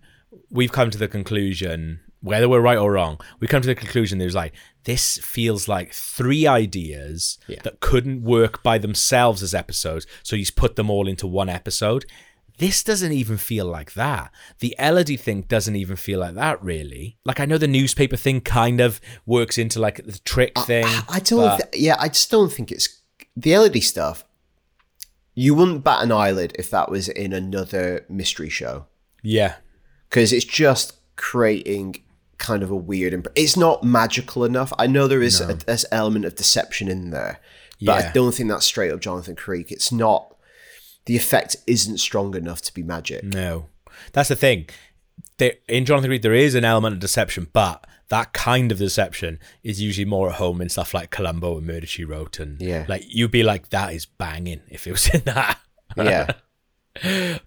we've 0.49 0.71
come 0.71 0.89
to 0.91 0.97
the 0.97 1.07
conclusion, 1.07 1.99
whether 2.21 2.47
we're 2.49 2.61
right 2.61 2.77
or 2.77 2.93
wrong, 2.93 3.19
we 3.39 3.47
come 3.47 3.61
to 3.61 3.67
the 3.67 3.75
conclusion 3.75 4.17
there's 4.17 4.35
like 4.35 4.53
this 4.83 5.17
feels 5.19 5.67
like 5.67 5.91
three 5.93 6.45
ideas 6.47 7.37
that 7.63 7.79
couldn't 7.79 8.21
work 8.23 8.61
by 8.63 8.77
themselves 8.77 9.41
as 9.43 9.53
episodes, 9.53 10.05
so 10.23 10.35
he's 10.35 10.51
put 10.51 10.75
them 10.75 10.89
all 10.89 11.07
into 11.07 11.27
one 11.27 11.49
episode. 11.49 12.05
This 12.57 12.83
doesn't 12.85 13.11
even 13.11 13.35
feel 13.35 13.65
like 13.65 13.95
that. 13.95 14.31
The 14.59 14.73
Elodie 14.79 15.17
thing 15.17 15.41
doesn't 15.41 15.75
even 15.75 15.97
feel 15.97 16.21
like 16.21 16.35
that, 16.35 16.63
really. 16.63 17.17
Like 17.25 17.41
I 17.41 17.45
know 17.45 17.57
the 17.57 17.67
newspaper 17.67 18.15
thing 18.15 18.39
kind 18.39 18.79
of 18.79 19.01
works 19.25 19.57
into 19.57 19.81
like 19.81 20.05
the 20.05 20.19
trick 20.23 20.57
thing. 20.59 20.85
I 21.09 21.19
don't. 21.19 21.39
but- 21.59 21.73
thi- 21.73 21.79
yeah, 21.83 21.95
I 21.99 22.07
just 22.07 22.31
don't 22.31 22.53
think 22.53 22.71
it's 22.71 23.01
the 23.35 23.51
Elodie 23.53 23.81
stuff. 23.81 24.23
You 25.35 25.53
wouldn't 25.53 25.83
bat 25.83 26.01
an 26.03 26.11
eyelid 26.11 26.55
if 26.57 26.69
that 26.71 26.89
was 26.89 27.09
in 27.09 27.33
another 27.33 28.05
mystery 28.09 28.49
show 28.49 28.85
yeah, 29.21 29.55
because 30.09 30.31
it's 30.31 30.45
just 30.45 30.95
creating 31.17 31.97
kind 32.37 32.63
of 32.63 32.69
a 32.71 32.75
weird. 32.75 33.13
Imp- 33.13 33.27
it's 33.35 33.57
not 33.57 33.83
magical 33.83 34.45
enough. 34.45 34.71
I 34.77 34.87
know 34.87 35.07
there 35.07 35.21
is 35.21 35.41
a, 35.41 35.53
this 35.53 35.85
element 35.91 36.25
of 36.25 36.35
deception 36.35 36.87
in 36.87 37.09
there, 37.09 37.39
but 37.81 38.03
Yeah. 38.03 38.09
I 38.09 38.11
don't 38.13 38.33
think 38.33 38.49
that's 38.49 38.65
straight 38.65 38.91
up 38.91 38.99
Jonathan 39.01 39.35
Creek. 39.35 39.71
It's 39.71 39.91
not. 39.91 40.35
The 41.05 41.15
effect 41.15 41.55
isn't 41.67 41.99
strong 41.99 42.35
enough 42.35 42.61
to 42.63 42.73
be 42.73 42.81
magic. 42.83 43.23
No, 43.23 43.67
that's 44.13 44.29
the 44.29 44.35
thing. 44.35 44.67
There, 45.37 45.53
in 45.67 45.85
Jonathan 45.85 46.09
Creek, 46.09 46.21
there 46.21 46.33
is 46.33 46.55
an 46.55 46.65
element 46.65 46.93
of 46.93 46.99
deception, 46.99 47.47
but 47.53 47.85
that 48.09 48.33
kind 48.33 48.71
of 48.71 48.77
deception 48.77 49.39
is 49.63 49.81
usually 49.81 50.05
more 50.05 50.29
at 50.29 50.35
home 50.35 50.61
in 50.61 50.69
stuff 50.69 50.93
like 50.93 51.09
Columbo 51.11 51.57
and 51.57 51.65
Murder 51.67 51.87
She 51.87 52.03
Wrote, 52.03 52.39
and 52.39 52.61
Yeah. 52.61 52.85
like 52.87 53.03
you'd 53.07 53.31
be 53.31 53.43
like, 53.43 53.69
that 53.69 53.93
is 53.93 54.05
banging 54.05 54.61
if 54.69 54.85
it 54.87 54.91
was 54.91 55.07
in 55.13 55.21
that. 55.25 55.59
Yeah. 55.97 56.31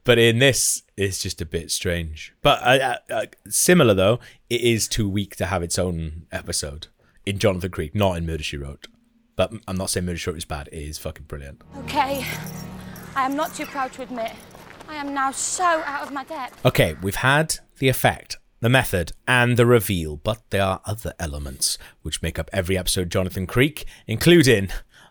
But 0.04 0.18
in 0.18 0.40
this, 0.40 0.82
it's 0.96 1.22
just 1.22 1.40
a 1.40 1.46
bit 1.46 1.70
strange. 1.70 2.34
But 2.42 2.60
uh, 2.62 2.96
uh, 3.10 3.12
uh, 3.14 3.26
similar 3.48 3.94
though, 3.94 4.20
it 4.50 4.60
is 4.60 4.86
too 4.88 5.08
weak 5.08 5.36
to 5.36 5.46
have 5.46 5.62
its 5.62 5.78
own 5.78 6.26
episode 6.30 6.88
in 7.24 7.38
Jonathan 7.38 7.70
Creek, 7.70 7.94
not 7.94 8.18
in 8.18 8.26
Murder 8.26 8.42
She 8.42 8.58
Wrote. 8.58 8.88
But 9.36 9.52
I'm 9.66 9.76
not 9.76 9.88
saying 9.88 10.04
Murder 10.04 10.18
She 10.18 10.28
Wrote 10.28 10.36
is 10.36 10.44
bad. 10.44 10.68
It 10.70 10.82
is 10.82 10.98
fucking 10.98 11.24
brilliant. 11.26 11.62
Okay, 11.84 12.26
I 13.16 13.24
am 13.24 13.36
not 13.36 13.54
too 13.54 13.64
proud 13.64 13.90
to 13.94 14.02
admit 14.02 14.32
I 14.86 14.96
am 14.96 15.14
now 15.14 15.30
so 15.32 15.64
out 15.64 16.02
of 16.02 16.12
my 16.12 16.24
depth. 16.24 16.64
Okay, 16.66 16.96
we've 17.02 17.14
had 17.14 17.56
the 17.78 17.88
effect, 17.88 18.36
the 18.60 18.68
method, 18.68 19.12
and 19.26 19.56
the 19.56 19.66
reveal, 19.66 20.16
but 20.16 20.42
there 20.50 20.62
are 20.62 20.80
other 20.84 21.12
elements 21.18 21.78
which 22.02 22.22
make 22.22 22.38
up 22.38 22.50
every 22.52 22.76
episode 22.76 23.10
Jonathan 23.10 23.46
Creek, 23.46 23.84
including 24.06 24.68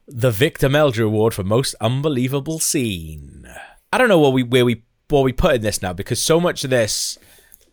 the 0.07 0.31
Victor 0.31 0.69
Meldrew 0.69 1.05
Award 1.05 1.33
for 1.33 1.43
Most 1.43 1.75
Unbelievable 1.81 2.59
Scene. 2.59 3.47
I 3.91 3.97
don't 3.97 4.09
know 4.09 4.19
what 4.19 4.33
we 4.33 4.43
where 4.43 4.65
we 4.65 4.83
what 5.09 5.23
we 5.23 5.31
put 5.33 5.55
in 5.55 5.61
this 5.61 5.81
now 5.81 5.93
because 5.93 6.21
so 6.21 6.39
much 6.39 6.63
of 6.63 6.69
this 6.69 7.17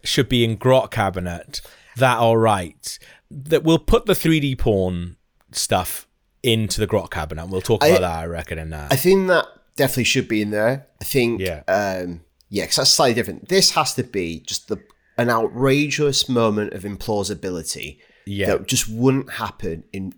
should 0.04 0.28
be 0.28 0.44
in 0.44 0.56
Grot 0.56 0.90
Cabinet. 0.90 1.60
That 1.96 2.18
all 2.18 2.36
right. 2.36 2.98
That 3.30 3.64
we'll 3.64 3.78
put 3.78 4.06
the 4.06 4.12
3D 4.12 4.58
porn 4.58 5.16
stuff 5.52 6.06
into 6.42 6.80
the 6.80 6.86
Grot 6.86 7.10
Cabinet. 7.10 7.46
We'll 7.46 7.60
talk 7.62 7.82
about 7.84 8.00
that, 8.00 8.18
I 8.18 8.26
reckon, 8.26 8.58
in 8.58 8.70
that. 8.70 8.92
I 8.92 8.96
think 8.96 9.28
that 9.28 9.46
definitely 9.76 10.04
should 10.04 10.28
be 10.28 10.42
in 10.42 10.50
there. 10.50 10.86
I 11.00 11.04
think, 11.04 11.40
Yeah. 11.40 11.62
um, 11.66 12.20
yeah, 12.50 12.64
because 12.64 12.76
that's 12.76 12.90
slightly 12.90 13.14
different. 13.14 13.48
This 13.48 13.70
has 13.72 13.94
to 13.94 14.04
be 14.04 14.40
just 14.40 14.68
the 14.68 14.78
an 15.16 15.30
outrageous 15.30 16.28
moment 16.28 16.72
of 16.72 16.82
implausibility 16.82 17.98
Yeah. 18.26 18.46
that 18.48 18.66
just 18.66 18.88
wouldn't 18.88 19.32
happen 19.34 19.84
in 19.92 20.12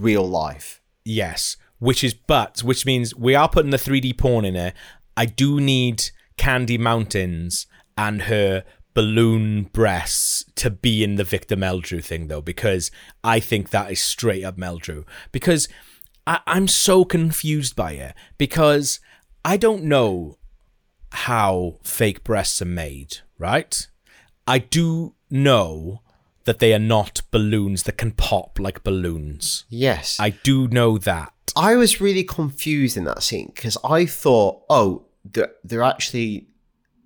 real 0.00 0.26
life. 0.28 0.80
Yes, 1.04 1.56
which 1.78 2.02
is 2.02 2.14
but 2.14 2.60
which 2.62 2.86
means 2.86 3.14
we 3.14 3.34
are 3.34 3.48
putting 3.48 3.70
the 3.70 3.76
3D 3.78 4.16
porn 4.16 4.44
in 4.44 4.54
there. 4.54 4.72
I 5.16 5.26
do 5.26 5.60
need 5.60 6.04
Candy 6.36 6.78
Mountains 6.78 7.66
and 7.96 8.22
her 8.22 8.64
balloon 8.94 9.64
breasts 9.64 10.44
to 10.54 10.70
be 10.70 11.04
in 11.04 11.16
the 11.16 11.24
Victor 11.24 11.56
Meldrew 11.56 12.02
thing 12.02 12.28
though, 12.28 12.40
because 12.40 12.90
I 13.22 13.40
think 13.40 13.70
that 13.70 13.90
is 13.90 14.00
straight 14.00 14.42
up 14.44 14.56
Meldrew. 14.56 15.04
Because 15.32 15.68
I, 16.26 16.40
I'm 16.46 16.66
so 16.68 17.04
confused 17.04 17.76
by 17.76 17.92
it 17.92 18.14
because 18.38 18.98
I 19.44 19.56
don't 19.58 19.84
know 19.84 20.38
how 21.12 21.78
fake 21.82 22.24
breasts 22.24 22.60
are 22.62 22.64
made, 22.66 23.18
right? 23.38 23.86
I 24.46 24.58
do 24.58 25.14
know 25.30 26.02
that 26.44 26.58
they 26.60 26.72
are 26.72 26.78
not 26.78 27.22
balloons 27.30 27.82
that 27.84 27.98
can 27.98 28.12
pop 28.12 28.58
like 28.60 28.84
balloons. 28.84 29.64
Yes. 29.68 30.18
I 30.20 30.30
do 30.30 30.68
know 30.68 30.98
that. 30.98 31.32
I 31.56 31.74
was 31.74 32.00
really 32.00 32.22
confused 32.22 32.96
in 32.96 33.04
that 33.04 33.22
scene 33.22 33.50
because 33.54 33.76
I 33.84 34.06
thought, 34.06 34.62
oh, 34.70 35.06
they're, 35.24 35.52
they're 35.64 35.82
actually 35.82 36.46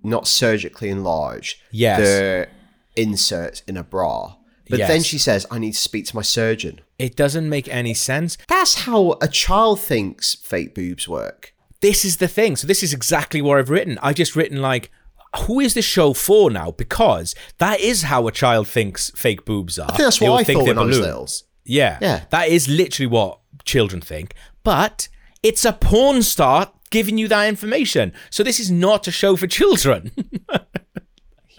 not 0.03 0.27
surgically 0.27 0.89
enlarged. 0.89 1.57
Yes. 1.71 1.99
They're 1.99 2.49
inserts 2.95 3.63
in 3.67 3.77
a 3.77 3.83
bra. 3.83 4.35
But 4.69 4.79
Yes. 4.79 4.89
then 4.89 5.03
she 5.03 5.17
says, 5.17 5.45
I 5.51 5.57
need 5.59 5.73
to 5.73 5.77
speak 5.79 6.05
to 6.07 6.15
my 6.15 6.21
surgeon. 6.21 6.81
It 6.99 7.15
doesn't 7.15 7.49
make 7.49 7.67
any 7.67 7.93
sense. 7.93 8.37
That's 8.47 8.75
how 8.85 9.17
a 9.21 9.27
child 9.27 9.79
thinks 9.81 10.35
fake 10.35 10.75
boobs 10.75 11.07
work. 11.07 11.53
This 11.81 12.05
is 12.05 12.17
the 12.17 12.27
thing. 12.27 12.55
So 12.55 12.67
this 12.67 12.83
is 12.83 12.93
exactly 12.93 13.41
what 13.41 13.57
I've 13.57 13.69
written. 13.71 13.97
I've 14.01 14.15
just 14.15 14.35
written 14.35 14.61
like, 14.61 14.91
who 15.37 15.59
is 15.59 15.73
this 15.73 15.85
show 15.85 16.13
for 16.13 16.51
now? 16.51 16.71
Because 16.71 17.35
that 17.57 17.79
is 17.79 18.03
how 18.03 18.27
a 18.27 18.31
child 18.31 18.67
thinks 18.67 19.11
fake 19.11 19.45
boobs 19.45 19.79
are. 19.79 19.85
I 19.85 19.95
think 19.95 19.99
that's 19.99 20.21
what 20.21 20.39
I 20.39 20.43
think 20.43 20.59
thought 20.59 20.67
when 20.67 20.77
I 20.77 20.83
was 20.83 20.99
little. 20.99 21.27
Yeah. 21.65 21.97
Yeah. 22.01 22.23
That 22.31 22.49
is 22.49 22.67
literally 22.67 23.07
what 23.07 23.39
children 23.63 24.01
think. 24.01 24.33
But 24.63 25.07
it's 25.41 25.63
a 25.65 25.73
porn 25.73 26.23
star 26.23 26.71
giving 26.89 27.17
you 27.17 27.27
that 27.29 27.47
information. 27.47 28.11
So 28.29 28.43
this 28.43 28.59
is 28.59 28.69
not 28.69 29.07
a 29.07 29.11
show 29.11 29.35
for 29.35 29.47
children. 29.47 30.11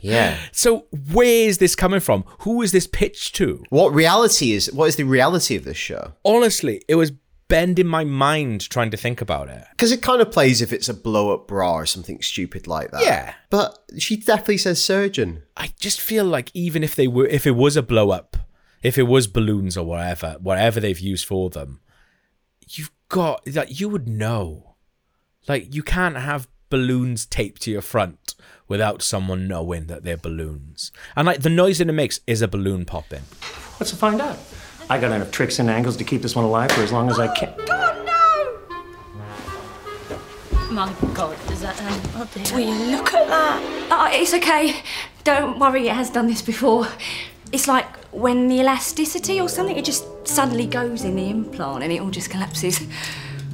Yeah. 0.04 0.36
so 0.50 0.86
where 1.12 1.46
is 1.48 1.58
this 1.58 1.76
coming 1.76 2.00
from? 2.00 2.24
Who 2.40 2.60
is 2.62 2.72
this 2.72 2.88
pitched 2.88 3.36
to? 3.36 3.62
What 3.70 3.94
reality 3.94 4.50
is, 4.52 4.70
what 4.72 4.86
is 4.86 4.96
the 4.96 5.04
reality 5.04 5.54
of 5.54 5.62
this 5.64 5.76
show? 5.76 6.14
Honestly, 6.24 6.82
it 6.88 6.96
was 6.96 7.12
bending 7.52 7.86
my 7.86 8.02
mind 8.02 8.66
trying 8.70 8.90
to 8.90 8.96
think 8.96 9.20
about 9.20 9.50
it. 9.50 9.62
Because 9.72 9.92
it 9.92 10.00
kind 10.00 10.22
of 10.22 10.32
plays 10.32 10.62
if 10.62 10.72
it's 10.72 10.88
a 10.88 10.94
blow 10.94 11.34
up 11.34 11.46
bra 11.46 11.74
or 11.74 11.84
something 11.84 12.22
stupid 12.22 12.66
like 12.66 12.90
that. 12.92 13.04
Yeah. 13.04 13.34
But 13.50 13.78
she 13.98 14.16
definitely 14.16 14.56
says 14.56 14.82
surgeon. 14.82 15.42
I 15.54 15.74
just 15.78 16.00
feel 16.00 16.24
like 16.24 16.50
even 16.54 16.82
if 16.82 16.94
they 16.94 17.06
were, 17.06 17.26
if 17.26 17.46
it 17.46 17.50
was 17.50 17.76
a 17.76 17.82
blow 17.82 18.10
up, 18.10 18.38
if 18.82 18.96
it 18.96 19.02
was 19.02 19.26
balloons 19.26 19.76
or 19.76 19.84
whatever, 19.84 20.38
whatever 20.40 20.80
they've 20.80 20.98
used 20.98 21.26
for 21.26 21.50
them, 21.50 21.80
you've 22.70 22.90
got 23.10 23.46
like 23.46 23.78
you 23.78 23.90
would 23.90 24.08
know. 24.08 24.76
Like 25.46 25.74
you 25.74 25.82
can't 25.82 26.16
have 26.16 26.48
balloons 26.70 27.26
taped 27.26 27.60
to 27.62 27.70
your 27.70 27.82
front 27.82 28.34
without 28.66 29.02
someone 29.02 29.46
knowing 29.46 29.88
that 29.88 30.04
they're 30.04 30.16
balloons. 30.16 30.90
And 31.14 31.26
like 31.26 31.42
the 31.42 31.50
noise 31.50 31.78
that 31.78 31.88
it 31.90 31.92
makes 31.92 32.20
is 32.26 32.40
a 32.40 32.48
balloon 32.48 32.86
popping. 32.86 33.24
Let's 33.78 33.92
find 33.92 34.22
out. 34.22 34.38
I 34.92 34.98
got 34.98 35.10
enough 35.10 35.30
tricks 35.30 35.58
and 35.58 35.70
angles 35.70 35.96
to 35.96 36.04
keep 36.04 36.20
this 36.20 36.36
one 36.36 36.44
alive 36.44 36.70
for 36.70 36.82
as 36.82 36.92
long 36.92 37.08
as 37.08 37.18
I 37.18 37.26
can. 37.34 37.54
God 37.64 38.04
no 38.04 38.12
My 40.70 40.94
God, 41.14 41.34
does 41.46 41.62
that 41.62 41.80
um? 41.80 41.98
Oh 42.14 42.28
dear. 42.34 42.44
Will 42.54 42.60
you 42.60 42.96
look 42.98 43.14
at 43.14 43.26
that? 43.26 43.88
Oh, 43.90 44.10
it's 44.12 44.34
okay. 44.34 44.82
Don't 45.24 45.58
worry, 45.58 45.88
it 45.88 45.94
has 45.94 46.10
done 46.10 46.26
this 46.26 46.42
before. 46.42 46.88
It's 47.52 47.66
like 47.66 47.86
when 48.10 48.48
the 48.48 48.60
elasticity 48.60 49.40
or 49.40 49.48
something, 49.48 49.78
it 49.78 49.86
just 49.86 50.04
suddenly 50.28 50.66
goes 50.66 51.04
in 51.04 51.16
the 51.16 51.30
implant 51.30 51.82
and 51.82 51.90
it 51.90 52.02
all 52.02 52.10
just 52.10 52.28
collapses. 52.28 52.86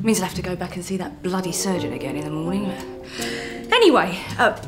means 0.02 0.18
I'll 0.18 0.26
have 0.26 0.34
to 0.34 0.42
go 0.42 0.56
back 0.56 0.74
and 0.74 0.84
see 0.84 0.96
that 0.96 1.22
bloody 1.22 1.52
surgeon 1.52 1.92
again 1.92 2.16
in 2.16 2.24
the 2.24 2.32
morning. 2.32 2.72
Anyway, 3.70 4.18
uh, 4.40 4.60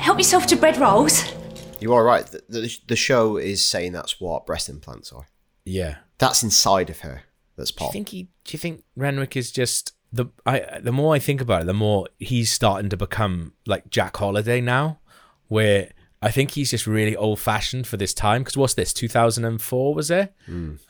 help 0.00 0.18
yourself 0.18 0.48
to 0.48 0.56
bread 0.56 0.78
rolls. 0.78 1.32
You 1.78 1.94
are 1.94 2.02
right. 2.02 2.26
The, 2.26 2.42
the, 2.48 2.76
the 2.88 2.96
show 2.96 3.36
is 3.36 3.64
saying 3.64 3.92
that's 3.92 4.20
what 4.20 4.46
breast 4.46 4.68
implants 4.68 5.12
are. 5.12 5.26
Yeah. 5.68 5.96
That's 6.18 6.42
inside 6.42 6.90
of 6.90 7.00
her. 7.00 7.22
That's 7.56 7.70
Do 7.70 7.74
you 7.82 7.86
pop. 7.86 7.92
think 7.92 8.08
he? 8.10 8.22
Do 8.44 8.52
you 8.52 8.58
think 8.58 8.84
Renwick 8.96 9.36
is 9.36 9.50
just 9.52 9.92
the? 10.12 10.26
I 10.46 10.78
the 10.80 10.92
more 10.92 11.14
I 11.14 11.18
think 11.18 11.40
about 11.40 11.62
it, 11.62 11.66
the 11.66 11.74
more 11.74 12.06
he's 12.18 12.50
starting 12.52 12.88
to 12.90 12.96
become 12.96 13.52
like 13.66 13.90
Jack 13.90 14.16
Holiday 14.16 14.60
now, 14.60 15.00
where 15.48 15.90
I 16.22 16.30
think 16.30 16.52
he's 16.52 16.70
just 16.70 16.86
really 16.86 17.14
old 17.16 17.38
fashioned 17.40 17.86
for 17.86 17.96
this 17.96 18.14
time. 18.14 18.42
Because 18.42 18.56
what's 18.56 18.74
this? 18.74 18.92
Two 18.92 19.08
thousand 19.08 19.44
and 19.44 19.60
four 19.60 19.94
was 19.94 20.10
it? 20.10 20.32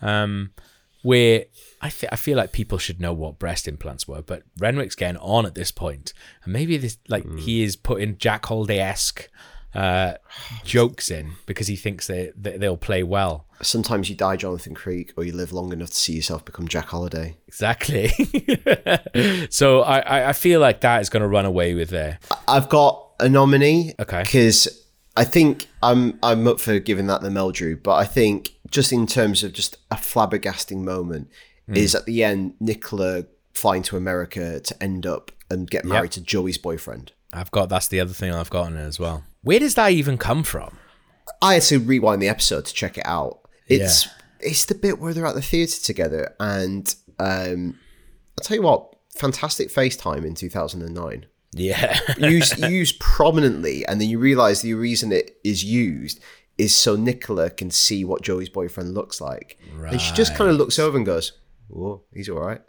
Um, 0.02 0.52
where 1.02 1.44
I 1.80 1.90
fe- 1.90 2.08
I 2.10 2.16
feel 2.16 2.36
like 2.36 2.52
people 2.52 2.76
should 2.78 3.00
know 3.00 3.12
what 3.12 3.38
breast 3.38 3.66
implants 3.68 4.06
were, 4.08 4.20
but 4.22 4.42
Renwick's 4.58 4.94
getting 4.96 5.20
on 5.20 5.46
at 5.46 5.54
this 5.54 5.70
point, 5.70 6.12
and 6.44 6.52
maybe 6.52 6.76
this 6.76 6.98
like 7.08 7.26
he 7.38 7.62
is 7.62 7.76
putting 7.76 8.18
Jack 8.18 8.44
Holiday 8.46 8.78
esque 8.78 9.28
uh, 9.74 10.14
jokes 10.64 11.10
in 11.10 11.32
because 11.46 11.66
he 11.66 11.76
thinks 11.76 12.06
they, 12.06 12.32
they 12.36 12.56
they'll 12.56 12.76
play 12.76 13.02
well. 13.02 13.46
Sometimes 13.60 14.08
you 14.08 14.14
die 14.16 14.36
Jonathan 14.36 14.74
Creek 14.74 15.12
or 15.16 15.24
you 15.24 15.32
live 15.32 15.52
long 15.52 15.72
enough 15.72 15.90
to 15.90 15.94
see 15.96 16.14
yourself 16.14 16.44
become 16.44 16.68
Jack 16.68 16.86
Holiday. 16.86 17.36
Exactly. 17.48 18.08
so 19.50 19.80
I, 19.82 20.28
I- 20.28 20.32
feel 20.32 20.60
like 20.60 20.80
that 20.82 21.00
is 21.00 21.10
going 21.10 21.22
to 21.22 21.28
run 21.28 21.44
away 21.44 21.74
with 21.74 21.90
there. 21.90 22.18
I've 22.46 22.68
got 22.68 23.04
a 23.18 23.28
nominee. 23.28 23.94
Okay. 23.98 24.22
Because 24.22 24.84
I 25.16 25.24
think 25.24 25.66
I'm 25.82 26.18
I'm 26.22 26.46
up 26.46 26.60
for 26.60 26.78
giving 26.78 27.08
that 27.08 27.22
the 27.22 27.28
Meldrew, 27.30 27.82
but 27.82 27.96
I 27.96 28.04
think 28.04 28.52
just 28.70 28.92
in 28.92 29.06
terms 29.06 29.42
of 29.42 29.52
just 29.52 29.76
a 29.90 29.96
flabbergasting 29.96 30.82
moment 30.84 31.28
is 31.74 31.94
at 31.94 32.06
the 32.06 32.24
end 32.24 32.54
Nicola 32.60 33.26
flying 33.52 33.82
to 33.82 33.96
America 33.96 34.58
to 34.60 34.82
end 34.82 35.04
up 35.04 35.32
and 35.50 35.68
get 35.68 35.84
married 35.84 36.12
to 36.12 36.20
Joey's 36.22 36.56
boyfriend. 36.58 37.12
I've 37.32 37.50
got 37.50 37.68
that's 37.68 37.88
the 37.88 38.00
other 38.00 38.12
thing 38.12 38.32
I've 38.32 38.50
got 38.50 38.68
in 38.68 38.76
it 38.76 38.84
as 38.84 38.98
well. 38.98 39.24
Where 39.42 39.58
does 39.58 39.74
that 39.74 39.92
even 39.92 40.18
come 40.18 40.42
from? 40.42 40.78
I 41.42 41.54
had 41.54 41.62
to 41.64 41.78
rewind 41.78 42.22
the 42.22 42.28
episode 42.28 42.64
to 42.66 42.74
check 42.74 42.98
it 42.98 43.06
out. 43.06 43.40
It's 43.66 44.08
it's 44.40 44.64
the 44.64 44.74
bit 44.74 44.98
where 44.98 45.12
they're 45.12 45.26
at 45.26 45.34
the 45.34 45.42
theatre 45.42 45.80
together, 45.82 46.34
and 46.40 46.94
um, 47.18 47.78
I'll 48.38 48.44
tell 48.44 48.56
you 48.56 48.62
what, 48.62 48.96
fantastic 49.14 49.68
FaceTime 49.68 50.24
in 50.24 50.34
two 50.34 50.48
thousand 50.48 50.82
and 50.82 50.94
nine. 50.94 51.26
Yeah. 51.52 51.98
used 52.18 52.58
used 52.58 52.98
prominently, 53.00 53.86
and 53.86 54.00
then 54.00 54.08
you 54.08 54.18
realise 54.18 54.62
the 54.62 54.74
reason 54.74 55.12
it 55.12 55.38
is 55.44 55.64
used 55.64 56.20
is 56.56 56.74
so 56.74 56.96
Nicola 56.96 57.50
can 57.50 57.70
see 57.70 58.04
what 58.04 58.22
Joey's 58.22 58.48
boyfriend 58.48 58.94
looks 58.94 59.20
like, 59.20 59.58
and 59.92 60.00
she 60.00 60.12
just 60.14 60.34
kind 60.34 60.50
of 60.50 60.56
looks 60.56 60.78
over 60.78 60.96
and 60.96 61.06
goes, 61.06 61.32
"Oh, 61.74 62.02
he's 62.12 62.28
all 62.28 62.40
right." 62.40 62.62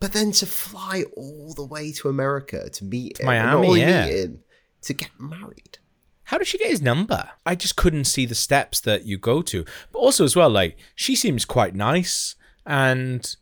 But 0.00 0.14
then 0.14 0.32
to 0.32 0.46
fly 0.46 1.04
all 1.14 1.52
the 1.54 1.64
way 1.64 1.92
to 1.92 2.08
America 2.08 2.70
to 2.70 2.84
meet 2.84 3.20
him, 3.20 3.26
Miami, 3.26 3.80
yeah. 3.80 4.06
meet 4.06 4.16
him, 4.16 4.42
to 4.82 4.94
get 4.94 5.10
married. 5.18 5.78
How 6.24 6.38
did 6.38 6.46
she 6.46 6.58
get 6.58 6.70
his 6.70 6.80
number? 6.80 7.30
I 7.44 7.54
just 7.54 7.76
couldn't 7.76 8.04
see 8.04 8.24
the 8.24 8.34
steps 8.34 8.80
that 8.82 9.04
you 9.04 9.18
go 9.18 9.42
to. 9.42 9.64
But 9.92 9.98
also 9.98 10.24
as 10.24 10.36
well, 10.36 10.48
like 10.48 10.78
she 10.94 11.14
seems 11.16 11.44
quite 11.44 11.74
nice 11.74 12.36
and 12.64 13.36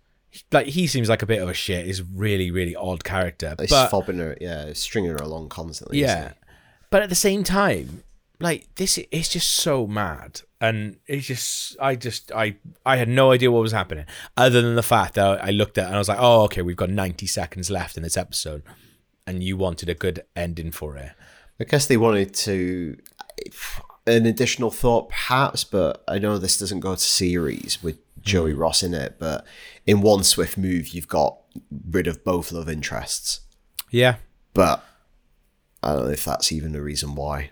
like 0.53 0.69
he 0.69 0.87
seems 0.87 1.09
like 1.09 1.23
a 1.23 1.27
bit 1.27 1.43
of 1.43 1.49
a 1.49 1.55
shit. 1.55 1.87
He's 1.87 2.01
a 2.01 2.05
really, 2.05 2.51
really 2.51 2.75
odd 2.75 3.05
character. 3.05 3.55
He's 3.59 3.71
but 3.71 3.91
fobbing 3.91 4.19
her, 4.19 4.37
yeah, 4.41 4.73
stringing 4.73 5.11
her 5.11 5.17
along 5.17 5.51
constantly. 5.51 6.01
yeah. 6.01 6.33
But 6.91 7.03
at 7.03 7.11
the 7.11 7.15
same 7.15 7.45
time, 7.45 8.03
like 8.41 8.69
this 8.77 8.99
is 8.99 9.29
just 9.29 9.53
so 9.53 9.87
mad. 9.87 10.41
And 10.61 10.97
it's 11.07 11.27
just 11.27 11.77
I 11.81 11.95
just 11.95 12.33
I 12.33 12.57
I 12.85 12.97
had 12.97 13.09
no 13.09 13.31
idea 13.31 13.51
what 13.51 13.63
was 13.63 13.73
happening. 13.73 14.07
Other 14.37 14.61
than 14.61 14.75
the 14.75 14.83
fact 14.83 15.15
that 15.15 15.45
I 15.45 15.51
looked 15.51 15.79
at 15.79 15.85
it 15.85 15.87
and 15.87 15.95
I 15.95 15.99
was 15.99 16.09
like, 16.09 16.19
oh 16.21 16.43
okay, 16.45 16.63
we've 16.63 16.77
got 16.77 16.91
ninety 16.91 17.27
seconds 17.27 17.71
left 17.71 17.97
in 17.97 18.03
this 18.03 18.17
episode. 18.17 18.63
And 19.27 19.43
you 19.43 19.57
wanted 19.57 19.89
a 19.89 19.95
good 19.95 20.25
ending 20.35 20.71
for 20.73 20.97
it. 20.97 21.13
I 21.61 21.65
guess 21.65 21.87
they 21.87 21.97
wanted 21.97 22.35
to 22.35 22.97
an 24.07 24.27
additional 24.27 24.71
thought, 24.71 25.11
perhaps, 25.11 25.65
but 25.65 26.03
I 26.09 26.19
know 26.19 26.39
this 26.39 26.59
doesn't 26.59 26.81
go 26.81 26.95
to 26.95 27.01
series 27.01 27.83
with 27.83 27.99
Joey 28.23 28.55
mm. 28.55 28.59
Ross 28.59 28.83
in 28.83 28.95
it. 28.95 29.17
But 29.19 29.45
in 29.87 30.01
one 30.01 30.25
swift 30.25 30.57
move, 30.57 30.89
you've 30.89 31.09
got 31.09 31.39
rid 31.91 32.07
of 32.07 32.25
both 32.25 32.53
love 32.53 32.69
interests. 32.69 33.41
Yeah. 33.91 34.17
But 34.55 34.85
I 35.83 35.93
don't 35.93 36.07
know 36.07 36.11
if 36.11 36.25
that's 36.25 36.53
even 36.53 36.73
the 36.73 36.83
reason 36.83 37.15
why. 37.15 37.51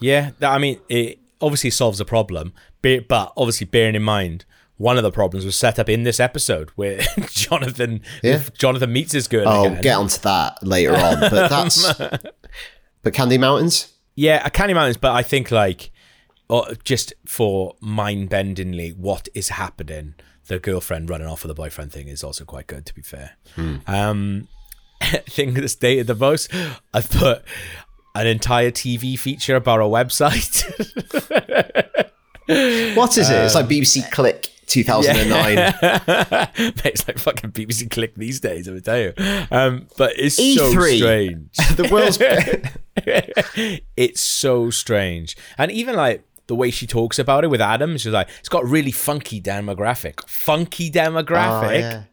Yeah, 0.00 0.30
that, 0.38 0.52
I 0.52 0.58
mean, 0.58 0.80
it 0.88 1.18
obviously 1.40 1.70
solves 1.70 2.00
a 2.00 2.04
problem, 2.04 2.52
but 2.82 3.32
obviously 3.36 3.66
bearing 3.66 3.94
in 3.94 4.02
mind 4.02 4.44
one 4.76 4.96
of 4.96 5.02
the 5.02 5.10
problems 5.10 5.44
was 5.44 5.56
set 5.56 5.78
up 5.80 5.88
in 5.88 6.04
this 6.04 6.20
episode 6.20 6.70
where 6.76 7.00
Jonathan 7.30 8.00
Yeah. 8.22 8.42
Jonathan 8.56 8.92
meets 8.92 9.12
his 9.12 9.26
girl. 9.26 9.48
I'll 9.48 9.64
again. 9.66 9.82
get 9.82 9.96
onto 9.96 10.18
that 10.20 10.62
later 10.62 10.94
on. 10.94 11.18
But 11.20 11.48
that's 11.50 11.92
but 13.02 13.12
Candy 13.12 13.38
Mountains. 13.38 13.92
Yeah, 14.14 14.48
Candy 14.50 14.74
Mountains, 14.74 14.96
but 14.96 15.12
I 15.12 15.22
think 15.22 15.50
like 15.50 15.90
uh, 16.50 16.74
just 16.84 17.12
for 17.26 17.74
mind 17.80 18.30
bendingly 18.30 18.96
what 18.96 19.28
is 19.34 19.48
happening, 19.50 20.14
the 20.46 20.58
girlfriend 20.60 21.10
running 21.10 21.26
off 21.26 21.42
with 21.42 21.50
the 21.50 21.54
boyfriend 21.54 21.92
thing 21.92 22.06
is 22.08 22.22
also 22.24 22.44
quite 22.44 22.66
good. 22.68 22.86
To 22.86 22.94
be 22.94 23.02
fair, 23.02 23.32
um, 23.86 24.46
thing 25.02 25.54
that's 25.54 25.74
dated 25.74 26.06
the 26.06 26.14
most, 26.14 26.50
I've 26.94 27.10
put 27.10 27.42
an 28.18 28.26
entire 28.26 28.70
TV 28.70 29.18
feature 29.18 29.56
about 29.56 29.80
a 29.80 29.84
website. 29.84 30.64
What 32.48 33.18
is 33.18 33.28
it? 33.28 33.34
It's 33.44 33.54
like 33.54 33.66
BBC 33.66 34.10
Click 34.10 34.50
2009. 34.68 35.74
it's 36.84 37.06
like 37.06 37.18
fucking 37.18 37.52
BBC 37.52 37.90
Click 37.90 38.14
these 38.14 38.40
days, 38.40 38.66
I 38.66 38.72
would 38.72 38.86
tell 38.86 38.98
you. 38.98 39.12
Um, 39.50 39.86
but 39.98 40.14
it's 40.16 40.36
so 40.36 40.72
E3. 40.72 40.96
strange. 40.96 41.56
the 41.76 41.88
world's 41.92 42.18
it's 43.98 44.22
so 44.22 44.70
strange. 44.70 45.36
And 45.58 45.70
even 45.70 45.94
like 45.94 46.24
the 46.46 46.54
way 46.54 46.70
she 46.70 46.86
talks 46.86 47.18
about 47.18 47.44
it 47.44 47.48
with 47.48 47.60
Adam, 47.60 47.98
she's 47.98 48.14
like, 48.14 48.30
it's 48.40 48.48
got 48.48 48.64
really 48.64 48.92
funky 48.92 49.42
demographic. 49.42 50.26
Funky 50.26 50.90
demographic. 50.90 51.62
Oh, 51.64 51.70
yeah. 51.70 52.04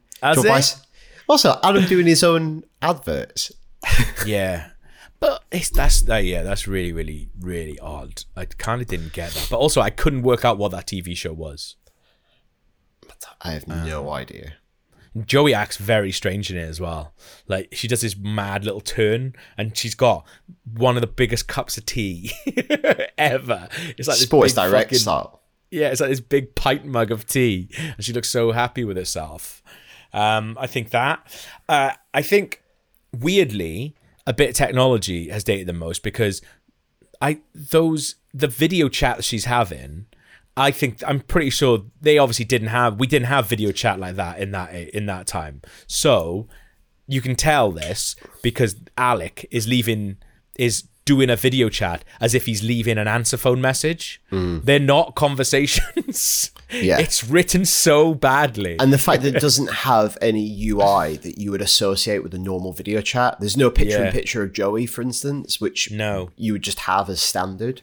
Also, 1.29 1.57
Adam 1.63 1.85
doing 1.85 2.07
his 2.07 2.25
own 2.25 2.65
adverts. 2.81 3.53
Yeah. 4.25 4.67
But 5.25 5.43
it's 5.51 5.71
that's 5.71 6.03
that 6.03 6.19
yeah, 6.23 6.43
that's 6.43 6.67
really 6.67 6.93
really 6.93 7.29
really 7.39 7.79
odd. 7.79 8.25
I 8.35 8.45
kind 8.45 8.79
of 8.79 8.87
didn't 8.87 9.11
get 9.11 9.31
that, 9.31 9.47
but 9.49 9.57
also 9.57 9.81
I 9.81 9.89
couldn't 9.89 10.21
work 10.21 10.45
out 10.45 10.59
what 10.59 10.69
that 10.69 10.85
TV 10.85 11.17
show 11.17 11.33
was. 11.33 11.77
I 13.41 13.51
have 13.53 13.67
no 13.67 14.11
idea. 14.11 14.53
Joey 15.25 15.55
acts 15.55 15.77
very 15.77 16.11
strange 16.11 16.51
in 16.51 16.57
it 16.57 16.69
as 16.69 16.79
well. 16.79 17.15
Like 17.47 17.69
she 17.73 17.87
does 17.87 18.01
this 18.01 18.15
mad 18.15 18.65
little 18.65 18.81
turn, 18.81 19.33
and 19.57 19.75
she's 19.75 19.95
got 19.95 20.27
one 20.71 20.95
of 20.95 21.01
the 21.01 21.07
biggest 21.07 21.47
cups 21.47 21.75
of 21.75 21.87
tea 21.87 22.31
ever. 23.17 23.67
It's 23.97 24.07
like 24.07 24.17
this 24.17 24.27
Sports 24.27 24.53
big 24.53 24.61
Direct 24.63 24.89
fucking- 24.89 24.99
style. 24.99 25.41
Yeah, 25.71 25.87
it's 25.89 26.01
like 26.01 26.11
this 26.11 26.19
big 26.19 26.53
pint 26.53 26.85
mug 26.85 27.09
of 27.09 27.25
tea, 27.25 27.69
and 27.79 28.05
she 28.05 28.13
looks 28.13 28.29
so 28.29 28.51
happy 28.51 28.83
with 28.83 28.95
herself. 28.95 29.63
Um, 30.13 30.55
I 30.59 30.67
think 30.67 30.91
that. 30.91 31.25
Uh, 31.67 31.93
I 32.13 32.21
think 32.21 32.61
weirdly, 33.11 33.95
a 34.27 34.33
bit 34.33 34.49
of 34.49 34.55
technology 34.55 35.29
has 35.29 35.43
dated 35.43 35.67
the 35.67 35.73
most 35.73 36.03
because 36.03 36.41
I 37.21 37.39
those 37.53 38.15
the 38.33 38.47
video 38.47 38.89
chat 38.89 39.23
she's 39.23 39.45
having. 39.45 40.07
I 40.57 40.71
think 40.71 41.01
I'm 41.05 41.19
pretty 41.19 41.49
sure 41.49 41.83
they 41.99 42.17
obviously 42.17 42.45
didn't 42.45 42.69
have 42.69 42.99
we 42.99 43.07
didn't 43.07 43.27
have 43.27 43.47
video 43.47 43.71
chat 43.71 43.99
like 43.99 44.15
that 44.15 44.39
in 44.39 44.51
that 44.51 44.73
in 44.73 45.05
that 45.07 45.27
time. 45.27 45.61
So 45.87 46.47
you 47.07 47.21
can 47.21 47.35
tell 47.35 47.71
this 47.71 48.15
because 48.41 48.75
Alec 48.97 49.47
is 49.51 49.67
leaving 49.67 50.17
is 50.55 50.85
doing 51.03 51.29
a 51.29 51.35
video 51.35 51.69
chat 51.69 52.03
as 52.19 52.33
if 52.33 52.47
he's 52.47 52.63
leaving 52.63 52.97
an 52.97 53.07
answer 53.07 53.37
phone 53.37 53.61
message. 53.61 54.21
Mm. 54.31 54.63
They're 54.63 54.79
not 54.79 55.15
conversations. 55.15 56.51
Yeah. 56.71 56.99
It's 56.99 57.23
written 57.23 57.65
so 57.65 58.13
badly. 58.13 58.77
And 58.79 58.91
the 58.91 58.97
fact 58.97 59.21
that 59.23 59.35
it 59.35 59.41
doesn't 59.49 59.71
have 59.71 60.17
any 60.21 60.41
UI 60.69 61.17
that 61.17 61.37
you 61.37 61.51
would 61.51 61.61
associate 61.61 62.23
with 62.23 62.33
a 62.33 62.39
normal 62.39 62.73
video 62.73 63.01
chat. 63.01 63.39
There's 63.39 63.57
no 63.57 63.69
picture 63.69 64.03
in 64.03 64.11
picture 64.11 64.43
of 64.43 64.53
Joey, 64.53 64.85
for 64.85 65.01
instance, 65.01 65.61
which 65.61 65.91
No. 65.91 66.31
you 66.35 66.53
would 66.53 66.63
just 66.63 66.79
have 66.81 67.09
as 67.09 67.21
standard. 67.21 67.81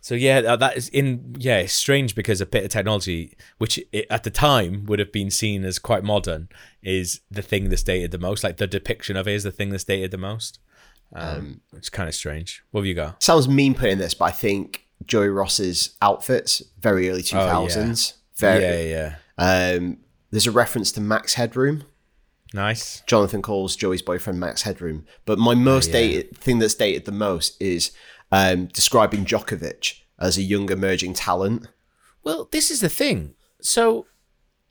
So 0.00 0.14
yeah, 0.14 0.56
that- 0.56 0.76
is 0.76 0.88
in 0.90 1.34
yeah, 1.38 1.58
it's 1.60 1.72
strange 1.72 2.14
because 2.14 2.40
a 2.42 2.46
bit 2.46 2.62
of 2.64 2.70
technology, 2.70 3.36
which 3.56 3.80
i 3.94 4.04
at 4.10 4.22
the 4.24 4.30
time 4.30 4.84
would 4.84 4.98
have 4.98 5.12
been 5.12 5.30
seen 5.30 5.64
as 5.64 5.78
quite 5.78 6.04
modern, 6.04 6.50
is 6.82 7.20
the 7.30 7.40
thing 7.40 7.70
that's 7.70 7.82
dated 7.82 8.10
the 8.10 8.18
most. 8.18 8.44
Like 8.44 8.58
the 8.58 8.66
depiction 8.66 9.16
of 9.16 9.26
it 9.26 9.32
is 9.32 9.44
the 9.44 9.50
thing 9.50 9.70
that's 9.70 9.84
dated 9.84 10.10
the 10.10 10.18
most. 10.18 10.58
Um, 11.14 11.60
it's 11.74 11.88
kind 11.88 12.08
of 12.08 12.14
strange. 12.14 12.62
What 12.70 12.80
have 12.80 12.86
you 12.86 12.94
got? 12.94 13.22
Sounds 13.22 13.48
mean 13.48 13.74
putting 13.74 13.98
this, 13.98 14.12
but 14.14 14.26
I 14.26 14.30
think 14.32 14.86
Joey 15.06 15.28
Ross's 15.28 15.96
outfits, 16.02 16.62
very 16.80 17.08
early 17.08 17.22
2000s. 17.22 17.36
Oh, 17.48 17.66
yeah, 17.80 18.20
yeah, 18.40 19.16
Um, 19.38 19.98
there's 20.30 20.46
a 20.46 20.50
reference 20.52 20.90
to 20.92 21.00
Max 21.00 21.34
Headroom. 21.34 21.84
nice. 22.52 23.02
Jonathan 23.06 23.42
calls 23.42 23.76
Joey's 23.76 24.02
boyfriend 24.02 24.38
Max 24.40 24.62
Headroom. 24.62 25.04
But 25.24 25.38
my 25.38 25.54
most 25.54 25.90
Oh, 25.90 25.98
yeah. 25.98 26.06
dated 26.06 26.36
thing 26.38 26.58
that's 26.58 26.74
dated 26.74 27.04
the 27.04 27.12
most 27.12 27.60
is 27.60 27.90
um, 28.32 28.66
describing 28.66 29.24
Djokovic 29.24 30.00
as 30.18 30.36
a 30.38 30.42
young 30.42 30.70
emerging 30.70 31.14
talent. 31.14 31.68
Well, 32.22 32.48
this 32.52 32.70
is 32.70 32.80
the 32.80 32.88
thing. 32.88 33.34
So 33.60 34.06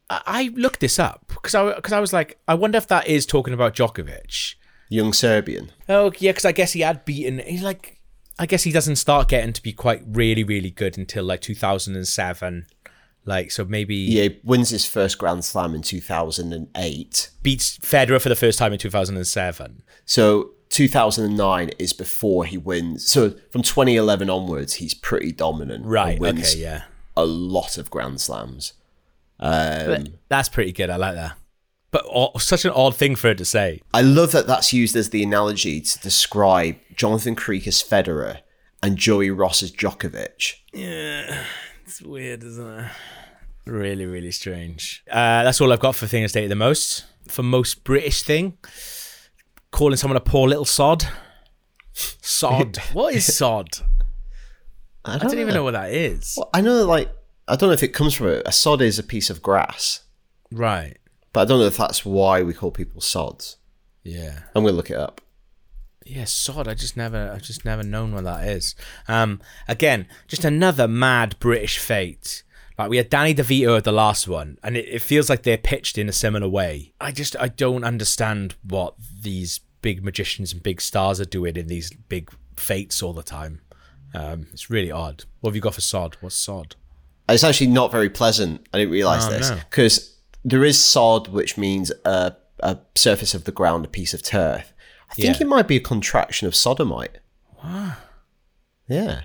I 0.09 0.21
I 0.25 0.51
looked 0.55 0.79
this 0.79 0.99
up 0.99 1.25
because 1.27 1.55
I 1.55 1.73
because 1.75 1.93
I 1.93 1.99
was 1.99 2.13
like, 2.13 2.37
I 2.47 2.53
wonder 2.55 2.77
if 2.77 2.87
that 2.87 3.07
is 3.07 3.25
talking 3.25 3.53
about 3.53 3.75
Djokovic. 3.75 4.55
Young 4.89 5.13
Serbian. 5.13 5.71
Oh 5.89 6.11
yeah, 6.19 6.31
because 6.31 6.45
I 6.45 6.51
guess 6.51 6.73
he 6.73 6.81
had 6.81 7.05
beaten. 7.05 7.39
He's 7.39 7.63
like, 7.63 7.99
I 8.37 8.45
guess 8.45 8.63
he 8.63 8.71
doesn't 8.71 8.97
start 8.97 9.29
getting 9.29 9.53
to 9.53 9.61
be 9.63 9.71
quite 9.73 10.03
really 10.07 10.43
really 10.43 10.69
good 10.71 10.97
until 10.97 11.23
like 11.23 11.41
2007. 11.41 12.65
Like 13.25 13.51
so 13.51 13.63
maybe 13.65 14.05
He 14.07 14.39
wins 14.43 14.69
his 14.69 14.85
first 14.85 15.17
Grand 15.17 15.45
Slam 15.45 15.73
in 15.73 15.81
2008. 15.81 17.29
beats 17.41 17.77
Federer 17.79 18.21
for 18.21 18.29
the 18.29 18.35
first 18.35 18.59
time 18.59 18.73
in 18.73 18.79
2007. 18.79 19.81
So 20.05 20.51
2009 20.69 21.69
is 21.79 21.93
before 21.93 22.45
he 22.45 22.57
wins. 22.57 23.07
So 23.09 23.35
from 23.51 23.61
2011 23.61 24.29
onwards, 24.29 24.75
he's 24.75 24.93
pretty 24.93 25.31
dominant. 25.31 25.83
and 25.83 25.91
Right. 25.91 26.19
wins 26.19 26.51
Okay. 26.53 26.61
Yeah. 26.61 26.83
a 27.15 27.25
lot 27.25 27.77
of 27.77 27.89
Grand 27.89 28.19
Slams. 28.19 28.73
Um, 29.39 30.07
that's 30.29 30.49
pretty 30.49 30.71
good. 30.71 30.89
I 30.89 30.95
like 30.97 31.15
that. 31.15 31.37
But 31.91 32.05
o- 32.07 32.37
such 32.39 32.65
an 32.65 32.71
odd 32.71 32.95
thing 32.95 33.15
for 33.15 33.27
her 33.27 33.35
to 33.35 33.45
say. 33.45 33.81
I 33.93 34.01
love 34.01 34.31
that 34.31 34.47
that's 34.47 34.73
used 34.73 34.95
as 34.95 35.11
the 35.11 35.21
analogy 35.23 35.79
to 35.79 35.99
describe 35.99 36.75
Jonathan 36.95 37.35
Creek 37.35 37.67
as 37.67 37.83
Federer 37.83 38.39
and 38.81 38.97
Joey 38.97 39.29
Ross 39.29 39.61
as 39.61 39.71
Djokovic. 39.71 40.55
It's 41.93 42.01
weird, 42.01 42.43
isn't 42.43 42.79
it? 42.79 42.91
Really, 43.67 44.07
really 44.07 44.31
strange. 44.31 45.03
Uh, 45.07 45.43
that's 45.43 45.61
all 45.61 45.71
I've 45.71 45.79
got 45.79 45.95
for 45.95 46.07
thing 46.07 46.23
that's 46.23 46.33
dated 46.33 46.49
the 46.49 46.55
most. 46.55 47.05
For 47.27 47.43
most 47.43 47.83
British 47.83 48.23
thing, 48.23 48.57
calling 49.69 49.95
someone 49.95 50.17
a 50.17 50.19
poor 50.19 50.49
little 50.49 50.65
sod. 50.65 51.05
Sod. 51.93 52.77
what 52.93 53.13
is 53.13 53.37
sod? 53.37 53.67
I 55.05 55.13
I 55.13 55.17
don't 55.19 55.37
even 55.37 55.53
know 55.53 55.63
what 55.63 55.73
that 55.73 55.91
is. 55.91 56.33
Well, 56.35 56.49
I 56.51 56.61
know, 56.61 56.79
that, 56.79 56.87
like, 56.87 57.11
I 57.47 57.55
don't 57.55 57.69
know 57.69 57.73
if 57.73 57.83
it 57.83 57.89
comes 57.89 58.15
from 58.15 58.29
it. 58.29 58.41
A 58.47 58.51
sod 58.51 58.81
is 58.81 58.97
a 58.97 59.03
piece 59.03 59.29
of 59.29 59.43
grass, 59.43 60.01
Right. 60.51 60.97
but 61.31 61.41
I 61.41 61.45
don't 61.45 61.59
know 61.59 61.67
if 61.67 61.77
that's 61.77 62.03
why 62.03 62.41
we 62.41 62.55
call 62.55 62.71
people 62.71 63.01
sods. 63.01 63.57
Yeah. 64.01 64.39
I'm 64.55 64.63
going 64.63 64.71
to 64.73 64.77
look 64.77 64.89
it 64.89 64.97
up. 64.97 65.21
Yeah, 66.05 66.25
sod. 66.25 66.67
I 66.67 66.73
just 66.73 66.97
never, 66.97 67.31
I've 67.33 67.41
just 67.43 67.65
never 67.65 67.83
known 67.83 68.13
what 68.13 68.23
that 68.25 68.47
is. 68.47 68.75
Um, 69.07 69.39
again, 69.67 70.07
just 70.27 70.43
another 70.43 70.87
mad 70.87 71.35
British 71.39 71.77
fete. 71.77 72.43
Like 72.77 72.89
we 72.89 72.97
had 72.97 73.09
Danny 73.09 73.35
DeVito 73.35 73.77
at 73.77 73.83
the 73.83 73.91
last 73.91 74.27
one, 74.27 74.57
and 74.63 74.75
it, 74.75 74.87
it 74.89 74.99
feels 75.01 75.29
like 75.29 75.43
they're 75.43 75.57
pitched 75.57 75.97
in 75.97 76.09
a 76.09 76.13
similar 76.13 76.49
way. 76.49 76.93
I 76.99 77.11
just, 77.11 77.35
I 77.39 77.47
don't 77.47 77.83
understand 77.83 78.55
what 78.67 78.95
these 79.21 79.59
big 79.81 80.03
magicians 80.03 80.51
and 80.53 80.63
big 80.63 80.81
stars 80.81 81.19
are 81.21 81.25
doing 81.25 81.55
in 81.55 81.67
these 81.67 81.91
big 82.09 82.31
fetes 82.55 83.03
all 83.03 83.13
the 83.13 83.23
time. 83.23 83.61
Um, 84.15 84.47
it's 84.51 84.69
really 84.69 84.91
odd. 84.91 85.25
What 85.41 85.51
have 85.51 85.55
you 85.55 85.61
got 85.61 85.75
for 85.75 85.81
sod? 85.81 86.17
What's 86.21 86.35
sod? 86.35 86.75
It's 87.29 87.43
actually 87.43 87.67
not 87.67 87.91
very 87.91 88.09
pleasant. 88.09 88.65
I 88.73 88.79
didn't 88.79 88.91
realize 88.91 89.25
Oh, 89.27 89.29
this 89.29 89.49
no. 89.49 89.55
because 89.69 90.17
there 90.43 90.63
is 90.65 90.77
sod, 90.83 91.27
which 91.29 91.57
means 91.57 91.91
a, 92.05 92.35
a 92.59 92.79
surface 92.95 93.33
of 93.33 93.45
the 93.45 93.51
ground, 93.51 93.85
a 93.85 93.87
piece 93.87 94.13
of 94.13 94.21
turf. 94.23 94.72
I 95.13 95.15
think 95.21 95.39
Yeah. 95.39 95.45
it 95.45 95.47
might 95.49 95.67
be 95.67 95.77
a 95.77 95.79
contraction 95.79 96.47
of 96.47 96.55
sodomite. 96.55 97.19
Wow. 97.63 97.93
Yeah. 98.87 99.21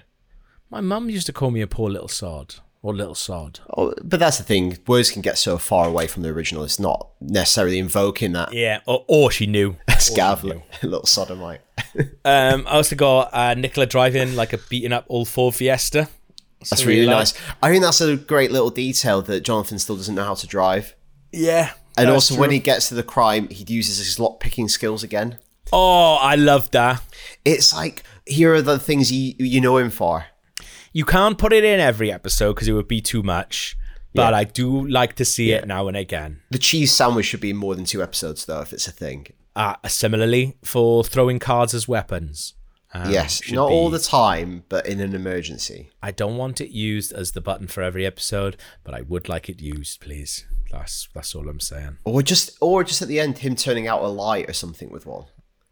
My 0.71 0.81
mum 0.81 1.11
used 1.11 1.27
to 1.27 1.33
call 1.33 1.51
me 1.51 1.61
a 1.61 1.67
poor 1.67 1.91
little 1.91 2.09
sod 2.09 2.57
or 2.83 2.95
little 2.95 3.15
sod. 3.15 3.61
Oh, 3.77 3.95
but 4.05 4.21
that's 4.21 4.39
the 4.39 4.45
thing. 4.45 4.79
Words 4.87 5.11
can 5.11 5.23
get 5.23 5.39
so 5.39 5.59
far 5.59 5.89
away 5.89 6.07
from 6.07 6.23
the 6.23 6.29
original. 6.29 6.63
It's 6.63 6.79
not 6.79 7.09
necessarily 7.21 7.79
invoking 7.79 8.33
that 8.33 8.53
Yeah, 8.53 8.81
or, 8.87 9.05
or 9.09 9.31
she 9.31 9.47
knew. 9.47 9.77
scav, 9.89 10.45
little 10.83 11.07
sodomite. 11.07 11.61
Um, 12.25 12.67
I 12.69 12.73
also 12.73 12.95
got 12.95 13.31
uh, 13.33 13.55
Nicola 13.55 13.87
driving 13.87 14.37
like 14.37 14.53
a 14.53 14.59
beaten 14.59 14.93
up 14.93 15.07
old 15.09 15.27
Ford 15.29 15.55
Fiesta. 15.55 16.09
That's 16.61 16.83
So 16.83 16.87
really 16.87 17.07
like- 17.07 17.17
nice. 17.17 17.35
I 17.63 17.71
think 17.71 17.83
that's 17.83 18.01
a 18.03 18.17
great 18.17 18.53
little 18.53 18.69
detail 18.71 19.23
that 19.23 19.41
Jonathan 19.41 19.79
still 19.79 19.97
doesn't 19.97 20.15
know 20.15 20.25
how 20.25 20.35
to 20.35 20.47
drive. 20.47 20.95
Yeah. 21.33 21.73
And 21.97 22.11
also, 22.11 22.35
true. 22.35 22.43
when 22.43 22.51
he 22.51 22.59
gets 22.61 22.89
to 22.91 22.95
the 22.95 23.03
crime, 23.03 23.49
he 23.49 23.65
uses 23.73 23.99
his 23.99 24.21
lock 24.21 24.39
picking 24.39 24.69
skills 24.69 25.03
again. 25.03 25.39
Oh, 25.73 26.15
I 26.21 26.35
love 26.37 26.71
that. 26.73 27.03
It's 27.45 27.75
like, 27.75 28.03
here 28.27 28.55
are 28.55 28.63
the 28.63 28.79
things 28.79 29.13
you, 29.13 29.35
you 29.39 29.61
know 29.61 29.77
him 29.79 29.91
for. 29.91 30.27
You 30.93 31.05
can't 31.05 31.37
put 31.39 31.53
it 31.53 31.65
in 31.65 31.81
every 31.81 32.11
episode 32.11 32.55
because 32.55 32.69
it 32.69 32.73
would 32.73 32.89
be 32.89 33.01
too 33.01 33.23
much. 33.23 33.77
But 34.15 34.33
Yeah. 34.33 34.39
I 34.39 34.45
do 34.45 34.87
like 34.89 35.15
to 35.17 35.25
see 35.25 35.53
it 35.53 35.67
now 35.67 35.87
and 35.89 35.97
again. 35.97 36.41
The 36.51 36.59
cheese 36.59 36.93
sandwich 36.93 37.27
should 37.27 37.41
be 37.41 37.51
in 37.51 37.57
more 37.57 37.75
than 37.75 37.85
two 37.85 38.03
episodes, 38.03 38.47
though, 38.47 38.61
if 38.63 38.73
it's 38.73 38.89
a 38.89 38.93
thing. 38.93 39.27
Uh, 39.55 39.75
similarly, 39.87 40.57
for 40.65 41.05
throwing 41.05 41.39
cards 41.39 41.75
as 41.75 41.87
weapons. 41.87 42.55
um, 42.95 43.11
yes, 43.11 43.43
not 43.53 43.71
all 43.71 43.91
the 43.91 43.99
time, 43.99 44.65
but 44.71 44.87
in 44.87 44.99
an 45.01 45.15
emergency. 45.15 45.91
I 46.03 46.11
don't 46.11 46.39
want 46.39 46.61
it 46.63 46.71
used 46.71 47.13
as 47.13 47.33
the 47.33 47.43
button 47.43 47.67
for 47.67 47.83
every 47.83 48.07
episode, 48.07 48.57
but 48.83 48.95
I 48.95 49.03
would 49.03 49.29
like 49.29 49.51
it 49.51 49.61
used, 49.61 50.01
please. 50.01 50.47
That's 50.73 51.09
that's 51.15 51.35
all 51.35 51.49
I'm 51.49 51.61
saying. 51.61 51.99
Or 52.05 52.23
just, 52.23 52.57
or 52.63 52.85
just 52.85 53.03
at 53.03 53.09
the 53.09 53.21
end, 53.21 53.39
him 53.39 53.57
turning 53.57 53.87
out 53.87 54.03
a 54.03 54.09
light 54.09 54.49
or 54.49 54.53
something 54.55 54.91
with 54.91 55.05
one. 55.07 55.27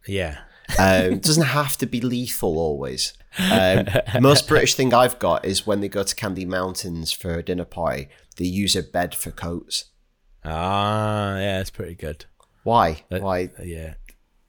Yeah. 0.06 0.38
Um, 0.78 1.12
it 1.14 1.22
doesn't 1.22 1.44
have 1.44 1.76
to 1.78 1.86
be 1.86 2.00
lethal 2.00 2.58
always. 2.58 3.12
Um, 3.38 3.86
most 4.20 4.48
British 4.48 4.74
thing 4.74 4.92
I've 4.94 5.18
got 5.18 5.44
is 5.44 5.66
when 5.66 5.80
they 5.80 5.88
go 5.88 6.02
to 6.02 6.14
Candy 6.14 6.44
Mountains 6.44 7.12
for 7.12 7.34
a 7.34 7.42
dinner 7.42 7.64
party, 7.64 8.08
they 8.36 8.46
use 8.46 8.74
a 8.74 8.82
bed 8.82 9.14
for 9.14 9.30
coats. 9.30 9.84
Ah, 10.44 11.36
yeah, 11.38 11.60
it's 11.60 11.70
pretty 11.70 11.94
good. 11.94 12.24
Why? 12.62 13.02
Uh, 13.10 13.18
Why? 13.18 13.50
Yeah. 13.62 13.94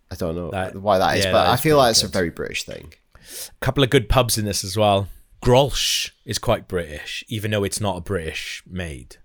I 0.10 0.16
don't 0.16 0.36
know 0.36 0.52
that- 0.52 0.76
why 0.76 0.98
that 1.00 1.18
is, 1.18 1.26
yeah, 1.26 1.32
but 1.34 1.44
that 1.44 1.52
I 1.52 1.56
feel 1.58 1.78
like 1.78 1.92
it's 1.92 2.04
a 2.04 2.08
very 2.08 2.30
British 2.30 2.64
thing. 2.64 2.94
A 3.16 3.66
couple 3.66 3.84
of 3.84 3.90
good 3.90 4.08
pubs 4.08 4.38
in 4.38 4.46
this 4.46 4.64
as 4.64 4.78
well. 4.78 5.10
Grolsch 5.44 6.12
is 6.26 6.40
quite 6.40 6.68
British, 6.68 7.24
even 7.28 7.52
though 7.52 7.64
it's 7.66 7.82
not 7.82 7.98
a 7.98 8.02
British 8.02 8.64
made. 8.66 9.18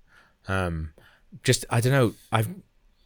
Um, 0.49 0.93
just 1.45 1.65
I 1.71 1.81
don't 1.81 1.93
know. 1.93 2.15
I've 2.33 2.49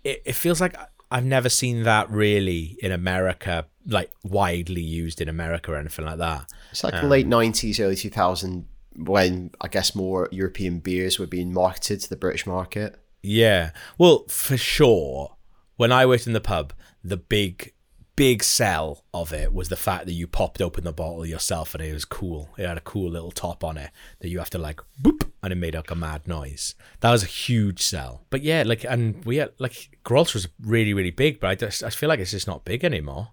it, 0.03 0.22
it 0.24 0.33
feels 0.35 0.61
like 0.61 0.74
I've 1.11 1.24
never 1.24 1.48
seen 1.48 1.84
that 1.84 2.11
really 2.11 2.76
in 2.80 2.92
America, 2.92 3.66
like 3.86 4.11
widely 4.24 4.82
used 4.82 5.20
in 5.20 5.28
America 5.28 5.72
or 5.72 5.76
anything 5.76 6.04
like 6.04 6.18
that. 6.18 6.50
It's 6.70 6.82
like 6.82 6.94
Um, 6.94 7.09
late 7.09 7.26
nineties, 7.26 7.78
early 7.78 7.96
two 7.96 8.11
thousand, 8.11 8.66
when 8.96 9.50
I 9.61 9.68
guess 9.68 9.94
more 9.94 10.28
European 10.32 10.80
beers 10.80 11.18
were 11.18 11.26
being 11.26 11.52
marketed 11.52 12.00
to 12.00 12.09
the 12.09 12.16
British 12.16 12.46
market. 12.46 12.98
Yeah. 13.22 13.70
Well, 13.98 14.24
for 14.28 14.57
sure. 14.57 15.36
When 15.76 15.92
I 15.92 16.07
worked 16.07 16.26
in 16.26 16.32
the 16.32 16.40
pub, 16.40 16.72
the 17.04 17.16
big 17.18 17.72
big 18.17 18.43
sell 18.43 19.05
of 19.12 19.33
it 19.33 19.53
was 19.53 19.69
the 19.69 19.77
fact 19.77 20.07
that 20.07 20.12
you 20.12 20.27
popped 20.27 20.62
open 20.62 20.85
the 20.85 20.93
bottle 20.93 21.27
yourself 21.27 21.75
and 21.75 21.85
it 21.85 21.93
was 21.93 22.07
cool. 22.07 22.49
It 22.57 22.67
had 22.67 22.79
a 22.79 22.81
cool 22.83 23.11
little 23.11 23.31
top 23.31 23.62
on 23.62 23.77
it 23.77 23.91
that 24.21 24.29
you 24.29 24.39
have 24.39 24.51
to 24.51 24.59
like 24.59 24.81
boop 25.01 25.31
and 25.43 25.53
it 25.53 25.57
made 25.57 25.75
like 25.75 25.91
a 25.91 25.95
mad 25.95 26.27
noise. 26.27 26.75
That 27.01 27.12
was 27.12 27.23
a 27.23 27.27
huge 27.27 27.83
sell. 27.83 28.25
But 28.31 28.43
yeah, 28.43 28.62
like 28.67 28.85
and 28.85 29.23
we 29.25 29.37
had 29.37 29.53
like 29.59 29.99
Grolsch 30.05 30.33
was 30.33 30.49
really 30.62 30.95
really 30.95 31.11
big, 31.11 31.41
but 31.41 31.49
I 31.49 31.55
just 31.55 31.85
I 31.85 31.91
feel 31.91 32.09
like 32.09 32.21
it's 32.21 32.31
just 32.31 32.47
not 32.47 32.64
big 32.64 32.85
anymore 32.85 33.29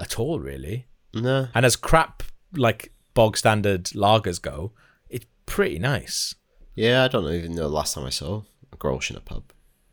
at 0.00 0.18
all, 0.18 0.40
really. 0.40 0.86
No. 1.14 1.48
And 1.54 1.64
as 1.64 1.76
crap 1.76 2.24
like 2.56 2.92
bog 3.14 3.36
standard 3.36 3.84
lagers 3.84 4.42
go, 4.42 4.72
it's 5.08 5.26
pretty 5.46 5.78
nice. 5.78 6.34
Yeah, 6.74 7.04
I 7.04 7.08
don't 7.08 7.32
even 7.32 7.54
know 7.54 7.62
the 7.62 7.68
last 7.68 7.94
time 7.94 8.04
I 8.04 8.10
saw 8.10 8.42
a 8.72 8.76
Grolsch 8.76 9.10
in 9.10 9.16
a 9.16 9.20
pub. 9.20 9.44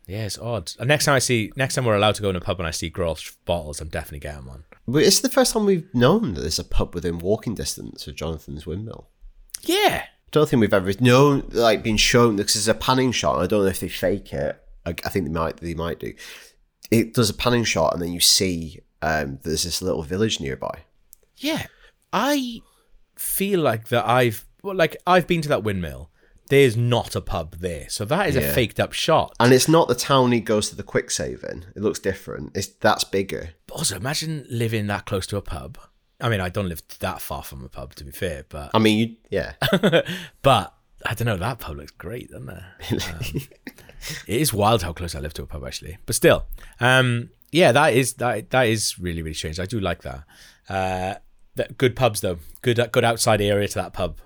Yeah, 0.06 0.24
it's 0.24 0.38
odd. 0.38 0.72
And 0.78 0.88
next 0.88 1.04
time 1.04 1.14
I 1.14 1.20
see, 1.20 1.52
next 1.56 1.74
time 1.74 1.84
we're 1.84 1.96
allowed 1.96 2.16
to 2.16 2.22
go 2.22 2.30
in 2.30 2.36
a 2.36 2.40
pub 2.40 2.58
and 2.58 2.66
I 2.66 2.72
see 2.72 2.90
Grolsch 2.90 3.36
bottles, 3.44 3.80
I'm 3.80 3.88
definitely 3.88 4.18
getting 4.20 4.46
one. 4.46 4.64
But 4.86 5.04
it's 5.04 5.20
the 5.20 5.28
first 5.28 5.52
time 5.52 5.64
we've 5.64 5.92
known 5.94 6.34
that 6.34 6.40
there's 6.40 6.58
a 6.58 6.64
pub 6.64 6.94
within 6.94 7.18
walking 7.18 7.54
distance 7.54 8.06
of 8.06 8.16
Jonathan's 8.16 8.66
windmill. 8.66 9.08
Yeah, 9.62 10.02
I 10.04 10.08
don't 10.32 10.48
think 10.48 10.60
we've 10.60 10.74
ever 10.74 10.92
known, 11.00 11.44
like, 11.52 11.82
been 11.84 11.96
shown 11.96 12.36
because 12.36 12.56
it's 12.56 12.66
a 12.66 12.74
panning 12.74 13.12
shot. 13.12 13.38
I 13.40 13.46
don't 13.46 13.62
know 13.62 13.68
if 13.70 13.78
they 13.80 13.88
fake 13.88 14.32
it. 14.32 14.60
I, 14.84 14.90
I 14.90 15.08
think 15.08 15.26
they 15.26 15.32
might. 15.32 15.58
They 15.58 15.74
might 15.74 16.00
do. 16.00 16.12
It 16.90 17.14
does 17.14 17.30
a 17.30 17.34
panning 17.34 17.62
shot, 17.64 17.94
and 17.94 18.02
then 18.02 18.12
you 18.12 18.18
see 18.18 18.80
um, 19.02 19.38
there's 19.44 19.62
this 19.62 19.80
little 19.82 20.02
village 20.02 20.40
nearby. 20.40 20.80
yeah. 21.36 21.66
I 22.12 22.60
feel 23.16 23.60
like 23.60 23.88
that 23.88 24.06
I've 24.06 24.44
well, 24.62 24.76
like 24.76 24.96
I've 25.06 25.26
been 25.26 25.40
to 25.42 25.48
that 25.48 25.64
windmill. 25.64 26.10
There's 26.48 26.76
not 26.76 27.16
a 27.16 27.20
pub 27.20 27.56
there, 27.60 27.88
so 27.88 28.04
that 28.04 28.28
is 28.28 28.36
a 28.36 28.42
faked 28.42 28.78
up 28.78 28.92
shot. 28.92 29.34
And 29.40 29.52
it's 29.52 29.68
not 29.68 29.88
the 29.88 29.94
town 29.94 30.32
he 30.32 30.40
goes 30.40 30.68
to 30.68 30.76
the 30.76 30.82
Kwik 30.82 31.10
Save 31.10 31.44
in. 31.44 31.64
It 31.74 31.82
looks 31.82 31.98
different. 31.98 32.54
It's 32.54 32.66
that's 32.66 33.04
bigger. 33.04 33.50
But 33.66 33.76
also, 33.76 33.96
imagine 33.96 34.46
living 34.50 34.86
that 34.88 35.06
close 35.06 35.26
to 35.28 35.36
a 35.38 35.42
pub. 35.42 35.78
I 36.20 36.28
mean, 36.28 36.40
I 36.40 36.50
don't 36.50 36.68
live 36.68 36.82
that 37.00 37.20
far 37.20 37.42
from 37.42 37.64
a 37.64 37.68
pub, 37.68 37.94
to 37.96 38.04
be 38.04 38.12
fair, 38.12 38.44
but 38.48 38.70
I 38.74 38.78
mean, 38.78 38.98
you, 38.98 39.16
yeah. 39.30 39.54
but 40.42 40.74
I 41.04 41.14
don't 41.14 41.26
know. 41.26 41.36
That 41.36 41.58
pub 41.58 41.76
looks 41.76 41.90
great, 41.92 42.30
doesn't 42.30 42.48
it? 42.48 43.02
Um, 43.14 43.40
it 44.26 44.40
is 44.40 44.52
wild 44.52 44.82
how 44.82 44.92
close 44.92 45.14
I 45.14 45.20
live 45.20 45.32
to 45.34 45.42
a 45.42 45.46
pub, 45.46 45.64
actually. 45.64 45.96
But 46.06 46.16
still, 46.16 46.44
um, 46.80 47.30
yeah, 47.52 47.70
that 47.72 47.92
is 47.94 48.14
that 48.14 48.50
that 48.50 48.64
is 48.64 48.98
really 48.98 49.22
really 49.22 49.34
strange. 49.34 49.60
I 49.60 49.66
do 49.66 49.78
like 49.78 50.02
that. 50.02 50.24
Uh, 50.68 51.14
that 51.54 51.78
good 51.78 51.94
pubs 51.94 52.20
though. 52.20 52.38
Good 52.62 52.80
good 52.92 53.04
outside 53.04 53.40
area 53.40 53.68
to 53.68 53.74
that 53.74 53.92
pub. 53.92 54.18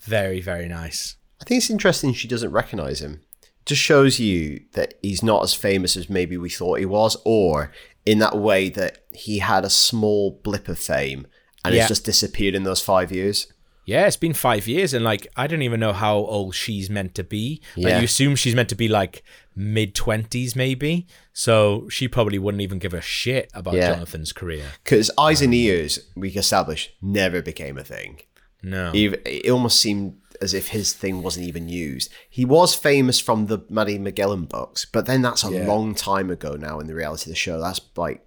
Very 0.00 0.40
very 0.40 0.66
nice. 0.66 1.16
I 1.40 1.44
think 1.44 1.58
it's 1.58 1.70
interesting 1.70 2.12
she 2.12 2.28
doesn't 2.28 2.50
recognize 2.52 3.00
him. 3.00 3.20
Just 3.66 3.80
shows 3.82 4.18
you 4.18 4.60
that 4.72 4.94
he's 5.02 5.22
not 5.22 5.42
as 5.42 5.54
famous 5.54 5.96
as 5.96 6.08
maybe 6.10 6.36
we 6.36 6.50
thought 6.50 6.78
he 6.78 6.86
was, 6.86 7.16
or 7.24 7.72
in 8.06 8.18
that 8.18 8.36
way 8.38 8.68
that 8.70 9.04
he 9.12 9.38
had 9.38 9.64
a 9.64 9.70
small 9.70 10.40
blip 10.42 10.68
of 10.68 10.78
fame 10.78 11.26
and 11.64 11.74
Yeah. 11.74 11.82
it's 11.82 11.88
just 11.88 12.04
disappeared 12.04 12.54
in 12.54 12.64
those 12.64 12.80
five 12.80 13.12
years. 13.12 13.46
Yeah, 13.84 14.06
it's 14.06 14.16
been 14.16 14.34
five 14.34 14.68
years, 14.68 14.94
and 14.94 15.04
like 15.04 15.26
I 15.36 15.46
don't 15.46 15.62
even 15.62 15.80
know 15.80 15.92
how 15.92 16.16
old 16.16 16.54
she's 16.54 16.88
meant 16.88 17.14
to 17.16 17.24
be. 17.24 17.60
Like 17.76 17.86
Yeah. 17.92 17.98
you 17.98 18.04
assume 18.04 18.36
she's 18.36 18.54
meant 18.54 18.68
to 18.68 18.74
be 18.74 18.88
like 18.88 19.22
mid 19.56 19.94
twenties, 19.94 20.54
maybe. 20.54 21.06
So 21.32 21.88
she 21.88 22.06
probably 22.06 22.38
wouldn't 22.38 22.62
even 22.62 22.78
give 22.78 22.94
a 22.94 23.00
shit 23.00 23.50
about 23.52 23.74
Yeah. 23.74 23.92
Jonathan's 23.92 24.32
career. 24.32 24.64
Because 24.84 25.10
eyes 25.18 25.40
and 25.42 25.50
um, 25.50 25.54
ears, 25.54 25.98
we 26.14 26.30
established, 26.30 26.92
never 27.02 27.42
became 27.42 27.78
a 27.78 27.84
thing. 27.84 28.20
No. 28.62 28.92
It 28.94 29.50
almost 29.50 29.80
seemed 29.80 30.18
as 30.42 30.54
if 30.54 30.68
his 30.68 30.92
thing 30.92 31.22
wasn't 31.22 31.46
even 31.46 31.68
used. 31.68 32.10
He 32.28 32.44
was 32.44 32.74
famous 32.74 33.20
from 33.20 33.46
the 33.46 33.58
Maddie 33.68 33.98
Magellan 33.98 34.44
books, 34.46 34.86
but 34.90 35.06
then 35.06 35.22
that's 35.22 35.44
a 35.44 35.50
Yeah. 35.52 35.66
long 35.66 35.94
time 35.94 36.30
ago 36.30 36.54
now 36.54 36.80
in 36.80 36.86
the 36.86 36.94
reality 36.94 37.24
of 37.24 37.32
the 37.32 37.36
show. 37.36 37.60
That's 37.60 37.80
like 37.96 38.24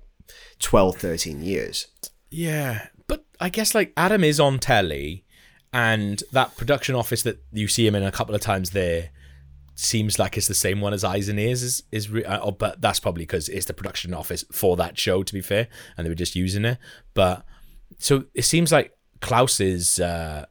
12, 0.59 0.97
13 0.97 1.41
years. 1.41 1.88
Yeah, 2.30 2.88
but 3.07 3.26
I 3.39 3.49
guess 3.49 3.74
like 3.76 3.93
Adam 3.97 4.24
is 4.24 4.39
on 4.39 4.59
telly, 4.59 5.26
and 5.72 6.22
that 6.32 6.55
production 6.55 6.93
office 6.95 7.24
that 7.24 7.43
you 7.51 7.68
see 7.68 7.86
him 7.88 7.95
in 7.95 8.03
a 8.03 8.11
couple 8.11 8.36
of 8.36 8.41
times 8.41 8.72
there 8.72 9.09
seems 9.76 10.20
like 10.20 10.38
it's 10.38 10.47
the 10.47 10.53
same 10.53 10.82
one 10.82 10.93
as 10.93 11.03
Eyes 11.03 11.30
and 11.30 11.39
Ears 11.39 11.64
is 11.64 11.84
is. 11.91 12.09
Re- 12.09 12.24
uh, 12.24 12.39
oh, 12.43 12.51
but 12.51 12.80
that's 12.80 12.99
probably 12.99 13.24
because 13.24 13.49
it's 13.49 13.66
the 13.66 13.74
production 13.74 14.14
office 14.14 14.45
for 14.51 14.76
that 14.78 14.99
show. 14.99 15.24
To 15.24 15.34
be 15.34 15.41
fair, 15.41 15.68
and 15.97 16.05
they 16.05 16.09
were 16.09 16.16
just 16.16 16.36
using 16.36 16.64
it. 16.66 16.78
But 17.16 17.43
so 17.97 18.26
it 18.36 18.43
seems 18.43 18.72
like 18.72 18.93
Klaus's 19.22 19.99
uh, 19.99 20.45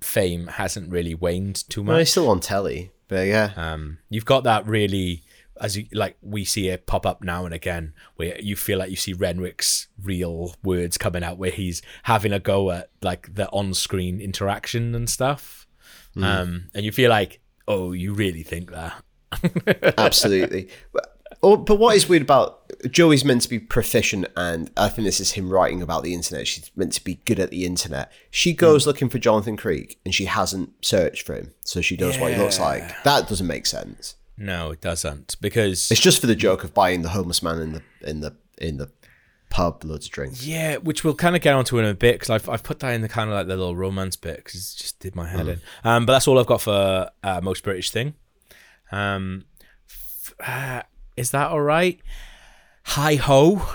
fame 0.00 0.46
hasn't 0.46 0.90
really 0.90 1.14
waned 1.14 1.68
too 1.68 1.82
Well, 1.82 1.98
he's 1.98 2.02
much. 2.06 2.10
still 2.10 2.28
on 2.30 2.40
telly, 2.40 2.90
but 3.08 3.26
yeah. 3.26 3.52
Um, 3.56 3.98
you've 4.08 4.24
got 4.24 4.44
that 4.44 4.66
really. 4.66 5.22
As 5.60 5.76
you, 5.76 5.84
like 5.92 6.16
we 6.22 6.46
see 6.46 6.68
it 6.68 6.86
pop 6.86 7.04
up 7.04 7.22
now 7.22 7.44
and 7.44 7.52
again, 7.52 7.92
where 8.16 8.40
you 8.40 8.56
feel 8.56 8.78
like 8.78 8.88
you 8.88 8.96
see 8.96 9.12
Renwick's 9.12 9.88
real 10.02 10.54
words 10.62 10.96
coming 10.96 11.22
out, 11.22 11.36
where 11.36 11.50
he's 11.50 11.82
having 12.04 12.32
a 12.32 12.38
go 12.40 12.70
at 12.70 12.88
like 13.02 13.34
the 13.34 13.46
on-screen 13.50 14.22
interaction 14.22 14.94
and 14.94 15.10
stuff, 15.10 15.66
um, 16.16 16.70
and 16.74 16.86
you 16.86 16.92
feel 16.92 17.10
like, 17.10 17.40
oh, 17.68 17.92
you 17.92 18.14
really 18.14 18.42
think 18.42 18.70
that? 18.70 19.02
Absolutely. 19.98 20.68
But, 20.94 21.14
oh, 21.42 21.58
but 21.58 21.78
what 21.78 21.94
is 21.94 22.08
weird 22.08 22.22
about 22.22 22.59
Joey's 22.90 23.24
meant 23.24 23.42
to 23.42 23.48
be 23.48 23.58
proficient, 23.58 24.26
and 24.36 24.70
I 24.76 24.88
think 24.88 25.04
this 25.06 25.20
is 25.20 25.32
him 25.32 25.50
writing 25.50 25.82
about 25.82 26.02
the 26.02 26.14
internet. 26.14 26.46
She's 26.46 26.70
meant 26.76 26.92
to 26.94 27.04
be 27.04 27.16
good 27.26 27.38
at 27.40 27.50
the 27.50 27.66
internet. 27.66 28.10
She 28.30 28.52
goes 28.52 28.86
looking 28.86 29.08
for 29.08 29.18
Jonathan 29.18 29.56
Creek, 29.56 29.98
and 30.04 30.14
she 30.14 30.24
hasn't 30.26 30.72
searched 30.84 31.26
for 31.26 31.34
him, 31.34 31.52
so 31.64 31.80
she 31.80 31.96
knows 31.96 32.18
what 32.18 32.32
he 32.32 32.38
looks 32.38 32.58
like. 32.58 33.02
That 33.04 33.28
doesn't 33.28 33.46
make 33.46 33.66
sense. 33.66 34.16
No, 34.36 34.70
it 34.70 34.80
doesn't 34.80 35.36
because 35.42 35.90
It's 35.90 36.00
just 36.00 36.20
for 36.20 36.26
the 36.26 36.34
joke 36.34 36.64
of 36.64 36.72
buying 36.72 37.02
the 37.02 37.10
homeless 37.10 37.42
man 37.42 37.60
in 37.60 37.72
the 37.74 37.82
in 38.00 38.20
the 38.20 38.34
in 38.56 38.78
the 38.78 38.90
pub 39.50 39.84
loads 39.84 40.06
of 40.06 40.12
drinks. 40.12 40.46
Yeah, 40.46 40.76
which 40.76 41.04
we'll 41.04 41.14
kind 41.14 41.36
of 41.36 41.42
get 41.42 41.54
onto 41.54 41.76
in 41.78 41.84
a 41.84 41.92
bit 41.92 42.14
because 42.14 42.30
I've, 42.30 42.48
I've 42.48 42.62
put 42.62 42.78
that 42.78 42.92
in 42.94 43.02
the 43.02 43.08
kind 43.08 43.28
of 43.28 43.34
like 43.34 43.48
the 43.48 43.56
little 43.56 43.76
romance 43.76 44.16
bit 44.16 44.36
because 44.36 44.54
it 44.54 44.80
just 44.82 44.98
did 45.00 45.14
my 45.14 45.28
head 45.28 45.46
in. 45.48 45.60
Um, 45.84 46.06
but 46.06 46.12
that's 46.14 46.26
all 46.26 46.38
I've 46.38 46.46
got 46.46 46.62
for 46.62 47.10
uh, 47.22 47.40
most 47.42 47.62
British 47.64 47.90
thing. 47.90 48.14
Um, 48.92 49.44
f- 49.88 50.34
uh, 50.40 50.82
is 51.16 51.32
that 51.32 51.50
all 51.50 51.60
right? 51.60 52.00
Hi 52.94 53.14
ho. 53.14 53.68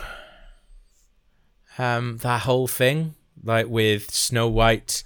Um, 1.77 2.17
that 2.17 2.41
whole 2.41 2.67
thing 2.67 3.15
like 3.41 3.67
with 3.67 4.11
Snow 4.13 4.49
White, 4.49 5.03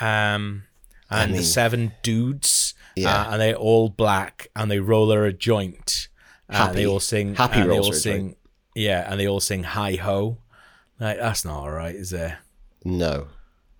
um, 0.00 0.64
and 1.08 1.30
the 1.30 1.36
mean- 1.38 1.44
seven 1.44 1.92
dudes. 2.02 2.74
Yeah. 2.96 3.22
uh, 3.22 3.30
and 3.32 3.40
they're 3.40 3.54
all 3.54 3.88
black 3.88 4.48
and 4.56 4.68
they 4.70 4.78
roll 4.80 5.10
her 5.12 5.24
a 5.24 5.32
joint. 5.32 6.08
Uh, 6.50 6.56
Happy. 6.56 6.74
they 6.74 6.86
all 6.86 6.98
sing. 7.00 7.36
Happy 7.36 7.60
and 7.60 7.70
they 7.70 7.74
rolls 7.74 7.86
all 7.86 7.92
sing. 7.92 8.36
Yeah, 8.74 9.06
and 9.08 9.18
they 9.20 9.28
all 9.28 9.38
sing 9.38 9.62
"Hi 9.62 9.92
Ho." 9.94 10.38
Like 10.98 11.18
that's 11.18 11.44
not 11.44 11.60
all 11.60 11.70
right, 11.70 11.94
is 11.94 12.10
there? 12.10 12.40
No. 12.84 13.28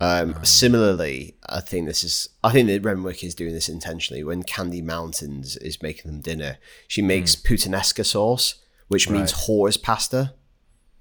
Um, 0.01 0.45
similarly, 0.45 1.35
I 1.49 1.59
think 1.61 1.87
this 1.89 2.05
is. 2.05 2.29
I 2.45 2.53
think 2.53 2.69
that 2.69 2.83
Renwick 2.85 3.25
is 3.25 3.35
doing 3.35 3.53
this 3.53 3.69
intentionally. 3.69 4.23
When 4.23 4.45
Candy 4.45 4.81
Mountains 4.81 5.57
is 5.57 5.83
making 5.83 6.11
them 6.11 6.21
dinner, 6.21 6.59
she 6.87 7.03
makes 7.03 7.35
puttanesca 7.35 8.05
sauce, 8.07 8.55
which 8.93 9.09
means 9.09 9.33
whore's 9.33 9.77
pasta. 9.77 10.35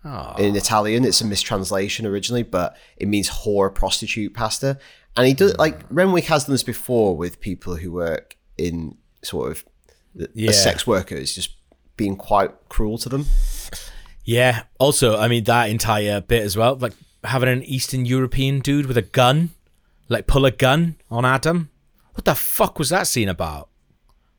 Ah. 0.04 0.36
In 0.38 0.56
Italian, 0.56 1.04
it's 1.06 1.22
a 1.22 1.26
mistranslation 1.26 2.06
originally, 2.06 2.44
but 2.44 2.76
it 2.98 3.08
means 3.08 3.30
whore 3.30 3.74
prostitute 3.74 4.34
pasta. 4.34 4.80
And 5.16 5.28
he 5.28 5.34
does 5.34 5.58
like 5.58 5.86
hmm. 5.88 5.96
Renwick 5.96 6.26
has 6.26 6.46
done 6.46 6.54
this 6.54 6.64
before 6.64 7.16
with 7.16 7.42
people 7.42 7.76
who 7.76 7.92
work 7.92 8.38
in 8.58 8.98
sort 9.24 9.52
of 9.52 9.66
the, 10.16 10.30
Yeah. 10.34 10.50
as 10.50 10.64
sex 10.64 10.88
workers, 10.88 11.36
just 11.36 11.56
being 11.98 12.16
quite 12.16 12.52
cruel 12.70 12.98
to 13.00 13.10
them. 13.10 13.26
Yeah. 14.24 14.64
Also, 14.80 15.18
I 15.18 15.28
mean 15.28 15.44
that 15.44 15.70
entire 15.70 16.22
bit 16.22 16.44
as 16.44 16.56
well, 16.56 16.76
like 16.76 16.94
having 17.24 17.50
an 17.50 17.62
Eastern 17.64 18.06
European 18.06 18.60
dude 18.62 18.86
with 18.86 18.98
a 18.98 19.02
gun, 19.02 19.52
like 20.08 20.28
pull 20.28 20.46
a 20.46 20.52
gun 20.52 20.96
on 21.10 21.26
Adam. 21.26 21.70
What 22.14 22.26
the 22.26 22.36
fuck 22.36 22.80
was 22.80 22.90
that 22.90 23.08
scene 23.08 23.30
about? 23.30 23.70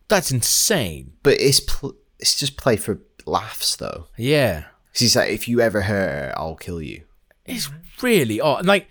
That's 0.08 0.30
insane. 0.30 1.12
But 1.22 1.40
it's 1.40 1.60
pl- 1.60 1.96
it's 2.18 2.38
just 2.38 2.56
play 2.56 2.76
for 2.76 3.00
laughs 3.26 3.76
though. 3.76 4.06
Yeah. 4.16 4.64
He's 4.94 5.16
like, 5.16 5.30
if 5.30 5.48
you 5.48 5.60
ever 5.60 5.82
hurt 5.82 6.08
her, 6.10 6.34
I'll 6.36 6.56
kill 6.56 6.82
you. 6.82 7.02
It's 7.46 7.70
really 8.02 8.40
odd. 8.40 8.66
Like 8.66 8.88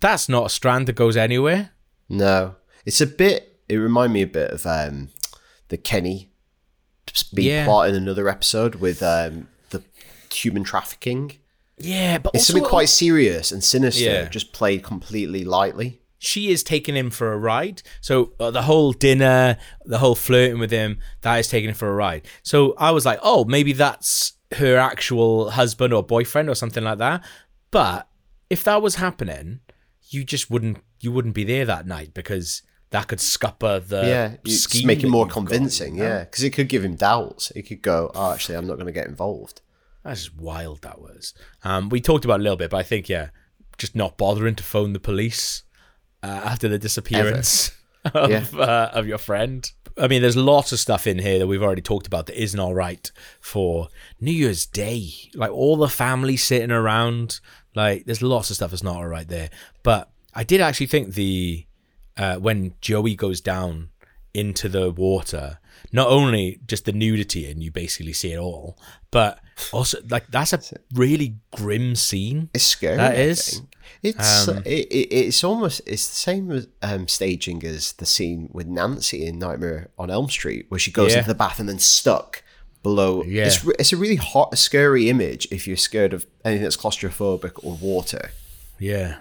that's 0.00 0.28
not 0.28 0.46
a 0.46 0.50
strand 0.50 0.86
that 0.88 0.94
goes 0.94 1.16
anywhere. 1.16 1.70
No, 2.08 2.56
it's 2.84 3.00
a 3.00 3.06
bit. 3.06 3.60
It 3.68 3.76
reminded 3.76 4.12
me 4.14 4.22
a 4.22 4.26
bit 4.26 4.50
of 4.50 4.66
um, 4.66 5.08
the 5.68 5.76
Kenny 5.76 6.30
being 7.34 7.48
Yeah. 7.48 7.64
plot 7.64 7.88
in 7.88 7.94
another 7.94 8.28
episode 8.28 8.76
with 8.76 9.02
um, 9.02 9.48
the 9.70 9.82
human 10.32 10.64
trafficking. 10.64 11.32
Yeah, 11.78 12.18
but 12.18 12.34
It's 12.34 12.46
something 12.46 12.64
quite 12.64 12.88
serious 12.88 13.50
and 13.52 13.64
sinister, 13.64 14.04
Yeah. 14.04 14.28
just 14.28 14.52
played 14.52 14.82
completely 14.82 15.44
lightly. 15.44 15.99
She 16.20 16.50
is 16.50 16.62
taking 16.62 16.94
him 16.94 17.10
for 17.10 17.32
a 17.32 17.38
ride. 17.38 17.82
So 18.02 18.34
uh, 18.38 18.50
the 18.50 18.62
whole 18.62 18.92
dinner, 18.92 19.56
the 19.86 19.98
whole 19.98 20.14
flirting 20.14 20.58
with 20.58 20.70
him, 20.70 20.98
that 21.22 21.36
is 21.36 21.48
taking 21.48 21.70
him 21.70 21.74
for 21.74 21.88
a 21.88 21.94
ride. 21.94 22.28
So 22.42 22.74
I 22.76 22.90
was 22.90 23.06
like, 23.06 23.18
oh, 23.22 23.44
maybe 23.46 23.72
that's 23.72 24.34
her 24.52 24.76
actual 24.76 25.50
husband 25.50 25.94
or 25.94 26.02
boyfriend 26.02 26.50
or 26.50 26.54
something 26.54 26.84
like 26.84 26.98
that. 26.98 27.24
But 27.70 28.06
if 28.50 28.62
that 28.64 28.82
was 28.82 28.96
happening, 28.96 29.60
you 30.10 30.22
just 30.22 30.50
wouldn't 30.50 30.78
you 31.00 31.10
wouldn't 31.10 31.34
be 31.34 31.44
there 31.44 31.64
that 31.64 31.86
night 31.86 32.12
because 32.12 32.62
that 32.90 33.08
could 33.08 33.20
scupper 33.20 33.80
the 33.80 34.06
yeah, 34.06 34.52
scheme 34.52 34.86
make 34.86 35.02
it 35.02 35.08
more 35.08 35.24
got, 35.24 35.32
convincing. 35.32 35.96
you 35.96 36.02
yeah, 36.02 36.24
because 36.24 36.44
it 36.44 36.50
could 36.50 36.68
give 36.68 36.84
him 36.84 36.96
doubts. 36.96 37.50
It 37.52 37.62
could 37.62 37.80
go, 37.80 38.10
oh, 38.14 38.34
actually, 38.34 38.56
I'm 38.56 38.66
not 38.66 38.74
going 38.74 38.86
to 38.86 38.92
get 38.92 39.06
involved. 39.06 39.62
That's 40.04 40.24
just 40.24 40.36
wild. 40.36 40.82
That 40.82 41.00
was. 41.00 41.32
Um, 41.64 41.88
we 41.88 42.02
talked 42.02 42.26
about 42.26 42.40
it 42.40 42.40
a 42.40 42.44
little 42.44 42.58
bit, 42.58 42.70
but 42.70 42.76
I 42.76 42.82
think 42.82 43.08
yeah, 43.08 43.30
just 43.78 43.96
not 43.96 44.18
bothering 44.18 44.56
to 44.56 44.62
phone 44.62 44.92
the 44.92 45.00
police 45.00 45.62
uh, 46.22 46.26
after 46.26 46.68
the 46.68 46.78
disappearance 46.78 47.70
of 48.14 48.30
Yeah. 48.30 48.44
uh, 48.58 48.90
of 48.92 49.06
your 49.06 49.18
friend. 49.18 49.70
I 49.98 50.06
mean, 50.08 50.22
there's 50.22 50.36
lots 50.36 50.72
of 50.72 50.78
stuff 50.78 51.06
in 51.06 51.18
here 51.18 51.38
that 51.38 51.46
we've 51.46 51.62
already 51.62 51.82
talked 51.82 52.06
about 52.06 52.26
that 52.26 52.40
isn't 52.40 52.58
all 52.58 52.74
right 52.74 53.10
for 53.40 53.88
New 54.20 54.30
Year's 54.32 54.64
Day. 54.64 55.10
Like 55.34 55.50
all 55.50 55.76
the 55.76 55.88
family 55.88 56.36
sitting 56.36 56.70
around. 56.70 57.40
Like 57.74 58.04
there's 58.06 58.22
lots 58.22 58.50
of 58.50 58.56
stuff 58.56 58.70
that's 58.70 58.82
not 58.82 58.96
all 58.96 59.06
right 59.08 59.28
there. 59.28 59.50
But 59.82 60.10
I 60.34 60.44
did 60.44 60.60
actually 60.60 60.86
think 60.86 61.14
the 61.14 61.66
uh, 62.16 62.36
when 62.36 62.74
Joey 62.80 63.14
goes 63.14 63.40
down 63.40 63.90
into 64.32 64.68
the 64.68 64.90
water, 64.90 65.58
not 65.92 66.08
only 66.08 66.60
just 66.66 66.84
the 66.84 66.92
nudity 66.92 67.50
and 67.50 67.62
you 67.62 67.70
basically 67.70 68.12
see 68.12 68.32
it 68.32 68.38
all, 68.38 68.78
but 69.10 69.40
also 69.72 69.98
like 70.08 70.26
that's 70.28 70.52
a 70.52 70.60
really 70.94 71.36
grim 71.54 71.94
scene. 71.96 72.48
It's 72.54 72.64
scary. 72.64 72.96
That 72.96 73.18
is. 73.18 73.60
It's 74.02 74.48
Um, 74.48 74.58
it, 74.64 74.86
it, 74.90 75.12
it's 75.14 75.44
almost 75.44 75.80
it's 75.86 76.08
the 76.08 76.14
same 76.14 76.66
um, 76.82 77.08
staging 77.08 77.64
as 77.64 77.92
the 77.92 78.06
scene 78.06 78.48
with 78.52 78.66
Nancy 78.66 79.26
in 79.26 79.38
Nightmare 79.38 79.90
on 79.98 80.10
Elm 80.10 80.28
Street, 80.30 80.66
where 80.68 80.78
she 80.78 80.90
goes 80.90 81.12
Yeah. 81.12 81.18
into 81.18 81.28
the 81.28 81.34
bath 81.34 81.58
and 81.60 81.68
then 81.68 81.78
stuck 81.78 82.42
below. 82.82 83.22
Yeah. 83.24 83.46
It's 83.46 83.64
it's 83.78 83.92
a 83.92 83.96
really 83.96 84.16
hot, 84.16 84.56
scary 84.58 85.08
image 85.10 85.46
if 85.50 85.66
you're 85.68 85.76
scared 85.76 86.12
of 86.12 86.26
anything 86.44 86.62
that's 86.64 86.76
claustrophobic 86.76 87.62
or 87.64 87.76
water. 87.76 88.30
Yeah. 88.78 89.16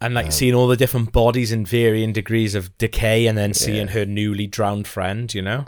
And 0.00 0.14
like 0.14 0.32
seeing 0.32 0.54
all 0.54 0.66
the 0.66 0.76
different 0.76 1.12
bodies 1.12 1.52
in 1.52 1.64
varying 1.64 2.12
degrees 2.12 2.56
of 2.56 2.76
decay 2.76 3.28
and 3.28 3.38
then 3.38 3.54
seeing 3.54 3.88
her 3.88 4.04
newly 4.04 4.48
drowned 4.48 4.88
friend, 4.88 5.32
you 5.32 5.42
know? 5.42 5.64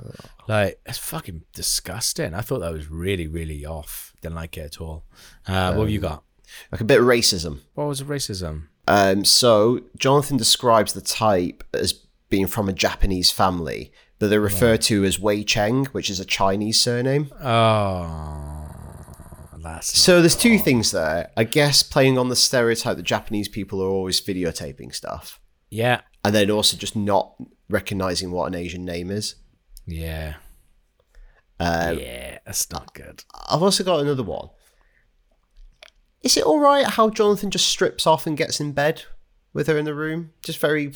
Like, 0.49 0.81
it's 0.85 0.99
fucking 0.99 1.43
disgusting. 1.53 2.35
I 2.35 2.41
thought 2.41 2.59
that 2.59 2.73
was 2.73 2.91
really, 2.91 3.29
really 3.29 3.65
off. 3.65 4.13
Didn't 4.23 4.35
like 4.35 4.59
it 4.59 4.63
at 4.63 4.81
all. 4.81 5.05
Uh, 5.47 5.75
what 5.75 5.85
have 5.85 5.91
you 5.91 6.01
got? 6.01 6.25
Like 6.73 6.81
a 6.81 6.85
bit 6.85 7.01
of 7.01 7.07
racism. 7.07 7.61
What 7.75 7.87
was 7.87 8.03
racism? 8.03 8.69
Um, 8.87 9.25
so 9.25 9.81
Jonathan 9.99 10.37
describes 10.37 10.93
the 10.93 11.01
type 11.01 11.65
as 11.73 11.93
being 12.29 12.47
from 12.47 12.69
a 12.69 12.73
Japanese 12.73 13.31
family, 13.31 13.93
but 14.19 14.29
they're 14.29 14.41
referred 14.41 14.83
to 14.83 15.05
as 15.05 15.19
Wei 15.19 15.43
Cheng, 15.45 15.87
which 15.87 16.11
is 16.11 16.21
a 16.21 16.25
Chinese 16.25 16.81
surname. 16.81 17.31
Oh, 17.43 18.69
that's 19.63 19.97
So 19.99 20.21
there's 20.21 20.37
two 20.37 20.59
things 20.59 20.91
there. 20.91 21.31
I 21.37 21.45
guess 21.45 21.83
playing 21.83 22.19
on 22.19 22.29
the 22.29 22.37
stereotype 22.37 22.97
that 22.97 23.05
Japanese 23.05 23.49
people 23.49 23.83
are 23.83 23.89
always 23.89 24.21
videotaping 24.21 24.95
stuff, 24.95 25.41
yeah, 25.71 26.03
and 26.25 26.35
then 26.35 26.51
also 26.51 26.77
just 26.77 26.95
not 26.97 27.35
recognizing 27.71 28.31
what 28.31 28.47
an 28.47 28.55
Asian 28.55 28.85
name 28.85 29.11
is. 29.11 29.37
yeah, 29.87 30.35
Um, 31.59 31.99
yeah. 31.99 32.39
That's 32.45 32.71
not 32.71 32.93
good. 32.93 33.25
I've 33.49 33.63
also 33.63 33.85
got 33.85 34.01
another 34.01 34.23
one. 34.23 34.51
Is 36.25 36.37
it 36.37 36.45
all 36.45 36.59
right 36.59 36.87
how 36.87 37.11
Jonathan 37.11 37.51
just 37.51 37.69
strips 37.69 38.07
off 38.07 38.27
and 38.27 38.37
gets 38.37 38.59
in 38.61 38.73
bed 38.73 39.03
with 39.53 39.67
her 39.69 39.77
in 39.79 39.85
the 39.85 39.95
room? 39.95 40.33
Just 40.43 40.59
very 40.59 40.93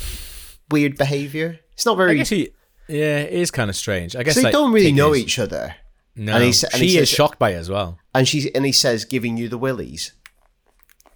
weird 0.71 0.97
behavior. 0.97 1.61
It's 1.75 1.85
not 1.87 1.95
I 1.95 1.97
very. 1.99 2.17
guess 2.17 2.31
he, 2.31 2.51
yeah, 2.89 3.19
it 3.21 3.33
is 3.35 3.51
kind 3.51 3.69
of 3.71 3.77
strange. 3.77 4.17
I 4.17 4.23
guess 4.23 4.35
So 4.35 4.41
they 4.41 4.45
like, 4.47 4.53
don't 4.53 4.73
really 4.73 4.91
know 4.93 5.13
is- 5.13 5.21
each 5.21 5.39
other. 5.39 5.77
No, 6.17 6.35
and 6.35 6.43
he 6.43 6.53
and 6.73 6.83
he 6.83 6.89
she 6.89 6.99
is 6.99 7.09
shocked 7.09 7.39
by 7.39 7.51
it 7.51 7.57
as 7.57 7.71
well. 7.71 7.99
and 8.13 8.27
she's 8.27 8.47
and 8.47 8.67
he 8.67 8.73
says 8.73 9.05
giving 9.05 9.37
you 9.37 9.49
the 9.49 9.59
willies. 9.59 10.13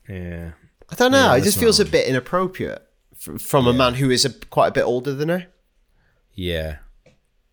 Yeah, 0.08 0.52
I 0.90 0.94
don't 0.94 1.10
know. 1.10 1.32
Yeah, 1.32 1.36
it 1.38 1.42
just 1.44 1.58
feels 1.58 1.80
a 1.80 1.84
bit 1.84 2.06
inappropriate 2.06 2.86
from 3.16 3.66
a 3.66 3.72
man 3.72 3.94
who 3.94 4.10
is 4.10 4.24
a, 4.24 4.30
quite 4.30 4.68
a 4.68 4.70
bit 4.72 4.82
older 4.84 5.12
than 5.12 5.28
her. 5.28 5.46
yeah, 6.34 6.76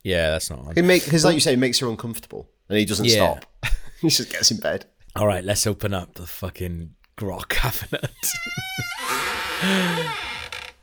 yeah. 0.04 0.30
That's 0.32 0.50
not. 0.52 0.78
It 0.78 0.84
make 0.84 1.04
because 1.06 1.26
like 1.26 1.34
you 1.34 1.40
say, 1.40 1.54
it 1.54 1.60
makes 1.60 1.80
her 1.80 1.88
uncomfortable, 1.88 2.50
and 2.68 2.78
he 2.78 2.86
doesn't 2.86 3.06
Yeah. 3.06 3.40
stop. 3.40 3.46
he 4.02 4.10
just 4.10 4.32
gets 4.32 4.52
in 4.52 4.58
bed. 4.58 4.86
All 5.20 5.28
right, 5.28 5.44
let's 5.44 5.68
open 5.68 5.94
up 5.94 6.14
the 6.14 6.26
fucking 6.26 6.96
grot 7.18 7.50
cabinet. 7.50 8.10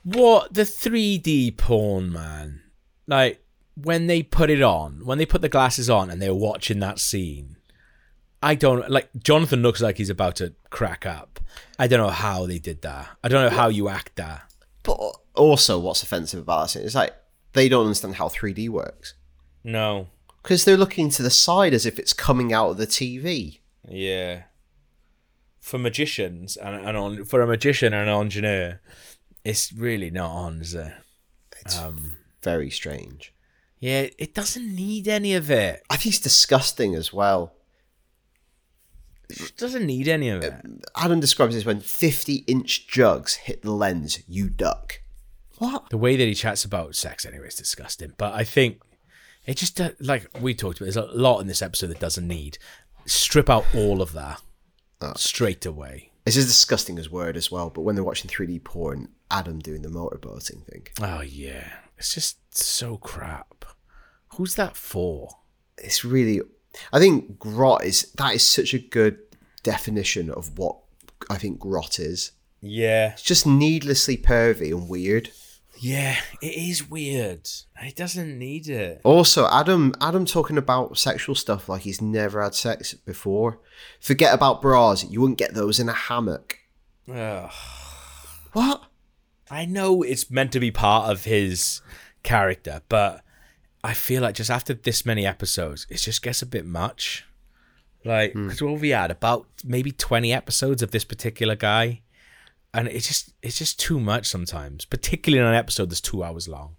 what 0.04 0.52
the 0.52 0.62
3D 0.62 1.56
porn, 1.56 2.12
man? 2.12 2.60
Like 3.06 3.42
when 3.76 4.08
they 4.08 4.22
put 4.22 4.50
it 4.50 4.60
on, 4.60 5.06
when 5.06 5.16
they 5.16 5.24
put 5.24 5.40
the 5.40 5.48
glasses 5.48 5.88
on 5.88 6.10
and 6.10 6.20
they're 6.20 6.34
watching 6.34 6.80
that 6.80 6.98
scene, 6.98 7.56
I 8.42 8.54
don't 8.56 8.90
like. 8.90 9.08
Jonathan 9.22 9.62
looks 9.62 9.80
like 9.80 9.96
he's 9.96 10.10
about 10.10 10.36
to 10.36 10.52
crack 10.68 11.06
up. 11.06 11.40
I 11.78 11.86
don't 11.86 12.00
know 12.00 12.10
how 12.12 12.44
they 12.46 12.58
did 12.58 12.82
that. 12.82 13.08
I 13.24 13.28
don't 13.28 13.42
know 13.50 13.56
how 13.56 13.68
you 13.68 13.88
act 13.88 14.16
that. 14.16 14.42
But 14.82 14.98
also, 15.34 15.78
what's 15.78 16.02
offensive 16.02 16.40
about 16.40 16.76
it 16.76 16.84
is 16.84 16.94
like 16.94 17.14
they 17.54 17.70
don't 17.70 17.86
understand 17.86 18.16
how 18.16 18.28
3D 18.28 18.68
works 18.68 19.14
No. 19.64 20.08
because 20.42 20.64
they're 20.66 20.76
looking 20.76 21.08
to 21.10 21.22
the 21.22 21.30
side 21.30 21.72
as 21.72 21.86
if 21.86 21.98
it's 21.98 22.12
coming 22.12 22.52
out 22.52 22.68
of 22.72 22.76
the 22.76 22.86
TV. 22.86 23.60
Yeah. 23.88 24.44
For 25.60 25.78
magicians 25.78 26.56
and, 26.56 26.76
and 26.86 26.96
on 26.96 27.24
for 27.24 27.40
a 27.40 27.46
magician 27.46 27.92
and 27.92 28.08
an 28.08 28.20
engineer, 28.20 28.80
it's 29.44 29.72
really 29.72 30.10
not 30.10 30.30
on, 30.30 30.60
is 30.60 30.74
it? 30.74 30.92
Very 32.42 32.70
strange. 32.70 33.32
Yeah, 33.78 34.06
it 34.18 34.34
doesn't 34.34 34.74
need 34.74 35.08
any 35.08 35.34
of 35.34 35.50
it. 35.50 35.82
I 35.90 35.96
think 35.96 36.14
it's 36.14 36.22
disgusting 36.22 36.94
as 36.94 37.12
well. 37.12 37.52
It 39.28 39.56
doesn't 39.56 39.84
need 39.84 40.06
any 40.06 40.28
of 40.28 40.42
it. 40.44 40.54
Adam 40.96 41.18
describes 41.18 41.54
this 41.54 41.64
when 41.64 41.80
50 41.80 42.44
inch 42.46 42.86
jugs 42.86 43.34
hit 43.34 43.62
the 43.62 43.72
lens, 43.72 44.22
you 44.28 44.48
duck. 44.48 45.00
What? 45.58 45.90
The 45.90 45.98
way 45.98 46.16
that 46.16 46.24
he 46.24 46.34
chats 46.34 46.64
about 46.64 46.94
sex, 46.94 47.26
anyway, 47.26 47.48
is 47.48 47.54
disgusting. 47.54 48.12
But 48.16 48.34
I 48.34 48.44
think 48.44 48.80
it 49.46 49.56
just 49.56 49.80
uh, 49.80 49.90
like 50.00 50.28
we 50.40 50.54
talked 50.54 50.78
about. 50.78 50.86
There's 50.92 50.96
a 50.96 51.12
lot 51.12 51.40
in 51.40 51.46
this 51.46 51.62
episode 51.62 51.88
that 51.88 52.00
doesn't 52.00 52.26
need. 52.26 52.58
Strip 53.06 53.48
out 53.48 53.64
all 53.74 54.02
of 54.02 54.12
that 54.12 54.42
ah. 55.00 55.14
straight 55.14 55.64
away. 55.64 56.10
It's 56.26 56.36
as 56.36 56.46
disgusting 56.46 56.98
as 56.98 57.08
word 57.08 57.36
as 57.36 57.50
well, 57.52 57.70
but 57.70 57.82
when 57.82 57.94
they're 57.94 58.04
watching 58.04 58.28
3D 58.28 58.64
porn, 58.64 59.10
Adam 59.30 59.60
doing 59.60 59.82
the 59.82 59.88
motorboating 59.88 60.64
thing. 60.64 60.88
Oh 61.00 61.20
yeah, 61.20 61.68
it's 61.96 62.14
just 62.14 62.56
so 62.56 62.96
crap. 62.96 63.64
Who's 64.34 64.56
that 64.56 64.76
for? 64.76 65.28
It's 65.78 66.04
really. 66.04 66.40
I 66.92 66.98
think 66.98 67.38
grot 67.38 67.84
is. 67.84 68.10
That 68.18 68.34
is 68.34 68.46
such 68.46 68.74
a 68.74 68.78
good 68.78 69.18
definition 69.62 70.30
of 70.30 70.58
what 70.58 70.76
I 71.30 71.36
think 71.36 71.58
grot 71.58 71.98
is. 71.98 72.32
Yeah, 72.60 73.12
It's 73.12 73.22
just 73.22 73.46
needlessly 73.46 74.16
pervy 74.16 74.68
and 74.72 74.88
weird. 74.88 75.30
Yeah, 75.78 76.16
it 76.42 76.54
is 76.54 76.88
weird. 76.88 77.48
It 77.82 77.96
doesn't 77.96 78.38
need 78.38 78.68
it. 78.68 79.00
Also, 79.04 79.48
Adam 79.48 79.94
Adam 80.00 80.24
talking 80.24 80.58
about 80.58 80.98
sexual 80.98 81.34
stuff 81.34 81.68
like 81.68 81.82
he's 81.82 82.00
never 82.00 82.42
had 82.42 82.54
sex 82.54 82.94
before. 82.94 83.60
Forget 84.00 84.34
about 84.34 84.62
bras. 84.62 85.04
You 85.04 85.20
wouldn't 85.20 85.38
get 85.38 85.54
those 85.54 85.78
in 85.78 85.88
a 85.88 85.92
hammock. 85.92 86.58
Ugh. 87.12 87.50
What? 88.52 88.82
I 89.50 89.64
know 89.64 90.02
it's 90.02 90.30
meant 90.30 90.52
to 90.52 90.60
be 90.60 90.70
part 90.70 91.10
of 91.10 91.24
his 91.24 91.82
character, 92.22 92.82
but 92.88 93.22
I 93.84 93.94
feel 93.94 94.22
like 94.22 94.34
just 94.34 94.50
after 94.50 94.74
this 94.74 95.06
many 95.06 95.26
episodes, 95.26 95.86
it 95.88 95.98
just 95.98 96.22
gets 96.22 96.42
a 96.42 96.46
bit 96.46 96.66
much. 96.66 97.24
Like, 98.04 98.32
hmm. 98.32 98.44
because 98.44 98.62
what 98.62 98.72
have 98.72 98.80
we 98.80 98.90
had? 98.90 99.10
About 99.10 99.46
maybe 99.64 99.92
20 99.92 100.32
episodes 100.32 100.82
of 100.82 100.90
this 100.90 101.04
particular 101.04 101.54
guy. 101.54 102.02
And 102.74 102.88
it's 102.88 103.06
just 103.06 103.32
it's 103.42 103.58
just 103.58 103.80
too 103.80 103.98
much 103.98 104.26
sometimes, 104.26 104.84
particularly 104.84 105.40
in 105.42 105.48
an 105.48 105.54
episode 105.54 105.90
that's 105.90 106.00
two 106.00 106.22
hours 106.22 106.46
long. 106.48 106.76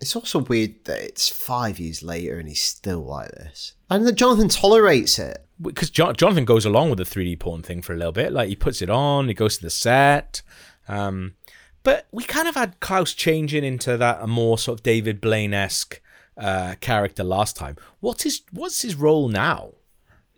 It's 0.00 0.16
also 0.16 0.40
weird 0.40 0.84
that 0.84 1.02
it's 1.02 1.28
five 1.28 1.78
years 1.78 2.02
later 2.02 2.38
and 2.38 2.48
he's 2.48 2.62
still 2.62 3.00
like 3.04 3.30
this. 3.32 3.74
And 3.90 4.06
that 4.06 4.14
Jonathan 4.14 4.48
tolerates 4.48 5.18
it. 5.18 5.44
Because 5.60 5.90
Jonathan 5.90 6.44
goes 6.44 6.64
along 6.64 6.90
with 6.90 6.98
the 6.98 7.04
3D 7.04 7.38
porn 7.38 7.62
thing 7.62 7.82
for 7.82 7.92
a 7.92 7.96
little 7.96 8.12
bit. 8.12 8.32
Like, 8.32 8.48
he 8.48 8.56
puts 8.56 8.80
it 8.80 8.88
on, 8.88 9.28
he 9.28 9.34
goes 9.34 9.58
to 9.58 9.62
the 9.64 9.70
set. 9.70 10.42
Um, 10.86 11.34
but 11.82 12.06
we 12.12 12.24
kind 12.24 12.48
of 12.48 12.54
had 12.54 12.80
Klaus 12.80 13.12
changing 13.12 13.64
into 13.64 13.96
that 13.96 14.18
a 14.22 14.26
more 14.26 14.56
sort 14.58 14.78
of 14.78 14.82
David 14.82 15.20
Blaine 15.20 15.52
esque 15.54 16.00
uh, 16.36 16.76
character 16.80 17.24
last 17.24 17.56
time. 17.56 17.76
What's 18.00 18.22
his 18.22 18.42
What's 18.52 18.82
his 18.82 18.94
role 18.94 19.28
now? 19.28 19.72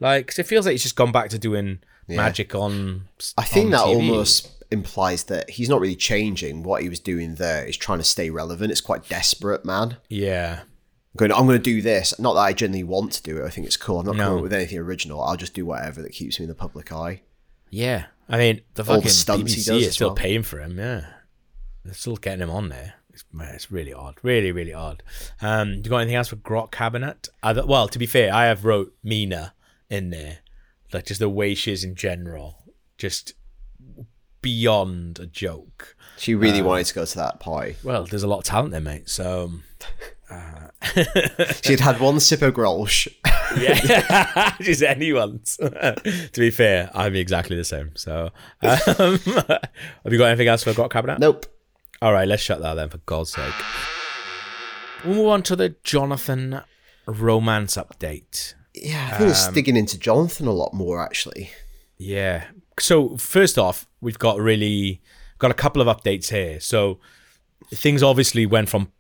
Like, 0.01 0.29
'cause 0.29 0.39
it 0.39 0.47
feels 0.47 0.65
like 0.67 0.73
he's 0.73 0.83
just 0.83 0.97
gone 0.97 1.13
back 1.13 1.29
to 1.31 1.39
doing 1.39 1.81
magic 2.17 2.55
on. 2.55 3.09
I 3.39 3.45
think 3.45 3.67
on 3.67 3.71
that 3.73 3.81
TV. 3.87 3.95
almost 3.97 4.51
implies 4.71 5.25
that 5.25 5.51
he's 5.51 5.69
not 5.69 5.81
really 5.81 5.97
changing. 5.97 6.63
What 6.63 6.83
he 6.83 6.89
was 6.89 7.01
doing 7.01 7.35
there 7.37 7.65
is 7.65 7.77
trying 7.77 7.99
to 7.99 8.05
stay 8.05 8.31
relevant. 8.31 8.71
It's 8.71 8.81
quite 8.81 9.09
desperate, 9.09 9.65
man. 9.65 9.97
Yeah, 10.09 10.61
Going, 11.17 11.33
I'm 11.33 11.47
going 11.47 11.59
to 11.59 11.63
do 11.63 11.83
this. 11.83 12.17
Not 12.21 12.35
that 12.35 12.41
I 12.41 12.53
genuinely 12.53 12.85
want 12.85 13.11
to 13.15 13.23
do 13.25 13.43
it. 13.43 13.45
I 13.45 13.51
think 13.51 13.67
it's 13.67 13.77
cool. 13.77 13.99
I'm 13.99 14.07
not 14.07 14.15
No. 14.17 14.23
coming 14.25 14.39
up 14.39 14.43
with 14.45 14.53
anything 14.53 14.79
original. 14.79 15.21
I'll 15.21 15.37
just 15.37 15.55
do 15.55 15.67
whatever 15.67 16.03
that 16.03 16.13
keeps 16.13 16.39
me 16.39 16.45
in 16.45 16.49
the 16.49 16.55
public 16.55 16.93
eye. 16.93 17.23
yeah. 17.71 18.07
I 18.33 18.39
mean, 18.39 18.61
the 18.75 18.83
All 18.85 18.95
the 18.95 18.95
fucking 19.01 19.11
stunts 19.11 19.55
he 19.55 19.61
BBC 19.61 19.67
does 19.67 19.87
is 19.89 19.95
still 19.95 20.11
well. 20.11 20.15
paying 20.15 20.45
for 20.45 20.61
him. 20.61 20.79
Yeah, 20.79 21.05
they're 21.85 21.95
still 21.95 22.15
getting 22.15 22.43
him 22.45 22.51
on 22.51 22.69
there. 22.69 22.95
It's, 23.13 23.25
it's 23.35 23.73
really 23.73 23.93
odd, 23.93 24.19
really, 24.23 24.53
really 24.53 24.73
odd. 24.73 25.03
Um, 25.43 25.73
you 25.73 25.83
got 25.83 25.97
anything 25.97 26.15
else 26.15 26.29
for 26.29 26.37
Grot 26.37 26.71
Cabinet? 26.71 27.29
Well, 27.43 27.89
to 27.89 27.99
be 27.99 28.07
fair, 28.07 28.33
I 28.33 28.45
have 28.45 28.65
wrote 28.65 28.95
Mina 29.03 29.53
in 29.89 30.11
there, 30.11 30.39
like 30.93 31.07
just 31.07 31.21
the 31.21 31.29
way 31.29 31.55
she 31.55 31.73
is 31.73 31.85
in 31.85 31.95
general, 31.95 32.65
just 32.99 33.35
beyond 34.43 35.19
a 35.19 35.27
joke. 35.27 35.97
She 36.17 36.35
really 36.35 36.63
wanted 36.63 36.87
to 36.87 36.95
go 36.95 37.05
to 37.05 37.17
that 37.17 37.41
party. 37.41 37.77
Well, 37.83 38.05
there's 38.05 38.23
a 38.23 38.29
lot 38.29 38.39
of 38.39 38.45
talent 38.45 38.73
there, 38.73 38.81
mate. 38.81 39.09
So 39.09 39.53
She'd 41.63 41.81
had 41.81 42.01
one 42.01 42.21
sip 42.21 42.43
of 42.43 42.55
Grolsch. 42.55 43.09
Yeah, 43.59 44.55
just 44.61 44.81
anyone's. 44.81 45.57
to 45.57 46.31
be 46.37 46.51
fair, 46.51 46.89
I'm 46.95 47.17
exactly 47.17 47.57
the 47.57 47.65
same. 47.65 47.91
So, 47.97 48.31
um, 48.63 49.19
have 49.19 49.69
you 50.13 50.19
got 50.19 50.27
anything 50.27 50.47
else 50.47 50.63
for 50.63 50.73
Grot 50.73 50.93
Cabinet? 50.93 51.19
Nope. 51.19 51.47
All 52.01 52.13
right, 52.13 52.29
let's 52.29 52.45
shut 52.45 52.61
that 52.61 52.75
then, 52.75 52.91
for 52.91 52.99
God's 52.99 53.33
sake. 53.33 53.53
We'll 55.05 55.17
move 55.17 55.27
on 55.27 55.43
to 55.43 55.57
the 55.57 55.75
Jonathan 55.83 56.61
romance 57.07 57.75
update. 57.75 58.55
Yeah, 58.75 59.11
I 59.13 59.17
think 59.19 59.31
it's 59.31 59.49
digging 59.49 59.77
into 59.77 59.99
Jonathan 59.99 60.47
a 60.47 60.53
lot 60.53 60.73
more 60.73 61.03
actually. 61.03 61.51
Yeah. 61.99 62.45
So 62.79 63.17
first 63.17 63.59
off, 63.59 63.87
we've 64.01 64.19
got 64.19 64.39
really 64.39 65.03
got 65.39 65.51
a 65.51 65.55
couple 65.55 65.83
of 65.83 65.89
updates 65.89 66.31
here. 66.31 66.61
So 66.61 66.99
things 67.73 68.03
obviously 68.03 68.47
went 68.47 68.69
from 68.69 68.93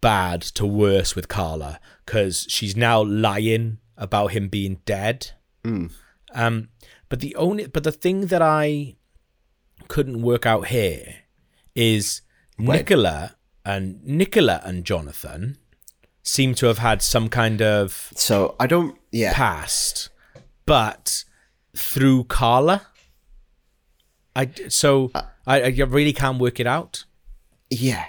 bad 0.00 0.42
to 0.42 0.66
worse 0.66 1.14
with 1.14 1.28
Carla 1.28 1.80
because 2.04 2.46
she's 2.48 2.76
now 2.76 3.02
lying 3.02 3.78
about 3.96 4.32
him 4.32 4.48
being 4.48 4.80
dead. 4.84 5.30
Um, 6.34 6.68
but 7.08 7.20
the 7.20 7.34
only 7.36 7.66
but 7.66 7.84
the 7.84 7.92
thing 7.92 8.26
that 8.26 8.42
I 8.42 8.96
couldn't 9.88 10.22
work 10.22 10.44
out 10.46 10.68
here 10.68 11.16
is 11.74 12.22
Nicola 12.58 13.36
and 13.64 14.02
Nicola 14.04 14.60
and 14.64 14.84
Jonathan 14.84 15.58
seem 16.22 16.54
to 16.56 16.66
have 16.66 16.78
had 16.78 17.02
some 17.02 17.28
kind 17.28 17.60
of 17.62 18.12
So 18.14 18.54
I 18.60 18.66
don't. 18.66 18.96
Yeah, 19.10 19.34
past, 19.34 20.08
but 20.66 21.24
through 21.76 22.24
Carla. 22.24 22.86
I 24.34 24.50
so 24.68 25.10
I, 25.46 25.60
I 25.62 25.68
really 25.68 26.12
can't 26.12 26.38
work 26.38 26.58
it 26.60 26.66
out. 26.66 27.04
yeah. 27.70 28.06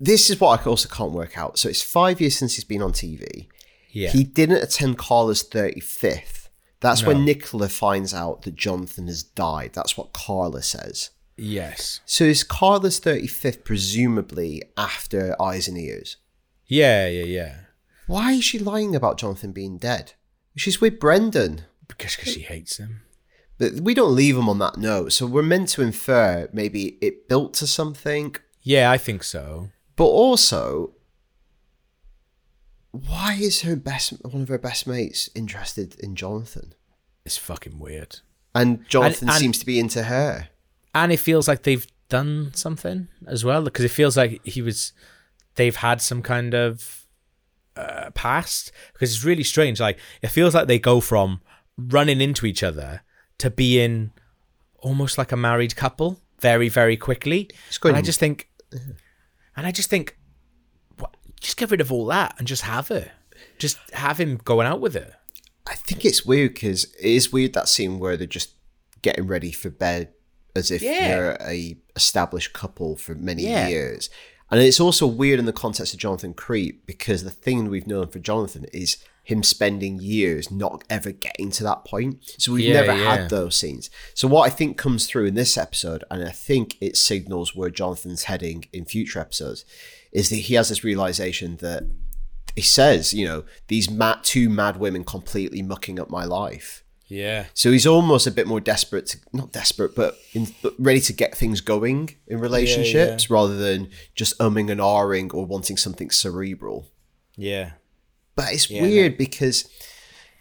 This 0.00 0.28
is 0.28 0.40
what 0.40 0.60
I 0.60 0.64
also 0.68 0.88
can't 0.88 1.12
work 1.12 1.38
out. 1.38 1.58
So 1.58 1.68
it's 1.68 1.80
five 1.82 2.20
years 2.20 2.36
since 2.36 2.56
he's 2.56 2.64
been 2.64 2.82
on 2.82 2.92
TV. 2.92 3.46
Yeah, 3.90 4.10
He 4.10 4.24
didn't 4.24 4.62
attend 4.62 4.98
Carla's 4.98 5.42
thirty 5.42 5.80
fifth. 5.80 6.50
That's 6.80 7.02
when 7.04 7.24
Nicola 7.24 7.68
finds 7.70 8.12
out 8.12 8.42
that 8.42 8.56
Jonathan 8.56 9.06
has 9.06 9.22
died. 9.22 9.70
That's 9.72 9.96
what 9.96 10.12
Carla 10.12 10.62
says. 10.62 11.10
yes, 11.38 12.00
So 12.04 12.24
is 12.24 12.42
Carla's 12.44 12.98
thirty 12.98 13.28
fifth 13.28 13.64
presumably 13.64 14.62
after 14.76 15.40
Eyes 15.40 15.68
and 15.68 15.78
Ears? 15.78 16.16
Yeah, 16.66 17.06
yeah, 17.08 17.24
yeah. 17.24 17.54
Why 18.06 18.32
is 18.32 18.44
she 18.44 18.58
lying 18.58 18.94
about 18.94 19.18
Jonathan 19.18 19.52
being 19.52 19.78
dead? 19.78 20.12
She's 20.56 20.80
with 20.80 21.00
Brendan. 21.00 21.62
Because 21.88 22.16
cause 22.16 22.32
she 22.32 22.40
hates 22.40 22.76
him. 22.78 23.02
But 23.58 23.74
we 23.80 23.94
don't 23.94 24.14
leave 24.14 24.36
him 24.36 24.48
on 24.48 24.58
that 24.58 24.76
note. 24.78 25.12
So 25.12 25.26
we're 25.26 25.42
meant 25.42 25.68
to 25.70 25.82
infer 25.82 26.48
maybe 26.52 26.98
it 27.00 27.28
built 27.28 27.54
to 27.54 27.66
something. 27.66 28.34
Yeah, 28.62 28.90
I 28.90 28.98
think 28.98 29.22
so. 29.22 29.70
But 29.96 30.06
also, 30.06 30.92
why 32.90 33.36
is 33.40 33.62
her 33.62 33.76
best 33.76 34.12
one 34.24 34.42
of 34.42 34.48
her 34.48 34.58
best 34.58 34.86
mates 34.86 35.28
interested 35.34 35.98
in 36.00 36.14
Jonathan? 36.16 36.74
It's 37.24 37.36
fucking 37.38 37.78
weird, 37.78 38.20
And 38.54 38.86
Jonathan 38.88 39.28
and- 39.28 39.38
seems 39.38 39.58
to 39.58 39.66
be 39.66 39.78
into 39.78 40.04
her. 40.04 40.48
and 40.94 41.12
it 41.12 41.18
feels 41.18 41.48
like 41.48 41.62
they've 41.62 41.86
done 42.08 42.52
something 42.54 43.08
as 43.26 43.44
well 43.44 43.62
because 43.62 43.84
it 43.84 43.90
feels 43.90 44.16
like 44.16 44.44
he 44.46 44.62
was. 44.62 44.92
They've 45.56 45.76
had 45.76 46.00
some 46.00 46.22
kind 46.22 46.54
of 46.54 47.06
uh, 47.76 48.10
past 48.14 48.72
because 48.92 49.14
it's 49.14 49.24
really 49.24 49.44
strange. 49.44 49.80
Like 49.80 49.98
it 50.22 50.28
feels 50.28 50.54
like 50.54 50.66
they 50.68 50.78
go 50.78 51.00
from 51.00 51.40
running 51.76 52.20
into 52.20 52.46
each 52.46 52.62
other 52.62 53.02
to 53.38 53.50
being 53.50 54.12
almost 54.78 55.18
like 55.18 55.32
a 55.32 55.36
married 55.36 55.74
couple 55.76 56.20
very 56.40 56.68
very 56.68 56.96
quickly. 56.96 57.50
going- 57.80 57.94
And 57.94 57.98
I 57.98 58.02
just 58.02 58.20
think, 58.20 58.48
and 59.56 59.66
I 59.66 59.70
just 59.70 59.90
think, 59.90 60.16
what, 60.98 61.16
just 61.40 61.56
get 61.56 61.70
rid 61.70 61.80
of 61.80 61.90
all 61.92 62.06
that 62.06 62.34
and 62.38 62.46
just 62.46 62.62
have 62.62 62.88
her. 62.88 63.10
Just 63.58 63.78
have 63.92 64.18
him 64.18 64.36
going 64.44 64.66
out 64.66 64.80
with 64.80 64.94
her. 64.94 65.14
I 65.66 65.74
think 65.74 66.04
it's 66.04 66.24
weird 66.26 66.54
because 66.54 66.84
it 66.84 67.04
is 67.06 67.32
weird 67.32 67.54
that 67.54 67.68
scene 67.68 67.98
where 67.98 68.16
they're 68.16 68.26
just 68.26 68.50
getting 69.02 69.26
ready 69.26 69.50
for 69.52 69.70
bed 69.70 70.12
as 70.54 70.70
if 70.70 70.82
Yeah. 70.82 71.08
they're 71.08 71.38
a 71.40 71.76
established 71.96 72.52
couple 72.52 72.96
for 72.96 73.14
many 73.14 73.44
Yeah. 73.44 73.68
years. 73.68 74.10
And 74.54 74.62
it's 74.62 74.78
also 74.78 75.04
weird 75.08 75.40
in 75.40 75.46
the 75.46 75.52
context 75.52 75.94
of 75.94 75.98
Jonathan 75.98 76.32
Creek 76.32 76.86
because 76.86 77.24
the 77.24 77.30
thing 77.32 77.68
we've 77.68 77.88
known 77.88 78.06
for 78.06 78.20
Jonathan 78.20 78.66
is 78.72 78.98
him 79.24 79.42
spending 79.42 79.98
years 79.98 80.48
not 80.48 80.84
ever 80.88 81.10
getting 81.10 81.50
to 81.50 81.64
that 81.64 81.84
point. 81.84 82.36
So 82.38 82.52
we've 82.52 82.68
Yeah, 82.68 82.82
never 82.82 82.96
yeah. 82.96 83.16
had 83.16 83.30
those 83.30 83.56
scenes. 83.56 83.90
So 84.14 84.28
what 84.28 84.46
I 84.46 84.54
think 84.54 84.78
comes 84.78 85.08
through 85.08 85.26
in 85.26 85.34
this 85.34 85.58
episode, 85.58 86.04
and 86.08 86.22
I 86.22 86.30
think 86.30 86.76
it 86.80 86.96
signals 86.96 87.56
where 87.56 87.68
Jonathan's 87.68 88.24
heading 88.24 88.66
in 88.72 88.84
future 88.84 89.18
episodes, 89.18 89.64
is 90.12 90.30
that 90.30 90.36
he 90.36 90.54
has 90.54 90.68
this 90.68 90.84
realization 90.84 91.56
that 91.56 91.82
he 92.54 92.62
says, 92.62 93.12
you 93.12 93.26
know, 93.26 93.42
these 93.66 93.90
mad, 93.90 94.18
two 94.22 94.48
mad 94.48 94.76
women 94.76 95.02
completely 95.02 95.62
mucking 95.62 95.98
up 95.98 96.10
my 96.10 96.24
life. 96.24 96.83
Yeah. 97.06 97.46
So 97.54 97.70
he's 97.70 97.86
almost 97.86 98.26
a 98.26 98.30
bit 98.30 98.46
more 98.46 98.60
desperate, 98.60 99.06
to, 99.08 99.18
not 99.32 99.52
desperate, 99.52 99.94
but, 99.94 100.16
in, 100.32 100.48
but 100.62 100.74
ready 100.78 101.00
to 101.00 101.12
get 101.12 101.34
things 101.34 101.60
going 101.60 102.16
in 102.26 102.40
relationships 102.40 103.28
rather 103.30 103.56
than 103.56 103.90
just 104.14 104.38
umming 104.38 104.70
and 104.70 104.80
ahhing 104.80 105.32
or 105.34 105.44
wanting 105.44 105.76
something 105.76 106.10
cerebral. 106.10 106.90
Yeah. 107.36 107.72
But 108.36 108.52
it's 108.52 108.70
Yeah, 108.70 108.82
weird 108.82 109.18
because 109.18 109.68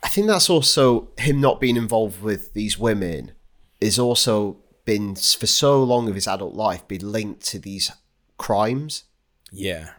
I 0.02 0.08
think 0.08 0.28
that's 0.28 0.50
also 0.50 1.10
him 1.18 1.40
not 1.40 1.60
being 1.60 1.78
involved 1.78 2.22
with 2.22 2.54
these 2.54 2.80
women 2.80 3.34
is 3.80 4.00
also 4.00 4.58
been 4.86 5.16
for 5.16 5.48
so 5.48 5.84
long 5.84 6.10
of 6.10 6.16
his 6.16 6.28
adult 6.28 6.56
life 6.56 6.88
been 6.88 7.12
linked 7.12 7.46
to 7.48 7.60
these 7.60 7.92
crimes. 8.38 9.04
Yeah. 9.52 9.92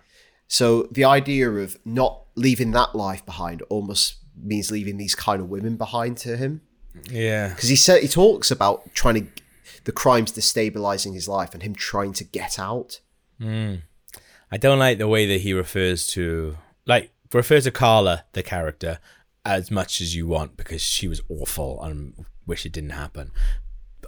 So 0.49 0.89
the 0.91 1.05
idea 1.05 1.51
of 1.51 1.79
not 1.85 2.25
leaving 2.35 2.73
that 2.73 2.95
life 2.95 3.25
behind 3.25 3.63
almost 3.63 4.17
means 4.43 4.71
leaving 4.71 4.97
these 4.97 5.15
kind 5.15 5.41
of 5.41 5.49
women 5.49 5.77
behind 5.77 6.17
to 6.19 6.37
him 6.37 6.61
Yeah. 7.11 7.49
because 7.51 7.69
he 7.69 7.77
said 7.77 8.03
he 8.03 8.09
talks 8.09 8.51
about 8.51 8.93
trying 8.95 9.15
to 9.27 9.43
the 9.85 9.93
crimes 9.93 10.33
destabilizing 10.33 11.15
his 11.15 11.29
life 11.29 11.53
and 11.55 11.63
him 11.63 11.75
trying 11.75 12.13
to 12.15 12.25
get 12.25 12.59
out. 12.59 13.01
Hmm. 13.41 13.77
I 14.51 14.57
don't 14.57 14.79
like 14.79 14.99
the 14.99 15.09
way 15.09 15.27
that 15.27 15.41
he 15.43 15.53
refers 15.53 16.07
to 16.09 16.57
like 16.87 17.11
refer 17.33 17.61
to 17.61 17.71
Carla, 17.71 18.25
the 18.33 18.43
character, 18.43 18.99
as 19.45 19.71
much 19.71 20.01
as 20.01 20.15
you 20.15 20.27
want 20.27 20.57
because 20.57 20.81
she 20.83 21.07
was 21.09 21.21
awful 21.29 21.83
and 21.83 22.15
wish 22.47 22.65
it 22.65 22.73
didn't 22.73 22.91
happen. 22.91 23.31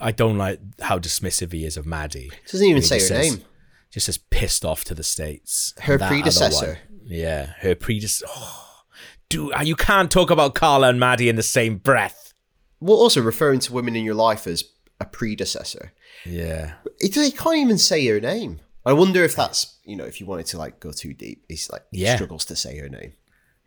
I 0.00 0.12
don't 0.12 0.38
like 0.38 0.60
how 0.82 0.98
dismissive 0.98 1.52
he 1.52 1.64
is 1.64 1.76
of 1.76 1.86
Maddie. 1.86 2.30
Doesn't 2.50 2.66
even 2.66 2.82
He 2.82 2.88
say 2.88 2.96
her 2.96 3.00
says- 3.00 3.32
name. 3.36 3.44
Just 3.90 4.06
says 4.06 4.18
pissed 4.18 4.64
off 4.64 4.84
to 4.84 4.94
the 4.94 5.02
states. 5.04 5.72
Her 5.82 5.96
predecessor. 5.98 6.78
Yeah, 7.04 7.52
her 7.60 7.74
predecessor. 7.74 8.26
Oh, 8.28 8.65
dude, 9.28 9.52
ah, 9.54 9.62
you 9.62 9.76
can't 9.76 10.10
talk 10.10 10.30
about 10.30 10.54
Carla 10.54 10.88
and 10.88 11.00
Maddie 11.00 11.28
in 11.28 11.36
the 11.36 11.42
same 11.42 11.76
breath. 11.76 12.32
Well, 12.80 12.96
also 12.96 13.20
referring 13.22 13.60
to 13.60 13.72
women 13.72 13.96
in 13.96 14.04
your 14.04 14.14
life 14.14 14.46
as 14.46 14.64
a 15.00 15.04
predecessor. 15.06 15.92
Yeah. 16.24 16.74
He, 17.00 17.08
he 17.08 17.30
can't 17.30 17.56
even 17.56 17.78
say 17.78 18.06
her 18.06 18.20
name. 18.20 18.60
I 18.84 18.92
wonder 18.92 19.24
if 19.24 19.34
that's 19.34 19.78
you 19.84 19.96
know 19.96 20.04
if 20.04 20.20
you 20.20 20.26
wanted 20.26 20.46
to 20.46 20.58
like 20.58 20.78
go 20.80 20.92
too 20.92 21.12
deep, 21.12 21.44
he's 21.48 21.70
like 21.70 21.82
he 21.90 22.02
Yeah. 22.02 22.14
struggles 22.16 22.44
to 22.46 22.56
say 22.56 22.78
her 22.78 22.88
name. 22.88 23.14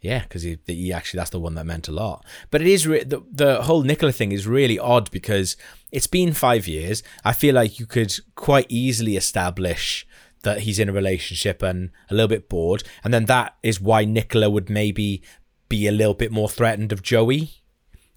Yeah, 0.02 0.20
because 0.24 0.44
he, 0.44 0.58
he 0.66 0.94
actually 0.94 1.18
that's 1.18 1.32
the 1.32 1.42
one 1.42 1.56
that 1.56 1.66
meant 1.66 1.90
a 1.90 1.92
lot. 1.92 2.26
But 2.52 2.62
it 2.62 2.68
is 2.68 2.88
re- 2.88 3.04
the 3.04 3.22
the 3.30 3.64
whole 3.64 3.82
Nicola 3.84 4.14
thing 4.14 4.32
is 4.32 4.48
really 4.48 4.80
odd 4.80 5.12
because 5.12 5.58
it's 5.92 6.08
been 6.08 6.34
five 6.34 6.68
years. 6.70 7.04
I 7.26 7.34
feel 7.34 7.54
like 7.56 7.80
you 7.80 7.86
could 7.86 8.14
quite 8.36 8.66
easily 8.70 9.18
establish 9.18 10.08
that 10.44 10.62
he's 10.62 10.80
in 10.80 10.88
a 10.88 10.94
relationship 10.94 11.62
and 11.62 11.90
a 12.10 12.14
little 12.14 12.30
bit 12.30 12.48
bored, 12.48 12.84
and 13.04 13.14
then 13.14 13.26
that 13.26 13.58
is 13.62 13.82
why 13.82 14.06
Nicola 14.06 14.50
would 14.50 14.70
maybe 14.70 15.22
be 15.70 15.88
a 15.88 15.92
little 15.92 16.14
bit 16.14 16.32
more 16.32 16.50
threatened 16.50 16.92
of 16.92 17.02
Joey. 17.02 17.52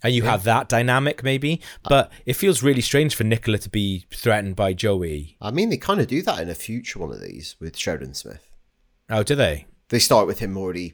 And 0.05 0.13
you 0.13 0.23
have 0.23 0.43
that 0.43 0.67
dynamic 0.67 1.23
maybe, 1.23 1.61
but 1.87 2.11
it 2.25 2.33
feels 2.33 2.61
really 2.61 2.81
strange 2.81 3.15
for 3.15 3.23
Nicola 3.23 3.57
to 3.59 3.69
be 3.69 4.05
threatened 4.13 4.57
by 4.57 4.73
Joey. 4.73 5.37
I 5.39 5.49
mean, 5.49 5.69
they 5.69 5.77
kind 5.77 6.01
of 6.01 6.07
do 6.07 6.21
that 6.23 6.41
in 6.41 6.49
a 6.49 6.55
future 6.55 6.99
one 6.99 7.13
of 7.13 7.21
these 7.21 7.55
with 7.61 7.77
Sheridan 7.77 8.13
Smith. 8.13 8.45
Oh, 9.09 9.23
do 9.23 9.33
they? 9.35 9.65
They 9.87 9.99
start 9.99 10.27
with 10.27 10.39
him 10.39 10.57
already 10.57 10.93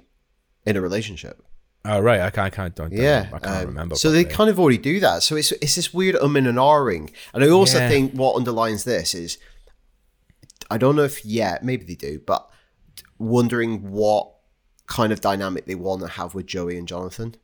in 0.64 0.78
a 0.78 0.82
relationship. 0.82 1.42
Oh, 1.86 2.00
right. 2.02 2.20
I 2.22 2.30
can't. 2.30 2.46
I 2.46 2.50
can't. 2.56 2.76
don't- 2.76 2.92
Yeah, 2.94 3.30
I 3.34 3.40
can't 3.40 3.62
um, 3.64 3.68
remember. 3.70 3.96
So 3.96 4.12
they 4.12 4.26
kind 4.26 4.48
of 4.50 4.60
already 4.60 4.78
do 4.78 5.00
that. 5.00 5.24
So 5.24 5.36
it's 5.36 5.52
it's 5.54 5.74
this 5.76 5.92
weird 5.92 6.16
umming 6.18 6.48
and 6.48 6.58
ahhing. 6.60 7.10
And 7.34 7.44
I 7.44 7.50
also 7.50 7.80
Yeah. 7.80 7.90
think 7.90 8.14
what 8.14 8.36
underlines 8.36 8.84
this 8.84 9.16
is, 9.16 9.40
I 10.70 10.78
don't 10.78 10.96
know 10.96 11.04
if 11.04 11.26
yet, 11.26 11.64
maybe 11.64 11.84
they 11.86 11.96
do, 11.96 12.20
but 12.28 12.48
wondering 13.18 13.90
what 13.90 14.34
kind 14.90 15.14
of 15.14 15.22
dynamic 15.22 15.66
they 15.66 15.76
want 15.76 16.02
to 16.02 16.08
have 16.08 16.36
with 16.36 16.48
Joey 16.48 16.78
and 16.78 16.88
Jonathan. 16.88 17.36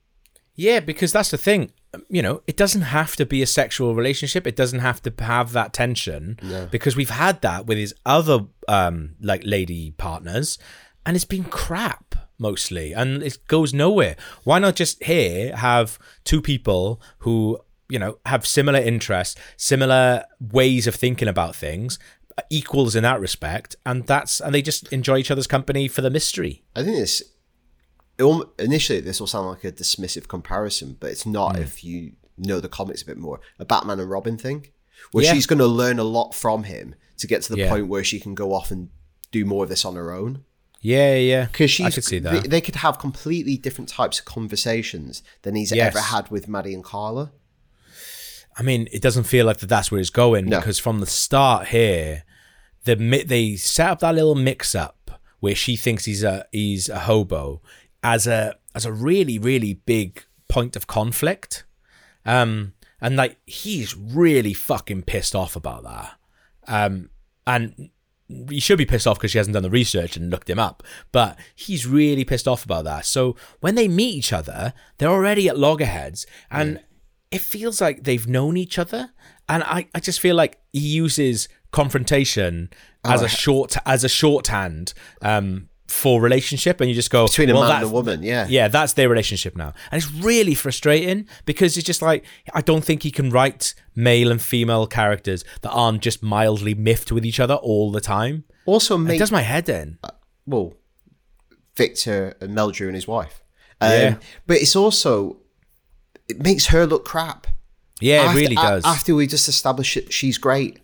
Yeah, 0.56 0.80
because 0.80 1.12
that's 1.12 1.32
the 1.32 1.38
thing. 1.38 1.72
You 2.10 2.22
know, 2.22 2.42
it 2.48 2.58
doesn't 2.58 2.82
have 2.82 3.16
to 3.18 3.26
be 3.26 3.42
a 3.42 3.48
sexual 3.48 3.96
relationship. 3.96 4.46
It 4.48 4.56
doesn't 4.56 4.80
have 4.80 5.02
to 5.04 5.14
have 5.24 5.54
that 5.54 5.72
tension 5.74 6.38
because 6.72 6.96
we've 6.96 7.10
had 7.10 7.42
that 7.42 7.66
with 7.66 7.78
his 7.78 7.94
other 8.06 8.40
um 8.68 9.16
like 9.22 9.44
lady 9.46 9.92
partners 9.92 10.58
and 11.06 11.16
it's 11.16 11.26
been 11.26 11.44
crap 11.46 12.16
mostly 12.38 12.94
and 12.94 13.24
it 13.24 13.38
goes 13.48 13.74
nowhere. 13.74 14.16
Why 14.44 14.60
not 14.60 14.76
just 14.76 15.02
here 15.04 15.56
have 15.56 16.00
two 16.26 16.42
people 16.42 17.02
who, 17.20 17.60
you 17.88 18.00
know, 18.00 18.18
have 18.26 18.46
similar 18.46 18.80
interests, 18.80 19.40
similar 19.56 20.24
ways 20.42 20.88
of 20.88 20.96
thinking 20.96 21.28
about 21.28 21.56
things, 21.56 21.98
equals 22.50 22.96
in 22.96 23.04
that 23.04 23.22
respect 23.22 23.76
and 23.86 24.06
that's 24.08 24.42
and 24.42 24.54
they 24.54 24.62
just 24.62 24.92
enjoy 24.92 25.18
each 25.18 25.32
other's 25.32 25.48
company 25.48 25.88
for 25.88 26.02
the 26.02 26.10
mystery. 26.10 26.64
I 26.76 26.84
think 26.84 26.98
it's 26.98 27.24
initially 28.18 29.02
this 29.02 29.20
will 29.20 29.28
sound 29.28 29.48
like 29.48 29.64
a 29.64 29.72
dismissive 29.72 30.28
comparison, 30.28 30.98
but 31.00 31.12
it's 31.12 31.26
not 31.26 31.56
hmm. 31.56 31.62
if 31.62 31.84
you 31.84 32.14
know 32.38 32.60
the 32.60 32.70
comics 32.70 33.02
a 33.02 33.06
bit 33.06 33.18
more. 33.18 33.40
A 33.60 33.66
Batman 33.66 34.00
and 34.00 34.10
Robin 34.10 34.38
thing, 34.38 34.68
where 35.12 35.24
Yeah. 35.26 35.34
she's 35.34 35.46
going 35.48 35.60
to 35.60 35.68
learn 35.68 36.00
a 36.00 36.04
lot 36.04 36.34
from 36.34 36.64
him 36.64 36.96
to 37.18 37.28
get 37.28 37.42
to 37.44 37.54
the 37.54 37.60
Yeah. 37.60 37.70
point 37.70 37.88
where 37.88 38.04
she 38.04 38.20
can 38.20 38.36
go 38.36 38.54
off 38.54 38.72
and 38.72 38.90
do 39.32 39.46
more 39.46 39.64
of 39.64 39.70
this 39.70 39.86
on 39.86 39.96
her 39.96 40.12
own. 40.12 40.44
Yeah, 40.82 41.16
yeah. 41.16 41.46
Because 41.46 41.72
she 41.72 41.90
could 41.90 42.04
see 42.04 42.20
that. 42.20 42.50
they 42.50 42.62
could 42.62 42.76
have 42.78 43.00
completely 43.00 43.58
different 43.58 43.90
types 43.90 44.20
of 44.20 44.26
conversations 44.26 45.24
than 45.42 45.56
he's 45.56 45.72
Yes. 45.72 45.96
ever 45.96 46.00
had 46.00 46.30
with 46.30 46.48
Maddie 46.48 46.74
and 46.74 46.84
Carla. 46.84 47.32
I 48.58 48.64
mean, 48.64 48.88
it 48.92 49.02
doesn't 49.02 49.24
feel 49.24 49.46
like 49.46 49.58
that 49.58 49.68
that's 49.68 49.92
where 49.92 50.00
it's 50.00 50.10
going 50.10 50.46
No. 50.46 50.60
because 50.60 50.80
from 50.80 51.00
the 51.00 51.06
start 51.06 51.68
here, 51.70 52.24
the 52.86 52.96
they 52.96 53.56
set 53.56 53.90
up 53.90 54.00
that 54.00 54.16
little 54.16 54.36
mix 54.36 54.76
up 54.76 55.20
where 55.40 55.56
she 55.56 55.76
thinks 55.76 56.06
he's 56.06 56.24
a 56.24 56.46
he's 56.52 56.88
a 56.88 57.00
hobo 57.00 57.62
as 58.06 58.28
a 58.28 58.56
as 58.76 58.86
a 58.86 58.94
really 58.94 59.40
really 59.40 59.74
big 59.74 60.24
point 60.48 60.76
of 60.76 60.86
conflict. 60.86 61.66
Um 62.24 62.74
and 63.02 63.18
like 63.18 63.38
he's 63.46 63.96
really 63.98 64.54
fucking 64.54 65.04
pissed 65.04 65.36
off 65.36 65.56
about 65.56 65.84
that. 65.84 66.12
Um 66.68 67.10
and 67.48 67.90
he 68.50 68.60
should 68.60 68.78
be 68.78 68.86
pissed 68.86 69.08
off 69.08 69.18
because 69.18 69.32
she 69.32 69.40
hasn't 69.40 69.54
done 69.56 69.64
the 69.64 69.70
research 69.70 70.16
and 70.18 70.30
looked 70.30 70.50
him 70.50 70.60
up, 70.60 70.84
but 71.12 71.38
he's 71.56 71.86
really 71.88 72.24
pissed 72.24 72.48
off 72.48 72.64
about 72.64 72.84
that. 72.84 73.06
So 73.06 73.36
when 73.60 73.76
they 73.76 73.88
meet 73.88 74.16
each 74.16 74.34
other, 74.34 74.74
they're 74.98 75.10
already 75.10 75.48
at 75.48 75.58
loggerheads 75.58 76.26
and 76.50 76.80
it 77.32 77.42
feels 77.42 77.82
like 77.82 78.04
they've 78.04 78.28
known 78.28 78.56
each 78.56 78.80
other. 78.80 79.12
And 79.50 79.64
I, 79.64 79.88
I 79.94 80.00
just 80.00 80.20
feel 80.20 80.36
like 80.36 80.60
he 80.74 80.80
uses 80.80 81.48
confrontation 81.72 82.70
as 83.04 83.22
a 83.22 83.28
short 83.28 83.76
as 83.86 84.04
a 84.04 84.10
shorthand 84.10 84.94
um, 85.22 85.70
for 85.88 86.20
relationship, 86.22 86.82
and 86.82 86.90
you 86.90 86.96
just 86.96 87.12
go 87.12 87.28
Between 87.28 87.50
a 87.50 87.54
well, 87.54 87.64
man 87.70 87.84
and 87.84 87.86
a 87.86 87.94
woman, 87.94 88.24
yeah. 88.24 88.48
yeah, 88.50 88.68
that's 88.68 88.94
their 88.94 89.08
relationship 89.10 89.56
now, 89.56 89.74
and 89.92 90.02
it's 90.02 90.12
really 90.12 90.56
frustrating 90.56 91.28
because 91.46 91.78
it's 91.78 91.86
just 91.86 92.02
like 92.02 92.26
I 92.54 92.62
don't 92.62 92.84
think 92.84 93.04
he 93.04 93.12
can 93.12 93.30
write 93.30 93.76
male 93.96 94.32
and 94.32 94.42
female 94.42 94.88
characters 94.88 95.44
that 95.62 95.70
aren't 95.72 96.02
just 96.02 96.24
mildly 96.24 96.74
miffed 96.74 97.12
with 97.12 97.26
each 97.26 97.40
other 97.40 97.56
all 97.56 97.92
the 97.92 98.02
time. 98.02 98.44
Also, 98.66 99.00
It 99.06 99.20
does 99.20 99.32
my 99.32 99.42
head 99.42 99.70
in. 99.70 100.00
well, 100.48 100.74
Victor 101.78 102.36
and 102.42 102.56
Meldrew 102.56 102.88
and 102.88 102.96
his 102.96 103.08
wife. 103.08 103.44
Um, 103.82 103.92
Yeah. 103.92 104.16
But 104.48 104.58
it's 104.58 104.76
also 104.76 105.38
it 106.28 106.42
makes 106.42 106.68
her 106.68 106.86
look 106.88 107.06
crap. 107.06 107.48
Yeah, 108.02 108.32
it 108.32 108.36
really 108.36 108.56
does. 108.56 108.84
After 108.86 109.14
we 109.16 109.28
just 109.28 109.48
established 109.48 109.96
it, 109.98 110.12
she's 110.12 110.38
great. 110.38 110.80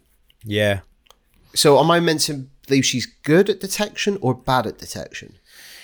yeah, 0.46 0.82
So 1.54 1.80
am 1.80 1.90
I 1.92 2.00
meant 2.00 2.22
to 2.22 2.48
she's 2.80 3.06
good 3.06 3.50
at 3.50 3.60
detection 3.60 4.18
or 4.22 4.34
bad 4.34 4.66
at 4.66 4.78
detection? 4.78 5.36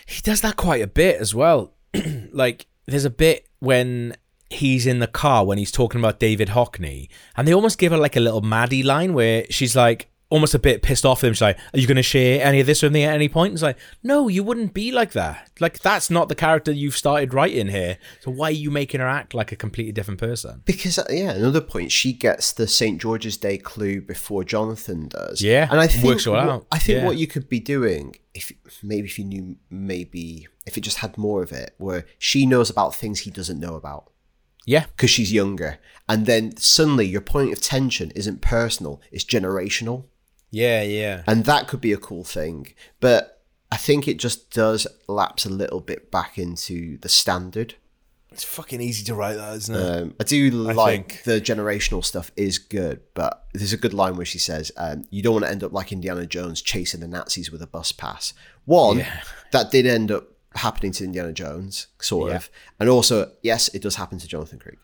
he 0.07 0.21
does 0.21 0.41
that 0.41 0.55
quite 0.55 0.81
a 0.81 0.87
bit 0.87 1.19
as 1.19 1.35
well. 1.35 1.73
like 2.31 2.65
there's 2.85 3.05
a 3.05 3.09
bit 3.09 3.45
when 3.59 4.15
he's 4.49 4.87
in 4.87 4.99
the 4.99 5.07
car 5.07 5.45
when 5.45 5.57
he's 5.57 5.71
talking 5.71 5.99
about 5.99 6.19
David 6.19 6.49
Hockney, 6.49 7.09
and 7.35 7.45
they 7.47 7.53
almost 7.53 7.77
give 7.77 7.91
her 7.91 7.97
like 7.97 8.15
a 8.15 8.21
little 8.21 8.41
Maddie 8.41 8.83
line 8.83 9.13
where 9.13 9.45
she's 9.49 9.75
like 9.75 10.09
almost 10.29 10.53
a 10.53 10.59
bit 10.59 10.81
pissed 10.81 11.05
off 11.05 11.21
with 11.21 11.29
him. 11.29 11.33
She's 11.33 11.41
like, 11.41 11.57
"Are 11.73 11.79
you 11.79 11.87
going 11.87 11.95
to 11.97 12.03
share 12.03 12.43
any 12.43 12.59
of 12.59 12.67
this 12.67 12.83
with 12.83 12.91
me 12.91 13.03
at 13.05 13.13
any 13.13 13.29
point?" 13.29 13.53
It's 13.53 13.61
like, 13.63 13.77
"No, 14.03 14.27
you 14.27 14.43
wouldn't 14.43 14.73
be 14.73 14.91
like 14.91 15.11
that. 15.13 15.49
Like 15.59 15.79
that's 15.79 16.09
not 16.09 16.27
the 16.29 16.35
character 16.35 16.71
you've 16.71 16.97
started 16.97 17.33
writing 17.33 17.67
here. 17.69 17.97
So 18.21 18.31
why 18.31 18.47
are 18.49 18.51
you 18.51 18.69
making 18.69 18.99
her 18.99 19.07
act 19.07 19.33
like 19.33 19.51
a 19.51 19.55
completely 19.55 19.91
different 19.93 20.19
person?" 20.19 20.61
Because 20.65 20.97
uh, 20.99 21.05
yeah, 21.09 21.31
another 21.31 21.61
point, 21.61 21.91
she 21.91 22.11
gets 22.13 22.51
the 22.51 22.67
St 22.67 22.99
George's 23.01 23.37
Day 23.37 23.57
clue 23.57 24.01
before 24.01 24.43
Jonathan 24.43 25.07
does. 25.07 25.41
Yeah, 25.41 25.67
and 25.71 25.79
I 25.79 25.87
think 25.87 26.03
works 26.03 26.27
all 26.27 26.35
out. 26.35 26.67
I 26.71 26.79
think 26.79 26.97
Yeah. 26.99 27.05
what 27.05 27.17
you 27.17 27.27
could 27.27 27.47
be 27.47 27.59
doing, 27.59 28.15
if 28.33 28.51
maybe 28.83 29.07
if 29.07 29.17
you 29.17 29.25
knew, 29.25 29.55
maybe 29.69 30.47
if 30.65 30.77
it 30.77 30.81
just 30.81 30.97
had 30.97 31.17
more 31.17 31.41
of 31.41 31.51
it, 31.51 31.73
where 31.77 32.05
she 32.19 32.45
knows 32.45 32.69
about 32.69 32.93
things 32.93 33.21
he 33.21 33.31
doesn't 33.31 33.59
know 33.59 33.75
about 33.75 34.11
Yeah, 34.65 34.85
because 34.87 35.09
she's 35.09 35.31
younger, 35.31 35.79
and 36.09 36.25
then 36.25 36.57
suddenly 36.57 37.05
your 37.05 37.21
point 37.21 37.53
of 37.53 37.61
tension 37.61 38.11
isn't 38.11 38.41
personal; 38.41 39.01
it's 39.11 39.23
generational. 39.23 40.05
Yeah, 40.51 40.81
yeah. 40.81 41.23
and 41.27 41.45
that 41.45 41.67
could 41.67 41.81
be 41.81 41.93
a 41.93 41.97
cool 41.97 42.23
thing. 42.23 42.73
But 42.99 43.43
I 43.71 43.77
think 43.77 44.07
it 44.07 44.17
just 44.17 44.51
does 44.51 44.87
lapse 45.07 45.45
a 45.45 45.49
little 45.49 45.81
bit 45.81 46.09
back 46.11 46.37
into 46.37 46.97
the 46.99 47.09
standard. 47.09 47.75
It's 48.31 48.43
fucking 48.43 48.81
easy 48.81 49.03
to 49.05 49.15
write 49.15 49.35
that, 49.35 49.55
isn't 49.55 49.75
it? 49.75 49.79
Um, 50.01 50.15
I 50.19 50.23
do 50.23 50.51
like 50.51 51.07
think- 51.11 51.23
the 51.23 51.39
generational 51.41 52.03
stuff 52.03 52.29
is 52.35 52.57
good, 52.59 53.01
but 53.13 53.45
there's 53.53 53.73
a 53.73 53.77
good 53.77 53.93
line 53.93 54.15
where 54.17 54.25
she 54.25 54.37
says, 54.37 54.71
um, 54.77 55.05
"You 55.09 55.21
don't 55.23 55.33
want 55.33 55.45
to 55.45 55.51
end 55.51 55.63
up 55.63 55.71
like 55.73 55.91
Indiana 55.91 56.25
Jones 56.25 56.61
chasing 56.61 56.99
the 56.99 57.07
Nazis 57.07 57.51
with 57.51 57.61
a 57.61 57.67
bus 57.67 57.91
pass." 57.91 58.33
One 58.65 58.99
Yeah. 58.99 59.21
that 59.53 59.71
did 59.71 59.85
end 59.87 60.11
up 60.11 60.27
happening 60.55 60.91
to 60.93 61.03
Indiana 61.05 61.31
Jones, 61.33 61.87
sort 62.01 62.29
Yeah. 62.31 62.35
of, 62.37 62.49
and 62.79 62.89
also 62.89 63.31
yes, 63.41 63.69
it 63.69 63.81
does 63.81 63.95
happen 63.95 64.19
to 64.19 64.27
Jonathan 64.27 64.59
Creek. 64.59 64.79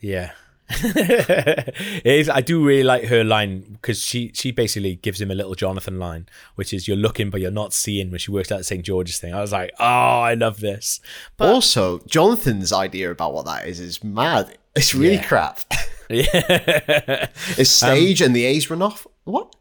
Yeah. 0.00 0.32
it 0.70 2.04
is. 2.04 2.28
I 2.28 2.40
do 2.40 2.64
really 2.64 2.82
like 2.82 3.04
her 3.04 3.22
line 3.24 3.60
because 3.72 4.02
she 4.02 4.32
she 4.34 4.50
basically 4.50 4.96
gives 4.96 5.20
him 5.20 5.30
a 5.30 5.34
little 5.34 5.54
Jonathan 5.54 5.98
line, 5.98 6.26
which 6.56 6.72
is 6.72 6.88
"You're 6.88 6.96
looking 6.96 7.30
but 7.30 7.40
you're 7.40 7.50
not 7.50 7.72
seeing." 7.72 8.10
When 8.10 8.18
she 8.18 8.30
works 8.30 8.50
out 8.50 8.58
the 8.58 8.64
St 8.64 8.84
George's 8.84 9.18
thing, 9.18 9.32
I 9.34 9.40
was 9.40 9.52
like, 9.52 9.70
"Oh, 9.78 9.84
I 9.84 10.34
love 10.34 10.60
this." 10.60 11.00
But 11.36 11.52
also, 11.52 12.00
Jonathan's 12.06 12.72
idea 12.72 13.10
about 13.10 13.32
what 13.32 13.44
that 13.46 13.66
is 13.68 13.78
is 13.80 14.02
mad. 14.02 14.58
It's 14.74 14.94
really 14.94 15.14
Yeah. 15.14 15.24
crap. 15.26 15.60
yeah, 16.10 17.28
It's 17.56 17.82
um, 17.82 17.88
stage 17.96 18.20
and 18.20 18.34
the 18.34 18.44
A's 18.44 18.68
run 18.70 18.82
off. 18.82 19.06
What? 19.24 19.54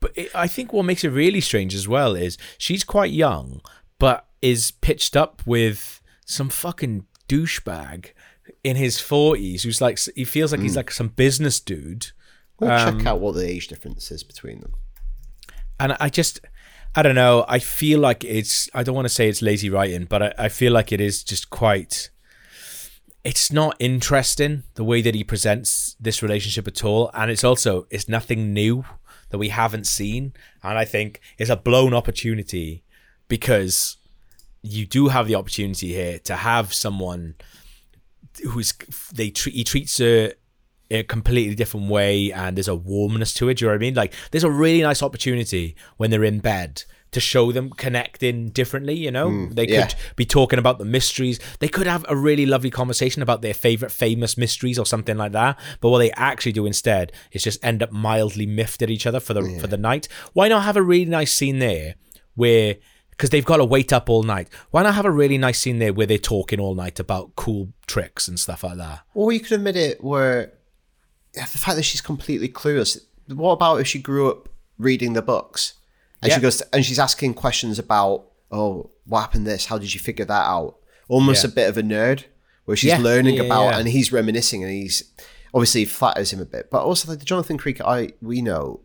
but 0.00 0.12
it, 0.16 0.30
I 0.34 0.46
think 0.46 0.72
what 0.72 0.84
makes 0.84 1.02
it 1.04 1.08
really 1.10 1.40
strange 1.40 1.74
as 1.74 1.88
well 1.88 2.14
is 2.14 2.38
she's 2.58 2.84
quite 2.84 3.10
young, 3.10 3.60
but 3.98 4.26
is 4.42 4.70
pitched 4.70 5.16
up 5.16 5.42
with 5.46 6.00
some 6.26 6.48
fucking 6.48 7.06
douchebag 7.28 8.12
in 8.64 8.76
his 8.76 9.00
forties 9.00 9.62
who's 9.62 9.80
like 9.80 9.98
he 10.14 10.24
feels 10.24 10.52
like 10.52 10.60
he's 10.60 10.76
like 10.76 10.90
some 10.90 11.08
business 11.08 11.60
dude. 11.60 12.08
We'll 12.60 12.70
Um, 12.70 12.98
check 12.98 13.06
out 13.06 13.20
what 13.20 13.34
the 13.34 13.46
age 13.48 13.68
difference 13.68 14.10
is 14.10 14.22
between 14.24 14.60
them. 14.60 14.72
and 15.80 15.96
I 16.00 16.08
just 16.08 16.40
I 16.96 17.02
don't 17.02 17.14
know. 17.14 17.44
I 17.48 17.58
feel 17.58 18.00
like 18.00 18.24
it's 18.24 18.68
I 18.74 18.82
don't 18.82 18.94
want 18.94 19.04
to 19.06 19.14
say 19.14 19.28
it's 19.28 19.42
lazy 19.42 19.70
writing, 19.70 20.04
but 20.06 20.22
I, 20.22 20.34
I 20.38 20.48
feel 20.48 20.72
like 20.72 20.90
it 20.92 21.00
is 21.00 21.22
just 21.22 21.50
quite 21.50 22.10
it's 23.24 23.52
not 23.52 23.76
interesting 23.78 24.62
the 24.74 24.84
way 24.84 25.02
that 25.02 25.14
he 25.14 25.22
presents 25.24 25.96
this 26.00 26.22
relationship 26.22 26.66
at 26.66 26.82
all. 26.84 27.10
And 27.14 27.30
it's 27.30 27.44
also 27.44 27.86
it's 27.90 28.08
nothing 28.08 28.52
new 28.54 28.84
that 29.30 29.38
we 29.38 29.50
haven't 29.50 29.86
seen. 29.86 30.32
And 30.62 30.78
I 30.78 30.84
think 30.84 31.20
it's 31.36 31.50
a 31.50 31.56
blown 31.56 31.92
opportunity 31.94 32.84
because 33.28 33.96
you 34.62 34.86
do 34.86 35.08
have 35.08 35.26
the 35.28 35.34
opportunity 35.34 35.88
here 35.92 36.18
to 36.20 36.36
have 36.36 36.72
someone 36.72 37.34
who's 38.40 38.74
they 39.14 39.30
treat 39.30 39.54
he 39.54 39.64
treats 39.64 39.98
her 39.98 40.32
in 40.90 41.00
a 41.00 41.04
completely 41.04 41.54
different 41.54 41.90
way 41.90 42.32
and 42.32 42.56
there's 42.56 42.68
a 42.68 42.74
warmness 42.74 43.34
to 43.34 43.48
it. 43.48 43.58
Do 43.58 43.64
you 43.64 43.68
know 43.68 43.74
what 43.74 43.78
I 43.78 43.80
mean? 43.80 43.94
Like 43.94 44.14
there's 44.30 44.44
a 44.44 44.50
really 44.50 44.82
nice 44.82 45.02
opportunity 45.02 45.76
when 45.96 46.10
they're 46.10 46.24
in 46.24 46.40
bed 46.40 46.84
to 47.10 47.20
show 47.20 47.52
them 47.52 47.70
connecting 47.70 48.50
differently, 48.50 48.94
you 48.94 49.10
know? 49.10 49.28
Mm, 49.28 49.54
they 49.54 49.66
could 49.66 49.74
yeah. 49.74 49.90
be 50.16 50.26
talking 50.26 50.58
about 50.58 50.78
the 50.78 50.84
mysteries. 50.84 51.40
They 51.58 51.68
could 51.68 51.86
have 51.86 52.04
a 52.08 52.16
really 52.16 52.44
lovely 52.44 52.70
conversation 52.70 53.22
about 53.22 53.40
their 53.40 53.54
favorite 53.54 53.92
famous 53.92 54.36
mysteries 54.36 54.78
or 54.78 54.84
something 54.84 55.16
like 55.16 55.32
that. 55.32 55.58
But 55.80 55.88
what 55.88 55.98
they 55.98 56.10
actually 56.12 56.52
do 56.52 56.66
instead 56.66 57.12
is 57.32 57.42
just 57.42 57.64
end 57.64 57.82
up 57.82 57.92
mildly 57.92 58.46
miffed 58.46 58.82
at 58.82 58.90
each 58.90 59.06
other 59.06 59.20
for 59.20 59.34
the 59.34 59.58
for 59.58 59.66
the 59.66 59.78
night. 59.78 60.08
Why 60.34 60.48
not 60.48 60.64
have 60.64 60.76
a 60.76 60.82
really 60.82 61.06
nice 61.06 61.32
scene 61.32 61.60
there 61.60 61.94
where 62.34 62.76
because 63.18 63.30
they've 63.30 63.44
got 63.44 63.56
to 63.56 63.64
wait 63.64 63.92
up 63.92 64.08
all 64.08 64.22
night. 64.22 64.48
Why 64.70 64.84
not 64.84 64.94
have 64.94 65.04
a 65.04 65.10
really 65.10 65.36
nice 65.38 65.58
scene 65.58 65.80
there 65.80 65.92
where 65.92 66.06
they're 66.06 66.18
talking 66.18 66.60
all 66.60 66.76
night 66.76 67.00
about 67.00 67.34
cool 67.34 67.72
tricks 67.88 68.28
and 68.28 68.38
stuff 68.38 68.62
like 68.62 68.76
that? 68.78 69.00
Or 69.12 69.32
you 69.32 69.40
could 69.40 69.52
admit 69.52 69.74
it 69.76 70.02
where 70.02 70.52
yeah, 71.34 71.42
the 71.46 71.58
fact 71.58 71.76
that 71.76 71.82
she's 71.82 72.00
completely 72.00 72.48
clueless. 72.48 72.96
What 73.26 73.52
about 73.52 73.80
if 73.80 73.88
she 73.88 73.98
grew 73.98 74.30
up 74.30 74.48
reading 74.78 75.14
the 75.14 75.22
books 75.22 75.74
and 76.22 76.30
Yeah. 76.30 76.36
she 76.36 76.40
goes 76.42 76.56
to, 76.58 76.66
and 76.72 76.84
she's 76.84 77.00
asking 77.00 77.34
questions 77.34 77.78
about 77.80 78.26
oh 78.52 78.90
what 79.04 79.20
happened 79.22 79.46
this 79.46 79.66
how 79.66 79.76
did 79.78 79.92
you 79.92 79.98
figure 80.00 80.24
that 80.24 80.46
out 80.46 80.76
almost 81.08 81.42
Yeah. 81.44 81.50
a 81.50 81.52
bit 81.52 81.68
of 81.68 81.76
a 81.76 81.82
nerd 81.82 82.24
where 82.66 82.76
she's 82.76 82.88
Yeah. 82.90 82.98
learning 82.98 83.34
Yeah, 83.36 83.42
about 83.42 83.70
yeah. 83.72 83.78
and 83.80 83.88
he's 83.88 84.12
reminiscing 84.12 84.62
and 84.62 84.72
he's 84.72 85.02
obviously 85.52 85.84
flatters 85.84 86.32
him 86.32 86.40
a 86.40 86.44
bit 86.46 86.70
but 86.70 86.82
also 86.84 87.08
like 87.10 87.18
the 87.18 87.24
Jonathan 87.24 87.58
Creek 87.58 87.80
I 87.80 88.12
we 88.22 88.40
know 88.40 88.80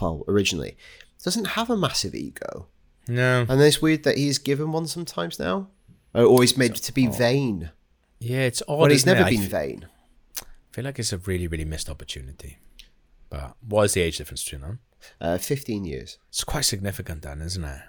well 0.00 0.24
originally 0.28 0.76
doesn't 1.24 1.46
have 1.46 1.70
a 1.70 1.76
massive 1.76 2.14
ego 2.14 2.66
No. 3.08 3.44
and 3.48 3.60
it's 3.60 3.82
weird 3.82 4.04
that 4.04 4.16
he's 4.16 4.38
given 4.38 4.72
one 4.72 4.86
sometimes 4.86 5.38
now 5.38 5.68
or 6.14 6.40
he's 6.42 6.56
made 6.56 6.74
to 6.76 6.92
be 6.92 7.06
vain 7.06 7.70
Yeah, 8.20 8.40
it's 8.42 8.62
odd. 8.68 8.80
when 8.80 8.90
he's 8.90 9.00
isn't 9.02 9.16
it? 9.16 9.18
never 9.20 9.30
been 9.30 9.42
f- 9.42 9.50
vain 9.50 9.86
I 10.40 10.44
feel 10.74 10.84
like 10.84 10.98
it's 10.98 11.12
a 11.12 11.18
really, 11.18 11.46
really 11.48 11.66
missed 11.66 11.90
opportunity. 11.90 12.58
But 13.28 13.56
what 13.66 13.82
is 13.84 13.92
the 13.94 14.00
age 14.02 14.18
difference 14.18 14.42
between 14.44 14.62
them? 14.62 14.78
uh, 15.20 15.36
15 15.38 15.84
years 15.84 16.18
It's 16.28 16.44
quite 16.44 16.64
significant, 16.64 17.22
then, 17.22 17.40
isn't 17.42 17.64
it? 17.64 17.80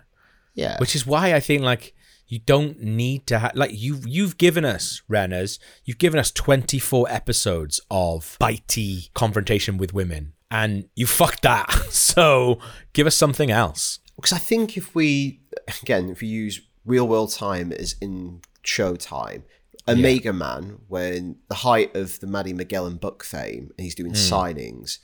yeah 0.54 0.78
Which 0.80 0.96
is 0.96 1.06
why 1.06 1.34
I 1.34 1.40
think 1.40 1.62
like 1.62 1.94
you 2.28 2.40
don't 2.40 2.80
need 2.82 3.28
to 3.28 3.40
have 3.40 3.56
like 3.56 3.72
you 3.74 4.00
you've 4.06 4.38
given 4.38 4.66
us 4.66 5.02
Renners, 5.10 5.60
you've 5.86 5.98
given 6.00 6.20
us 6.20 6.32
24 6.32 7.06
episodes 7.10 7.80
of 7.92 8.38
bitey 8.42 9.14
confrontation 9.14 9.78
with 9.78 9.94
women, 9.94 10.34
and 10.50 10.86
you 10.96 11.06
fucked 11.06 11.44
that. 11.44 11.70
So 11.92 12.60
give 12.94 13.06
us 13.08 13.16
something 13.16 13.52
else. 13.52 14.00
Because 14.16 14.34
I 14.34 14.38
think 14.38 14.78
if 14.78 14.94
we 14.96 15.42
again 15.82 16.10
if 16.10 16.22
we 16.22 16.28
use 16.28 16.62
real 16.86 17.08
world 17.08 17.32
time 17.32 17.72
as 17.72 17.96
in 18.02 18.42
show 18.64 18.96
time. 18.96 19.44
Omega 19.86 20.32
Man, 20.32 20.80
when 20.88 21.36
the 21.50 21.56
height 21.56 21.94
of 21.94 22.18
the 22.22 22.28
Maddie 22.28 22.54
Magellan 22.54 22.96
book 22.96 23.22
fame, 23.22 23.74
and 23.78 23.84
he's 23.84 23.96
doing 23.96 24.12
Hmm. 24.12 24.16
signings, 24.16 25.00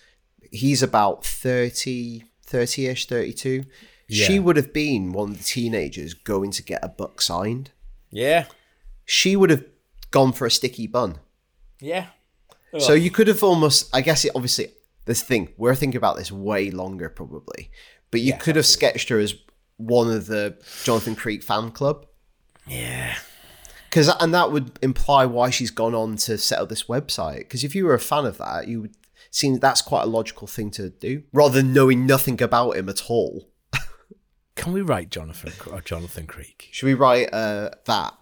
he's 0.52 0.82
about 0.82 1.26
30, 1.26 2.24
30-ish, 2.48 3.06
32. 3.06 3.66
She 4.10 4.40
would 4.40 4.56
have 4.56 4.72
been 4.72 5.12
one 5.12 5.32
of 5.32 5.38
the 5.38 5.44
teenagers 5.44 6.14
going 6.14 6.52
to 6.52 6.64
get 6.64 6.80
a 6.82 6.88
book 6.88 7.22
signed. 7.22 7.72
Yeah. 8.10 8.46
She 9.06 9.36
would 9.36 9.50
have 9.50 9.66
gone 10.12 10.32
for 10.32 10.48
a 10.48 10.52
sticky 10.52 10.88
bun. 10.88 11.20
Yeah. 11.82 12.08
So 12.78 12.94
you 12.94 13.12
could 13.12 13.28
have 13.28 13.44
almost, 13.44 13.94
I 13.94 14.00
guess, 14.00 14.24
it 14.24 14.32
obviously 14.34 14.72
this 15.04 15.22
thing 15.22 15.50
we're 15.58 15.76
thinking 15.76 15.98
about 15.98 16.16
this 16.16 16.32
way 16.32 16.72
longer 16.72 17.10
probably, 17.10 17.70
but 18.12 18.22
you 18.22 18.34
could 18.34 18.56
have 18.56 18.66
sketched 18.66 19.10
her 19.10 19.20
as 19.20 19.36
one 19.78 20.12
of 20.12 20.28
the 20.28 20.58
Jonathan 20.84 21.16
Creek 21.16 21.42
fan 21.44 21.72
club, 21.72 22.06
Yeah. 22.68 23.16
because 23.90 24.10
and 24.20 24.34
that 24.34 24.52
would 24.52 24.72
imply 24.82 25.26
why 25.26 25.50
she's 25.50 25.72
gone 25.72 25.96
on 25.96 26.18
to 26.18 26.38
set 26.38 26.60
up 26.60 26.70
this 26.70 26.84
website. 26.84 27.40
Because 27.40 27.64
if 27.64 27.74
you 27.76 27.86
were 27.86 27.94
a 27.94 28.00
fan 28.00 28.26
of 28.26 28.38
that, 28.40 28.68
you 28.68 28.82
would 28.82 28.96
seem 29.32 29.60
that's 29.60 29.82
quite 29.82 30.04
a 30.04 30.08
logical 30.08 30.48
thing 30.48 30.72
to 30.72 30.90
do, 30.90 31.24
rather 31.32 31.62
than 31.62 31.74
knowing 31.74 32.06
nothing 32.06 32.42
about 32.42 32.76
him 32.76 32.90
at 32.90 33.10
all. 33.10 33.48
Can 34.56 34.74
we 34.74 34.82
write 34.82 35.10
Jonathan 35.10 35.54
or 35.72 35.82
Jonathan 35.82 36.28
Creek? 36.28 36.68
Should 36.72 36.88
we 36.88 36.94
write 36.94 37.34
uh, 37.34 37.70
that? 37.86 38.14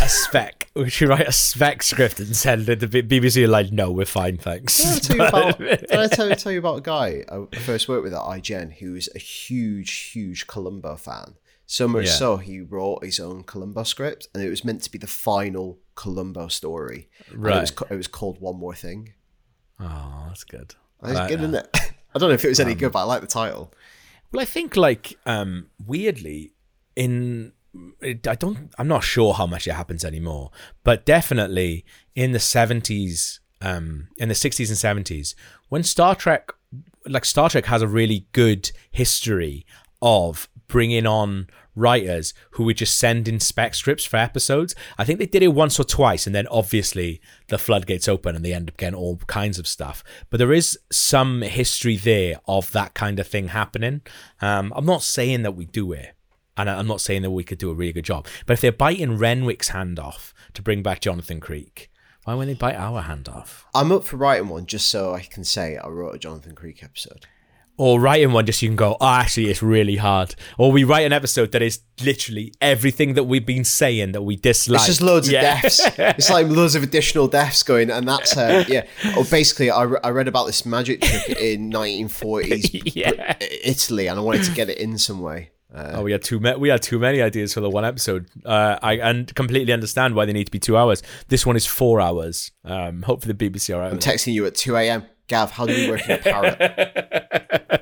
A 0.00 0.08
spec. 0.08 0.70
we 0.76 0.88
should 0.90 1.08
write 1.08 1.28
a 1.28 1.32
spec 1.32 1.82
script 1.82 2.18
and 2.20 2.34
send 2.36 2.68
it 2.68 2.80
to 2.80 2.88
B- 2.88 3.02
BBC. 3.02 3.46
Like, 3.48 3.72
no, 3.72 3.90
we're 3.90 4.04
fine, 4.06 4.36
thanks. 4.38 5.00
Did 5.00 5.20
I 5.20 5.30
tell 5.30 5.40
you 5.40 5.52
about, 5.68 5.92
I 5.92 6.06
tell, 6.08 6.30
tell 6.36 6.52
you 6.52 6.58
about 6.58 6.78
a 6.78 6.80
guy 6.82 7.24
I 7.30 7.56
first 7.58 7.88
worked 7.88 8.04
with 8.04 8.14
at 8.14 8.20
IGN 8.20 8.74
who 8.78 8.92
was 8.92 9.08
a 9.14 9.18
huge, 9.18 10.10
huge 10.12 10.46
Columbo 10.46 10.96
fan. 10.96 11.34
So 11.66 11.88
much 11.88 12.06
Yeah. 12.06 12.12
so 12.12 12.36
he 12.38 12.60
wrote 12.60 13.04
his 13.04 13.18
own 13.20 13.44
Columbo 13.44 13.82
script, 13.84 14.28
and 14.34 14.42
it 14.42 14.50
was 14.50 14.64
meant 14.64 14.82
to 14.82 14.90
be 14.90 14.98
the 14.98 15.06
final 15.06 15.78
Columbo 15.94 16.48
story. 16.48 17.08
And 17.28 17.34
It 17.36 17.40
was, 17.60 17.72
Right. 17.80 17.90
it 17.92 17.96
was 17.96 18.08
called 18.08 18.40
One 18.40 18.56
More 18.58 18.74
Thing. 18.74 19.14
oh, 19.80 20.24
that's 20.28 20.44
good. 20.44 20.74
That's 21.02 21.18
Right, 21.18 21.28
good, 21.28 21.40
uh, 21.40 21.42
isn't 21.44 21.54
it? 21.56 21.76
I 22.14 22.18
don't 22.18 22.28
know 22.28 22.34
if 22.34 22.44
it 22.44 22.48
was 22.48 22.60
any 22.60 22.74
good, 22.74 22.92
but 22.92 23.00
I 23.00 23.04
like 23.04 23.20
the 23.22 23.26
title. 23.26 23.72
Well, 24.32 24.42
I 24.42 24.44
think 24.44 24.76
like 24.76 25.18
um 25.26 25.68
weirdly 25.84 26.52
in 26.96 27.52
it- 28.00 28.26
I 28.26 28.34
don't 28.34 28.72
I'm 28.78 28.88
not 28.88 29.04
sure 29.04 29.34
how 29.34 29.46
much 29.46 29.66
it 29.66 29.72
happens 29.72 30.04
anymore, 30.04 30.50
but 30.84 31.04
definitely 31.06 31.84
in 32.14 32.32
the 32.32 32.38
70s 32.38 33.40
um 33.60 34.08
in 34.18 34.28
the 34.28 34.34
60s 34.34 34.68
and 34.68 35.04
70s 35.06 35.34
when 35.68 35.82
Star 35.82 36.14
Trek 36.14 36.50
like 37.06 37.24
Star 37.24 37.48
Trek 37.50 37.66
has 37.66 37.82
a 37.82 37.88
really 37.88 38.26
good 38.32 38.70
history 38.90 39.66
of 40.00 40.48
bringing 40.68 41.06
on 41.06 41.46
writers 41.74 42.34
who 42.52 42.64
would 42.64 42.76
just 42.76 42.98
send 42.98 43.26
in 43.28 43.40
spec 43.40 43.74
scripts 43.74 44.04
for 44.04 44.16
episodes. 44.18 44.74
I 44.98 45.04
think 45.04 45.18
they 45.18 45.26
did 45.26 45.42
it 45.42 45.48
once 45.48 45.78
or 45.80 45.84
twice, 45.84 46.26
and 46.26 46.34
then 46.34 46.46
obviously 46.48 47.20
the 47.48 47.58
floodgates 47.58 48.08
open 48.08 48.36
and 48.36 48.44
they 48.44 48.52
end 48.52 48.68
up 48.68 48.76
getting 48.76 48.94
all 48.98 49.16
kinds 49.26 49.58
of 49.58 49.66
stuff. 49.66 50.02
But 50.28 50.38
there 50.38 50.52
is 50.52 50.78
some 50.90 51.42
history 51.42 51.96
there 51.96 52.40
of 52.46 52.72
that 52.72 52.94
kind 52.94 53.18
of 53.18 53.26
thing 53.26 53.48
happening. 53.48 54.02
Um, 54.40 54.72
I'm 54.76 54.84
not 54.86 55.02
saying 55.02 55.42
that 55.42 55.52
we 55.56 55.64
do 55.66 55.92
it, 55.92 56.14
and 56.56 56.68
I'm 56.68 56.86
not 56.86 57.00
saying 57.00 57.22
that 57.22 57.30
we 57.30 57.44
could 57.44 57.58
do 57.58 57.70
a 57.70 57.74
really 57.74 57.92
good 57.92 58.04
job. 58.04 58.26
But 58.46 58.54
if 58.54 58.60
they're 58.60 58.72
biting 58.72 59.16
Renwick's 59.18 59.68
hand 59.68 59.98
off 59.98 60.34
to 60.54 60.62
bring 60.62 60.82
back 60.82 61.00
Jonathan 61.00 61.40
Creek, 61.40 61.90
why 62.24 62.34
won't 62.34 62.48
they 62.48 62.54
bite 62.54 62.76
our 62.76 63.02
hand 63.02 63.28
off? 63.28 63.66
I'm 63.74 63.90
up 63.92 64.04
for 64.04 64.16
writing 64.16 64.48
one 64.48 64.66
just 64.66 64.88
so 64.88 65.14
I 65.14 65.20
can 65.20 65.44
say 65.44 65.76
I 65.76 65.88
wrote 65.88 66.14
a 66.14 66.18
Jonathan 66.18 66.54
Creek 66.54 66.82
episode. 66.84 67.26
Or 67.78 67.98
writing 67.98 68.32
one 68.32 68.44
just 68.44 68.60
so 68.60 68.66
you 68.66 68.70
can 68.70 68.76
go, 68.76 68.98
oh, 69.00 69.06
actually, 69.08 69.48
it's 69.48 69.62
really 69.62 69.96
hard. 69.96 70.34
Or 70.58 70.70
we 70.70 70.84
write 70.84 71.06
an 71.06 71.12
episode 71.14 71.52
that 71.52 71.62
is 71.62 71.80
literally 72.04 72.52
everything 72.60 73.14
that 73.14 73.24
we've 73.24 73.46
been 73.46 73.64
saying 73.64 74.12
that 74.12 74.22
we 74.22 74.36
dislike. 74.36 74.76
It's 74.80 74.86
just 74.86 75.00
loads 75.00 75.28
Yeah. 75.28 75.56
of 75.56 75.62
deaths. 75.62 75.80
it's 75.98 76.30
like 76.30 76.46
loads 76.48 76.74
of 76.74 76.82
additional 76.82 77.28
deaths 77.28 77.62
going, 77.62 77.90
and 77.90 78.06
that's 78.06 78.36
uh, 78.36 78.64
yeah. 78.68 78.84
Or 79.16 79.24
basically, 79.24 79.70
I, 79.70 79.84
re- 79.84 79.98
I 80.04 80.10
read 80.10 80.28
about 80.28 80.44
this 80.46 80.66
magic 80.66 81.00
trick 81.00 81.30
in 81.40 81.70
1940s 81.72 82.92
Yeah. 82.94 83.36
Italy, 83.40 84.06
and 84.06 84.18
I 84.18 84.22
wanted 84.22 84.44
to 84.44 84.52
get 84.52 84.68
it 84.68 84.76
in 84.76 84.98
some 84.98 85.20
way. 85.20 85.50
Uh, 85.74 85.92
Oh, 85.94 86.02
we 86.02 86.12
had 86.12 86.22
too 86.22 86.38
many. 86.38 86.58
We 86.58 86.68
had 86.68 86.82
too 86.82 86.98
many 86.98 87.22
ideas 87.22 87.54
for 87.54 87.60
the 87.60 87.70
one 87.70 87.84
episode. 87.84 88.26
Uh, 88.44 88.78
I 88.82 88.94
and 88.94 89.34
completely 89.34 89.72
understand 89.72 90.14
why 90.14 90.24
they 90.26 90.32
need 90.32 90.44
to 90.44 90.50
be 90.50 90.58
two 90.58 90.76
hours. 90.76 91.02
This 91.28 91.46
one 91.46 91.56
is 91.56 91.66
four 91.66 92.00
hours. 92.00 92.52
Um, 92.64 93.02
hopefully 93.02 93.32
the 93.34 93.50
BBC 93.50 93.74
are. 93.76 93.82
I'm 93.82 93.98
texting 93.98 94.34
you 94.34 94.44
at 94.46 94.54
2 94.54 94.76
a.m. 94.76 95.04
Gav, 95.28 95.50
how 95.52 95.64
do 95.66 95.74
we 95.74 95.88
work 95.88 96.02
in 96.08 96.10
a 96.10 96.18
parrot? 96.18 97.81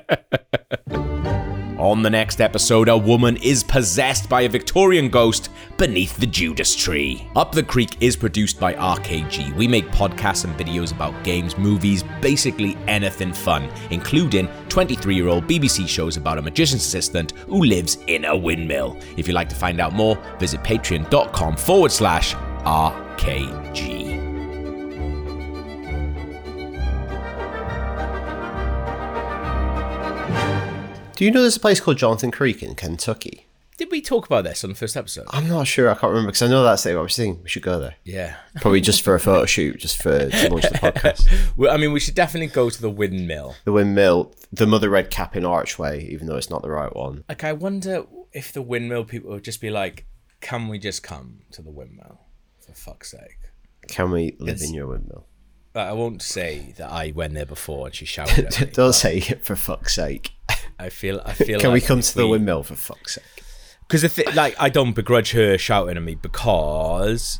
On 1.91 2.01
the 2.01 2.09
next 2.09 2.39
episode, 2.39 2.87
a 2.87 2.97
woman 2.97 3.35
is 3.43 3.65
possessed 3.65 4.29
by 4.29 4.43
a 4.43 4.49
Victorian 4.49 5.09
ghost 5.09 5.49
beneath 5.75 6.15
the 6.15 6.25
Judas 6.25 6.73
tree. 6.73 7.27
Up 7.35 7.51
the 7.51 7.63
Creek 7.63 7.97
is 7.99 8.15
produced 8.15 8.57
by 8.61 8.75
RKG. 8.75 9.53
We 9.57 9.67
make 9.67 9.85
podcasts 9.89 10.45
and 10.45 10.57
videos 10.57 10.93
about 10.93 11.21
games, 11.25 11.57
movies, 11.57 12.05
basically 12.21 12.77
anything 12.87 13.33
fun, 13.33 13.69
including 13.89 14.47
23 14.69 15.13
year 15.13 15.27
old 15.27 15.47
BBC 15.47 15.85
shows 15.85 16.15
about 16.15 16.37
a 16.37 16.41
magician's 16.41 16.85
assistant 16.85 17.31
who 17.49 17.65
lives 17.65 17.97
in 18.07 18.23
a 18.23 18.37
windmill. 18.37 18.97
If 19.17 19.27
you'd 19.27 19.33
like 19.33 19.49
to 19.49 19.55
find 19.55 19.81
out 19.81 19.91
more, 19.91 20.17
visit 20.39 20.63
patreon.com 20.63 21.57
forward 21.57 21.91
slash 21.91 22.35
RKG. 22.63 24.20
Do 31.21 31.25
you 31.25 31.31
know 31.31 31.41
there's 31.41 31.55
a 31.57 31.59
place 31.59 31.79
called 31.79 31.99
Jonathan 31.99 32.31
Creek 32.31 32.63
in 32.63 32.73
Kentucky? 32.73 33.45
Did 33.77 33.91
we 33.91 34.01
talk 34.01 34.25
about 34.25 34.43
this 34.43 34.63
on 34.63 34.71
the 34.71 34.75
first 34.75 34.97
episode? 34.97 35.27
I'm 35.29 35.47
not 35.47 35.67
sure. 35.67 35.87
I 35.87 35.93
can't 35.93 36.09
remember 36.09 36.29
because 36.31 36.41
I 36.41 36.47
know 36.47 36.63
that's 36.63 36.81
the 36.81 36.93
I 36.97 36.99
was 36.99 37.15
thinking 37.15 37.43
we 37.43 37.47
should 37.49 37.61
go 37.61 37.79
there. 37.79 37.93
Yeah. 38.03 38.37
Probably 38.59 38.81
just 38.81 39.03
for 39.03 39.13
a 39.13 39.19
photo 39.19 39.45
shoot, 39.45 39.77
just 39.77 40.01
for 40.01 40.17
to 40.31 40.49
launch 40.49 40.63
the 40.63 40.79
podcast. 40.79 41.31
Well, 41.57 41.71
I 41.71 41.77
mean, 41.77 41.91
we 41.91 41.99
should 41.99 42.15
definitely 42.15 42.47
go 42.47 42.71
to 42.71 42.81
the 42.81 42.89
windmill. 42.89 43.53
The 43.65 43.71
windmill, 43.71 44.33
the 44.51 44.65
mother 44.65 44.89
red 44.89 45.11
cap 45.11 45.35
in 45.35 45.45
archway, 45.45 46.03
even 46.07 46.25
though 46.25 46.37
it's 46.37 46.49
not 46.49 46.63
the 46.63 46.71
right 46.71 46.95
one. 46.95 47.23
Like, 47.29 47.43
I 47.43 47.53
wonder 47.53 48.03
if 48.33 48.51
the 48.51 48.63
windmill 48.63 49.03
people 49.05 49.29
would 49.29 49.43
just 49.43 49.61
be 49.61 49.69
like, 49.69 50.07
"Can 50.41 50.69
we 50.69 50.79
just 50.79 51.03
come 51.03 51.41
to 51.51 51.61
the 51.61 51.69
windmill, 51.71 52.19
for 52.65 52.73
fuck's 52.73 53.11
sake?" 53.11 53.37
Can 53.87 54.09
we 54.09 54.35
live 54.39 54.55
It's- 54.55 54.67
in 54.67 54.73
your 54.73 54.87
windmill? 54.87 55.27
I 55.73 55.93
won't 55.93 56.21
say 56.21 56.73
that 56.77 56.91
I 56.91 57.13
went 57.15 57.33
there 57.33 57.45
before 57.45 57.85
and 57.85 57.95
she 57.95 58.03
shouted 58.05 58.45
at 58.47 58.59
me. 58.59 58.65
Don't 58.73 58.91
say 58.91 59.19
it 59.19 59.45
for 59.45 59.55
fuck's 59.55 59.95
sake. 59.95 60.31
I 60.81 60.89
feel, 60.89 61.21
I 61.25 61.33
feel. 61.33 61.59
Can 61.59 61.71
we 61.71 61.81
come 61.81 62.01
to 62.01 62.15
the 62.15 62.27
windmill 62.27 62.63
for 62.63 62.75
fuck's 62.75 63.15
sake? 63.15 63.23
Because 63.87 64.03
if 64.03 64.17
it, 64.17 64.33
like 64.35 64.55
I 64.59 64.69
don't 64.69 64.93
begrudge 64.93 65.31
her 65.31 65.57
shouting 65.57 65.97
at 65.97 66.03
me 66.03 66.15
because 66.15 67.39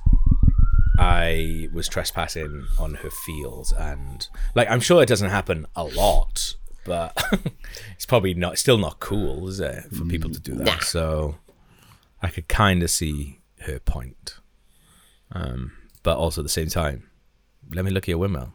I 0.99 1.69
was 1.73 1.87
trespassing 1.87 2.67
on 2.77 2.95
her 2.95 3.09
fields 3.09 3.71
and 3.71 4.27
like 4.53 4.69
I'm 4.69 4.81
sure 4.81 5.01
it 5.01 5.07
doesn't 5.07 5.29
happen 5.29 5.65
a 5.75 5.85
lot, 5.85 6.55
but 6.85 7.17
it's 7.95 8.05
probably 8.05 8.33
not 8.33 8.59
still 8.59 8.77
not 8.77 8.99
cool, 8.99 9.47
is 9.47 9.59
it, 9.59 9.85
for 9.95 10.05
people 10.05 10.29
to 10.29 10.39
do 10.39 10.53
that? 10.55 10.83
So 10.83 11.37
I 12.21 12.27
could 12.27 12.47
kind 12.47 12.83
of 12.83 12.89
see 12.89 13.39
her 13.61 13.79
point, 13.79 14.35
um, 15.31 15.71
but 16.03 16.17
also 16.17 16.41
at 16.41 16.43
the 16.43 16.49
same 16.49 16.67
time, 16.67 17.09
let 17.71 17.85
me 17.85 17.91
look 17.91 18.03
at 18.03 18.09
your 18.09 18.17
windmill. 18.19 18.53